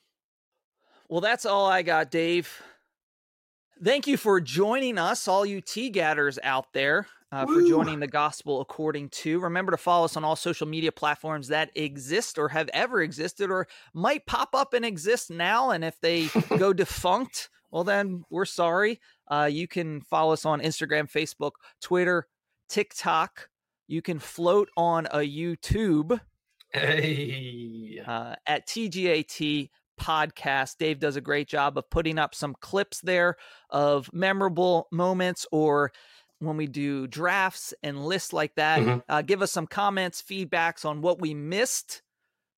Well, 1.09 1.21
that's 1.21 1.45
all 1.45 1.67
I 1.67 1.83
got, 1.83 2.13
Dave. 2.13 2.63
Thank 3.83 4.07
you 4.07 4.17
for 4.17 4.41
joining 4.41 4.97
us, 4.97 5.27
all 5.27 5.45
you 5.45 5.61
tea 5.61 5.91
gatters 5.91 6.39
out 6.45 6.73
there, 6.73 7.09
uh, 7.31 7.47
for 7.47 7.63
joining 7.63 8.01
the 8.01 8.07
gospel 8.07 8.61
according 8.61 9.09
to. 9.11 9.41
Remember 9.41 9.71
to 9.73 9.77
follow 9.77 10.05
us 10.05 10.17
on 10.17 10.25
all 10.25 10.37
social 10.37 10.67
media 10.67 10.93
platforms 10.93 11.49
that 11.49 11.71
exist 11.75 12.39
or 12.39 12.49
have 12.49 12.71
ever 12.73 13.03
existed 13.03 13.51
or 13.51 13.67
might 13.93 14.27
pop 14.27 14.55
up 14.55 14.73
and 14.73 14.85
exist 14.85 15.31
now. 15.31 15.71
And 15.71 15.85
if 15.85 16.01
they 16.01 16.27
go 16.59 16.73
defunct, 16.73 17.51
well, 17.71 17.85
then 17.85 18.25
we're 18.31 18.45
sorry. 18.45 19.01
Uh, 19.31 19.49
you 19.51 19.69
can 19.69 20.01
follow 20.01 20.33
us 20.33 20.47
on 20.47 20.61
Instagram, 20.61 21.11
Facebook, 21.11 21.53
Twitter, 21.83 22.27
TikTok. 22.69 23.51
You 23.87 24.03
can 24.03 24.19
float 24.19 24.69
on 24.77 25.07
a 25.07 25.19
YouTube 25.19 26.21
hey 26.71 28.01
uh, 28.07 28.35
at 28.47 28.67
TGAT 28.67 29.71
podcast. 29.99 30.77
Dave 30.79 30.99
does 31.01 31.17
a 31.17 31.21
great 31.21 31.49
job 31.49 31.77
of 31.77 31.91
putting 31.91 32.19
up 32.19 32.35
some 32.35 32.55
clips 32.61 33.01
there 33.01 33.37
of 33.71 34.11
memorable 34.13 34.87
moments 34.93 35.47
or 35.51 35.93
when 36.41 36.57
we 36.57 36.67
do 36.67 37.07
drafts 37.07 37.75
and 37.83 38.05
lists 38.05 38.33
like 38.33 38.55
that. 38.55 38.81
Mhm. 38.81 39.03
Uh, 39.09 39.23
give 39.23 39.43
us 39.43 39.53
some 39.53 39.67
comments, 39.67 40.23
feedbacks 40.23 40.85
on 40.85 41.01
what 41.01 41.21
we 41.21 41.35
missed. 41.35 42.03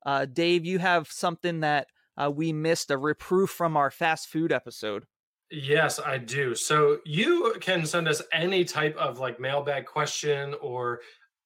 Uh, 0.04 0.26
Dave, 0.26 0.64
you 0.64 0.78
have 0.78 1.10
something 1.10 1.60
that 1.60 1.88
uh, 2.16 2.30
we 2.30 2.52
missed 2.52 2.90
a 2.90 2.98
reproof 2.98 3.50
from 3.50 3.76
our 3.76 3.90
fast 3.90 4.28
food 4.28 4.52
episode. 4.52 5.06
Yes, 5.50 5.98
I 5.98 6.18
do. 6.18 6.54
So 6.54 6.98
you 7.04 7.56
can 7.60 7.84
send 7.86 8.06
us 8.08 8.22
any 8.32 8.64
type 8.64 8.96
of 8.96 9.18
like 9.18 9.40
mailbag 9.40 9.86
question 9.86 10.54
or 10.60 11.00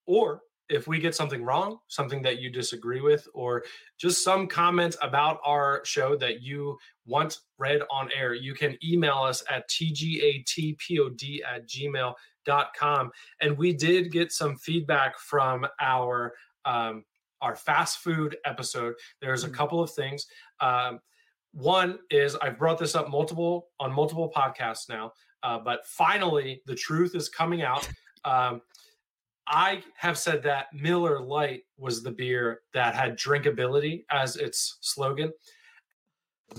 or 0.07 0.41
if 0.69 0.87
we 0.87 0.99
get 0.99 1.15
something 1.15 1.43
wrong, 1.45 1.79
something 1.89 2.23
that 2.23 2.39
you 2.41 2.51
disagree 2.51 3.01
with, 3.01 3.29
or 3.35 3.65
just 3.99 4.25
some 4.25 4.47
comment 4.47 4.97
about 5.03 5.39
our 5.45 5.83
show 5.85 6.17
that 6.17 6.41
you 6.41 6.79
want 7.07 7.39
read 7.59 7.83
on 7.91 8.11
air, 8.17 8.35
you 8.35 8.55
can 8.55 8.77
email 8.83 9.19
us 9.19 9.43
at 9.51 9.69
tgatpod 9.69 11.41
at 11.47 11.69
gmail.com. 11.69 13.11
And 13.41 13.59
we 13.59 13.73
did 13.73 14.11
get 14.11 14.33
some 14.33 14.57
feedback 14.57 15.19
from 15.19 15.67
our 15.81 16.35
um, 16.65 17.05
our 17.43 17.55
fast 17.57 17.99
food 17.99 18.39
episode. 18.47 18.95
There's 19.21 19.45
a 19.45 19.51
Mhm. 19.51 19.55
couple 19.55 19.83
of 19.83 19.91
things. 19.93 20.27
Um, 20.61 21.01
one 21.53 21.99
is 22.11 22.37
I've 22.37 22.59
brought 22.59 22.79
this 22.79 22.95
up 22.95 23.11
multiple 23.11 23.69
on 23.79 23.93
multiple 23.93 24.33
podcasts 24.35 24.89
now, 24.89 25.13
uh, 25.43 25.59
but 25.59 25.87
finally 25.87 26.63
the 26.65 26.75
truth 26.75 27.15
is 27.15 27.29
coming 27.29 27.61
out. 27.63 27.87
Um, 28.25 28.63
I 29.47 29.83
have 29.97 30.17
said 30.17 30.43
that 30.45 30.67
Miller 30.73 31.21
Lite 31.21 31.65
was 31.77 32.03
the 32.03 32.11
beer 32.11 32.63
that 32.73 32.95
had 32.95 33.19
drinkability 33.19 34.05
as 34.11 34.37
its 34.37 34.79
slogan. 34.81 35.33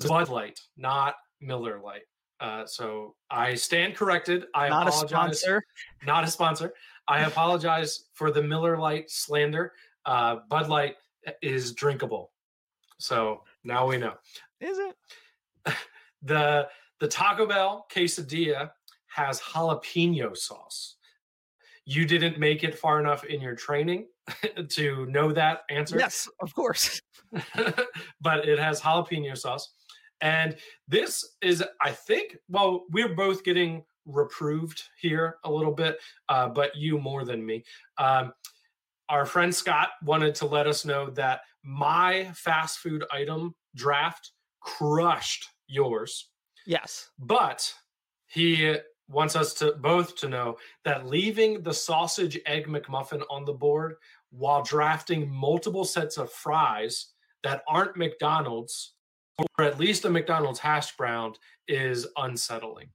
Bud 0.08 0.30
Light, 0.30 0.60
not 0.78 1.16
Miller 1.42 1.80
Lite. 1.84 2.04
Uh, 2.40 2.66
so 2.66 3.16
I 3.32 3.56
stand 3.56 3.96
corrected. 3.96 4.46
I 4.54 4.70
Not 4.70 4.88
a 4.88 4.92
sponsor. 4.92 5.64
Not 6.06 6.24
a 6.24 6.28
sponsor. 6.28 6.74
I 7.08 7.22
apologize 7.22 8.06
for 8.14 8.32
the 8.32 8.42
Miller 8.42 8.78
Lite 8.78 9.10
slander. 9.10 9.74
Uh, 10.06 10.38
Bud 10.50 10.68
Light 10.68 10.96
is 11.42 11.74
drinkable. 11.74 12.32
So 12.98 13.42
now 13.64 13.88
we 13.88 13.98
know 13.98 14.14
Is 14.60 14.78
it? 14.78 14.96
the 16.24 16.68
the 17.00 17.08
Taco 17.08 17.46
Bell 17.46 17.88
quesadilla 17.92 18.72
has 19.08 19.40
jalapeno 19.40 20.36
sauce. 20.36 20.95
You 21.86 22.06
didn't 22.06 22.40
make 22.40 22.64
it 22.64 22.78
far 22.78 23.00
enough 23.00 23.24
in 23.26 23.42
your 23.42 23.56
training 23.56 24.08
to 24.70 25.06
know 25.08 25.32
that 25.32 25.62
answer, 25.70 25.98
Yes, 25.98 26.28
of 26.42 26.54
course. 26.54 27.02
but 28.22 28.48
it 28.48 28.60
has 28.60 28.82
jalapeno 28.82 29.38
sauce. 29.38 29.72
And 30.22 30.56
this 30.88 31.36
is, 31.42 31.64
I 31.82 31.92
think, 31.92 32.38
well, 32.50 32.86
we're 32.92 33.14
both 33.16 33.44
getting 33.44 33.84
reproved 34.06 34.82
here 35.00 35.38
a 35.44 35.52
little 35.52 35.74
bit, 35.74 35.98
uh, 36.30 36.48
but 36.50 36.76
you 36.76 36.98
more 36.98 37.26
than 37.26 37.46
me. 37.46 37.64
Um, 37.98 38.34
our 39.10 39.26
friend 39.26 39.54
Scott 39.54 39.90
wanted 40.04 40.34
to 40.36 40.46
let 40.48 40.66
us 40.68 40.86
know 40.86 41.10
that 41.12 41.42
my 41.64 42.32
fast 42.34 42.80
food 42.80 43.04
item 43.12 43.54
draft 43.76 44.32
crushed 44.62 45.48
yours 45.68 46.30
Yes. 46.66 47.10
but 47.20 47.72
he 48.28 48.76
wants 49.08 49.36
us 49.36 49.54
to 49.56 49.74
both 49.74 50.16
to 50.18 50.30
know 50.30 50.58
that 50.84 51.08
leaving 51.08 51.62
the 51.62 51.74
sausage 51.74 52.40
egg 52.46 52.68
McMuffin 52.68 53.24
on 53.30 53.46
the 53.46 53.54
board 53.54 53.96
while 54.32 54.64
drafting 54.64 55.30
multiple 55.30 55.86
sets 55.86 56.18
of 56.18 56.32
fries 56.32 57.08
that 57.44 57.64
aren't 57.68 57.96
McDonald's 57.96 58.94
or 59.38 59.66
at 59.66 59.80
least 59.80 60.06
a 60.06 60.10
McDonald's 60.10 60.60
hash 60.60 60.96
brown 60.96 61.34
is 61.68 62.08
unsettling. 62.18 62.90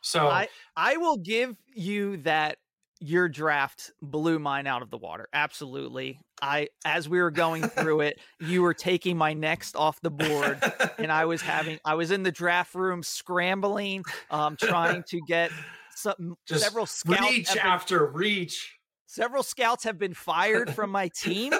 So 0.00 0.28
I 0.28 0.48
I 0.76 0.96
will 0.96 1.16
give 1.16 1.56
you 1.74 2.18
that 2.18 2.58
your 3.06 3.28
draft 3.28 3.92
blew 4.00 4.38
mine 4.38 4.66
out 4.66 4.80
of 4.80 4.88
the 4.90 4.96
water. 4.96 5.28
Absolutely. 5.34 6.18
I 6.40 6.68
as 6.86 7.06
we 7.06 7.20
were 7.20 7.30
going 7.30 7.62
through 7.64 8.00
it, 8.00 8.18
you 8.40 8.62
were 8.62 8.72
taking 8.72 9.16
my 9.18 9.34
next 9.34 9.76
off 9.76 10.00
the 10.00 10.10
board 10.10 10.58
and 10.96 11.12
I 11.12 11.26
was 11.26 11.42
having 11.42 11.78
I 11.84 11.94
was 11.96 12.10
in 12.10 12.22
the 12.22 12.32
draft 12.32 12.74
room 12.74 13.02
scrambling, 13.02 14.04
um 14.30 14.56
trying 14.56 15.02
to 15.08 15.20
get 15.26 15.50
some 15.94 16.36
Just 16.46 16.64
several 16.64 16.86
scouts 16.86 17.20
reach 17.30 17.48
been- 17.52 17.58
after 17.62 18.06
reach. 18.06 18.78
several 19.06 19.42
scouts 19.42 19.84
have 19.84 19.98
been 19.98 20.14
fired 20.14 20.74
from 20.74 20.88
my 20.90 21.08
team 21.08 21.52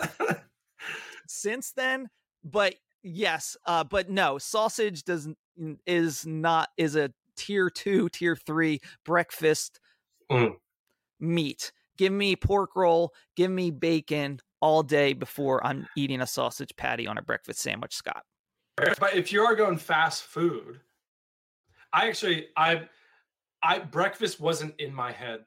since 1.29 1.73
then, 1.73 2.09
but 2.43 2.75
yes, 3.03 3.57
uh 3.67 3.85
but 3.85 4.09
no, 4.09 4.39
sausage 4.39 5.03
doesn't 5.05 5.37
is 5.87 6.25
not 6.27 6.71
is 6.79 6.97
a 6.97 7.11
tier 7.37 7.69
2, 7.69 8.09
tier 8.09 8.35
3 8.37 8.81
breakfast 9.05 9.79
Mm. 10.33 10.55
Meat. 11.21 11.73
Give 11.97 12.13
me 12.13 12.35
pork 12.37 12.71
roll, 12.75 13.13
give 13.37 13.51
me 13.51 13.71
bacon 13.71 14.41
all 14.61 14.83
day 14.83 15.13
before 15.13 15.65
I'm 15.65 15.87
eating 15.97 16.21
a 16.21 16.27
sausage 16.27 16.75
patty 16.77 17.07
on 17.07 17.19
a 17.19 17.23
breakfast 17.23 17.61
sandwich, 17.61 17.95
Scott. 17.95 18.25
But 18.77 19.15
if 19.15 19.33
you 19.33 19.43
are 19.43 19.55
going 19.55 19.79
fast 19.79 20.25
food, 20.25 20.81
I 21.93 22.09
actually 22.09 22.49
I 22.57 22.89
I 23.63 23.79
breakfast 23.79 24.41
wasn't 24.41 24.75
in 24.81 24.93
my 24.93 25.13
head 25.13 25.45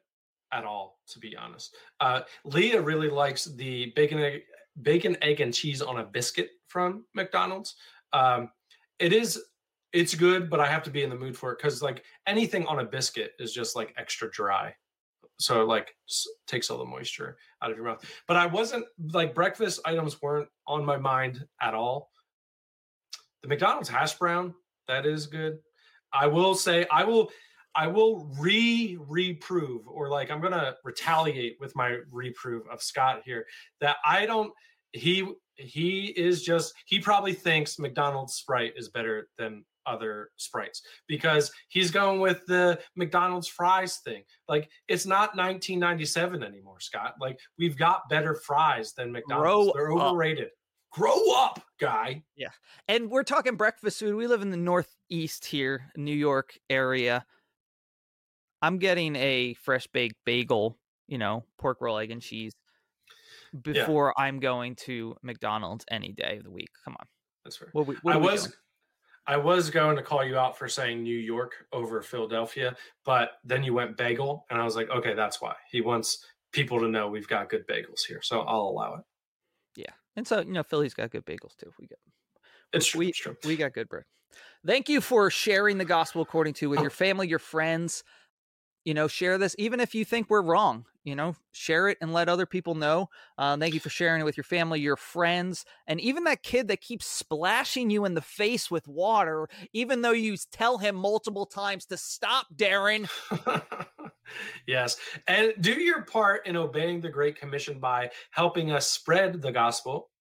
at 0.53 0.63
all, 0.63 0.99
to 1.09 1.19
be 1.19 1.35
honest. 1.35 1.75
Uh, 1.99 2.21
Leah 2.45 2.81
really 2.81 3.09
likes 3.09 3.45
the 3.45 3.91
bacon 3.95 4.19
egg, 4.19 4.41
bacon 4.81 5.17
egg 5.21 5.41
and 5.41 5.53
cheese 5.53 5.81
on 5.81 5.99
a 5.99 6.03
biscuit 6.03 6.51
from 6.67 7.05
McDonald's. 7.13 7.75
Um, 8.13 8.49
it 8.99 9.13
is 9.13 9.41
it's 9.93 10.15
good, 10.15 10.49
but 10.49 10.59
I 10.59 10.67
have 10.67 10.83
to 10.83 10.89
be 10.89 11.03
in 11.03 11.09
the 11.09 11.15
mood 11.15 11.37
for 11.37 11.51
it 11.51 11.57
because 11.57 11.81
like 11.81 12.03
anything 12.27 12.65
on 12.67 12.79
a 12.79 12.85
biscuit 12.85 13.31
is 13.39 13.53
just 13.53 13.75
like 13.75 13.93
extra 13.97 14.29
dry. 14.31 14.75
So 15.39 15.61
it 15.61 15.65
like 15.65 15.95
takes 16.47 16.69
all 16.69 16.77
the 16.77 16.85
moisture 16.85 17.37
out 17.61 17.71
of 17.71 17.77
your 17.77 17.85
mouth. 17.85 18.03
But 18.27 18.37
I 18.37 18.45
wasn't 18.45 18.85
like 19.13 19.35
breakfast 19.35 19.79
items 19.85 20.21
weren't 20.21 20.49
on 20.65 20.83
my 20.83 20.97
mind 20.97 21.45
at 21.61 21.73
all 21.73 22.09
the 23.41 23.47
McDonald's 23.47 23.89
hash 23.89 24.15
brown 24.15 24.53
that 24.87 25.05
is 25.05 25.27
good. 25.27 25.59
I 26.13 26.27
will 26.27 26.55
say 26.55 26.85
I 26.91 27.03
will 27.03 27.29
I 27.75 27.87
will 27.87 28.33
re 28.39 28.97
reprove 29.07 29.87
or 29.87 30.09
like 30.09 30.31
I'm 30.31 30.41
gonna 30.41 30.75
retaliate 30.83 31.57
with 31.59 31.75
my 31.75 31.97
reprove 32.11 32.63
of 32.71 32.81
Scott 32.81 33.21
here 33.25 33.45
that 33.81 33.97
I 34.05 34.25
don't 34.25 34.51
he 34.93 35.27
he 35.55 36.07
is 36.07 36.43
just 36.43 36.73
he 36.85 36.99
probably 36.99 37.33
thinks 37.33 37.79
McDonald's 37.79 38.35
Sprite 38.35 38.73
is 38.75 38.89
better 38.89 39.29
than 39.37 39.65
other 39.87 40.29
sprites 40.35 40.81
because 41.07 41.51
he's 41.69 41.91
going 41.91 42.19
with 42.19 42.45
the 42.45 42.79
McDonald's 42.95 43.47
fries 43.47 43.97
thing. 43.97 44.23
Like 44.47 44.69
it's 44.87 45.05
not 45.05 45.35
1997 45.35 46.43
anymore, 46.43 46.79
Scott. 46.79 47.15
Like 47.19 47.39
we've 47.57 47.77
got 47.77 48.09
better 48.09 48.35
fries 48.35 48.93
than 48.93 49.11
McDonald's. 49.11 49.71
Grow 49.71 49.71
They're 49.73 49.91
up. 49.97 50.11
overrated. 50.11 50.49
Grow 50.91 51.31
up, 51.35 51.61
guy. 51.79 52.23
Yeah. 52.35 52.49
And 52.87 53.09
we're 53.09 53.23
talking 53.23 53.55
breakfast 53.55 53.99
food. 53.99 54.15
We 54.15 54.27
live 54.27 54.41
in 54.41 54.49
the 54.49 54.57
Northeast 54.57 55.45
here, 55.45 55.91
New 55.95 56.15
York 56.15 56.57
area. 56.69 57.25
I'm 58.61 58.79
getting 58.79 59.15
a 59.15 59.53
fresh 59.55 59.87
baked 59.87 60.15
bagel, 60.25 60.77
you 61.07 61.17
know, 61.17 61.43
pork 61.59 61.79
roll, 61.81 61.97
egg, 61.99 62.11
and 62.11 62.21
cheese 62.21 62.53
before 63.61 64.19
I'm 64.19 64.39
going 64.39 64.75
to 64.75 65.15
McDonald's 65.21 65.85
any 65.89 66.11
day 66.11 66.37
of 66.37 66.43
the 66.43 66.51
week. 66.51 66.69
Come 66.83 66.95
on. 66.99 67.05
That's 67.43 67.57
fair. 67.57 67.69
What 67.71 67.87
we, 67.87 67.95
what 68.01 68.15
I 68.15 68.17
was 68.17 68.43
doing? 68.43 68.53
I 69.27 69.35
was 69.35 69.69
going 69.69 69.97
to 69.97 70.01
call 70.01 70.23
you 70.23 70.37
out 70.37 70.57
for 70.57 70.69
saying 70.69 71.03
New 71.03 71.17
York 71.17 71.65
over 71.73 72.01
Philadelphia, 72.01 72.75
but 73.03 73.31
then 73.43 73.61
you 73.61 73.73
went 73.73 73.97
bagel, 73.97 74.45
and 74.49 74.59
I 74.59 74.63
was 74.63 74.75
like, 74.75 74.89
okay, 74.89 75.13
that's 75.13 75.41
why 75.41 75.53
he 75.69 75.81
wants 75.81 76.25
people 76.53 76.79
to 76.79 76.87
know 76.87 77.09
we've 77.09 77.27
got 77.27 77.49
good 77.49 77.67
bagels 77.67 78.05
here, 78.07 78.21
so 78.21 78.41
I'll 78.41 78.61
allow 78.61 78.95
it. 78.95 79.01
Yeah. 79.75 79.91
And 80.15 80.25
so, 80.25 80.39
you 80.39 80.53
know, 80.53 80.63
Philly's 80.63 80.93
got 80.93 81.11
good 81.11 81.25
bagels 81.25 81.55
too. 81.57 81.71
We 81.79 81.87
got 81.87 81.99
It's 82.73 82.87
true. 82.87 82.99
we, 82.99 83.07
it's 83.07 83.19
true. 83.19 83.35
we 83.43 83.57
got 83.57 83.73
good 83.73 83.89
bread. 83.89 84.05
Thank 84.65 84.89
you 84.89 85.01
for 85.01 85.29
sharing 85.29 85.77
the 85.77 85.85
gospel 85.85 86.21
according 86.21 86.53
to 86.55 86.69
with 86.69 86.79
oh. 86.79 86.83
your 86.83 86.91
family, 86.91 87.27
your 87.27 87.39
friends. 87.39 88.03
You 88.87 88.93
know, 88.93 89.09
share 89.09 89.37
this 89.37 89.53
even 89.59 89.81
if 89.81 89.93
you 89.93 90.05
think 90.05 90.29
we're 90.29 90.41
wrong. 90.41 90.85
You 91.03 91.13
know, 91.13 91.35
share 91.51 91.89
it 91.89 91.97
and 91.99 92.13
let 92.13 92.29
other 92.29 92.45
people 92.45 92.73
know. 92.73 93.09
Uh, 93.37 93.57
thank 93.57 93.73
you 93.73 93.81
for 93.81 93.89
sharing 93.89 94.21
it 94.21 94.23
with 94.23 94.37
your 94.37 94.45
family, 94.45 94.79
your 94.79 94.95
friends, 94.95 95.65
and 95.87 95.99
even 95.99 96.23
that 96.23 96.41
kid 96.41 96.69
that 96.69 96.79
keeps 96.79 97.05
splashing 97.05 97.89
you 97.89 98.05
in 98.05 98.13
the 98.13 98.21
face 98.21 98.71
with 98.71 98.87
water, 98.87 99.49
even 99.73 100.01
though 100.01 100.11
you 100.11 100.37
tell 100.53 100.77
him 100.77 100.95
multiple 100.95 101.45
times 101.45 101.85
to 101.87 101.97
stop, 101.97 102.47
Darren. 102.55 103.09
yes, 104.67 104.95
and 105.27 105.53
do 105.59 105.73
your 105.73 106.03
part 106.03 106.47
in 106.47 106.55
obeying 106.55 107.01
the 107.01 107.09
Great 107.09 107.37
Commission 107.37 107.81
by 107.81 108.09
helping 108.31 108.71
us 108.71 108.89
spread 108.89 109.41
the 109.41 109.51
gospel. 109.51 110.11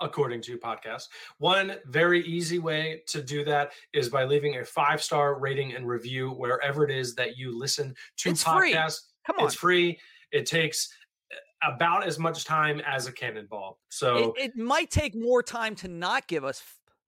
According 0.00 0.42
to 0.42 0.56
podcast, 0.58 1.08
one 1.38 1.74
very 1.86 2.24
easy 2.24 2.58
way 2.58 3.02
to 3.08 3.20
do 3.22 3.44
that 3.44 3.72
is 3.92 4.08
by 4.08 4.24
leaving 4.24 4.56
a 4.58 4.64
five 4.64 5.02
star 5.02 5.38
rating 5.38 5.74
and 5.74 5.88
review 5.88 6.30
wherever 6.30 6.84
it 6.84 6.90
is 6.90 7.14
that 7.16 7.36
you 7.36 7.56
listen 7.58 7.94
to 8.18 8.30
It's 8.30 8.42
free. 8.44 8.74
podcasts. 8.74 9.00
Come 9.26 9.36
on. 9.40 9.46
It's 9.46 9.54
free. 9.54 9.98
It 10.30 10.46
takes 10.46 10.92
uh, 11.32 11.72
about 11.74 12.06
as 12.06 12.18
much 12.18 12.44
time 12.44 12.80
as 12.86 13.06
a 13.08 13.12
cannonball. 13.12 13.80
So 13.88 14.34
It, 14.38 14.50
it 14.50 14.56
might 14.56 14.90
take 14.90 15.16
more 15.16 15.42
time 15.42 15.74
to 15.76 15.88
not 15.88 16.28
give 16.28 16.44
us 16.44 16.62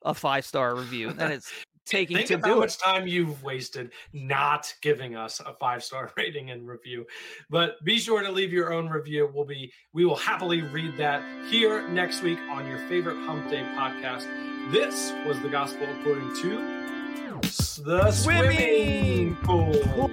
a 0.05 0.13
five 0.15 0.45
star 0.45 0.75
review 0.75 1.13
than 1.13 1.31
it's 1.31 1.53
taking 1.91 2.17
think 2.17 2.29
to 2.29 2.39
how 2.39 2.47
do 2.47 2.53
it. 2.55 2.61
much 2.61 2.79
time 2.79 3.07
you've 3.07 3.43
wasted 3.43 3.91
not 4.13 4.73
giving 4.81 5.17
us 5.17 5.41
a 5.41 5.55
five 5.55 5.83
star 5.83 6.13
rating 6.17 6.51
and 6.51 6.67
review. 6.67 7.05
But 7.51 7.83
be 7.85 7.99
sure 7.99 8.23
to 8.23 8.31
leave 8.31 8.53
your 8.53 8.73
own 8.73 8.89
review. 8.89 9.31
We'll 9.35 9.45
be 9.45 9.73
we 9.93 10.05
will 10.05 10.17
happily 10.17 10.63
read 10.63 10.97
that 10.99 11.23
here 11.47 11.87
next 11.89 12.23
week 12.23 12.39
on 12.51 12.67
your 12.67 12.79
favorite 12.89 13.17
Hump 13.27 13.51
Day 13.51 13.63
podcast. 13.77 14.27
This 14.71 15.13
was 15.27 15.41
the 15.41 15.49
gospel 15.49 15.87
according 16.01 16.35
to 16.43 16.81
the 17.83 18.11
Swimming 18.13 19.37
swimming 19.37 19.37
pool. 19.37 20.11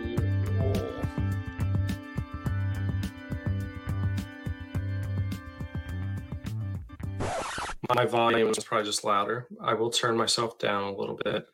My 7.95 8.05
volume 8.05 8.49
is 8.49 8.63
probably 8.63 8.85
just 8.85 9.03
louder. 9.03 9.47
I 9.61 9.73
will 9.73 9.89
turn 9.89 10.17
myself 10.17 10.59
down 10.59 10.83
a 10.83 10.95
little 10.95 11.17
bit 11.23 11.47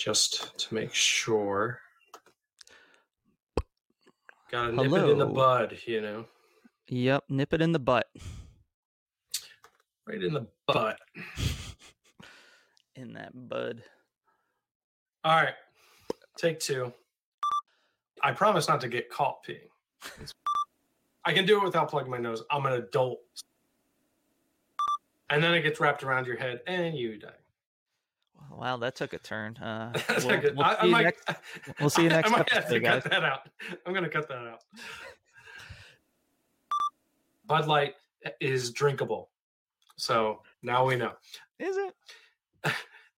just 0.00 0.56
to 0.58 0.74
make 0.74 0.94
sure. 0.94 1.80
Gotta 4.50 4.72
nip 4.72 4.92
it 4.92 5.10
in 5.10 5.18
the 5.18 5.26
bud, 5.26 5.78
you 5.86 6.00
know, 6.00 6.24
Yep, 6.88 7.24
nip 7.28 7.52
it 7.52 7.62
in 7.62 7.70
the 7.72 7.78
butt. 7.78 8.08
right 10.06 10.22
in 10.22 10.32
the 10.32 10.46
butt. 10.66 10.98
In 12.96 13.14
that 13.14 13.30
bud. 13.48 13.82
All 15.24 15.36
right, 15.36 15.54
take 16.36 16.60
two. 16.60 16.92
I 18.22 18.32
promise 18.32 18.68
not 18.68 18.82
to 18.82 18.88
get 18.88 19.08
caught 19.08 19.42
peeing. 19.42 19.68
I 21.24 21.32
can 21.32 21.46
do 21.46 21.58
it 21.58 21.64
without 21.64 21.88
plugging 21.88 22.10
my 22.10 22.18
nose. 22.18 22.42
I'm 22.50 22.66
an 22.66 22.74
adult. 22.74 23.20
And 25.30 25.42
then 25.42 25.54
it 25.54 25.62
gets 25.62 25.80
wrapped 25.80 26.02
around 26.02 26.26
your 26.26 26.36
head 26.36 26.60
and 26.66 26.94
you 26.94 27.18
die. 27.18 27.39
Wow, 28.50 28.76
that 28.78 28.96
took 28.96 29.12
a 29.12 29.18
turn. 29.18 29.56
Uh, 29.56 29.92
we'll, 30.24 30.40
good. 30.40 30.56
we'll 30.56 30.64
I- 30.66 30.76
I 30.78 30.82
see 30.82 30.90
might- 30.90 31.02
next, 31.04 31.28
we'll 31.80 31.90
see 31.90 32.02
you 32.02 32.08
next 32.10 32.28
I 32.30 32.36
might 32.36 32.48
have 32.50 32.58
episode, 32.64 32.74
to 32.74 32.80
guys. 32.80 33.02
cut 33.04 33.12
that 33.12 33.24
out. 33.24 33.40
I'm 33.86 33.92
going 33.92 34.04
to 34.04 34.10
cut 34.10 34.28
that 34.28 34.38
out. 34.46 34.60
Bud 37.46 37.66
Light 37.66 37.94
is 38.40 38.70
drinkable. 38.70 39.30
So 39.96 40.42
now 40.62 40.84
we 40.86 40.96
know. 40.96 41.12
Is 41.58 41.76
it? 41.76 41.94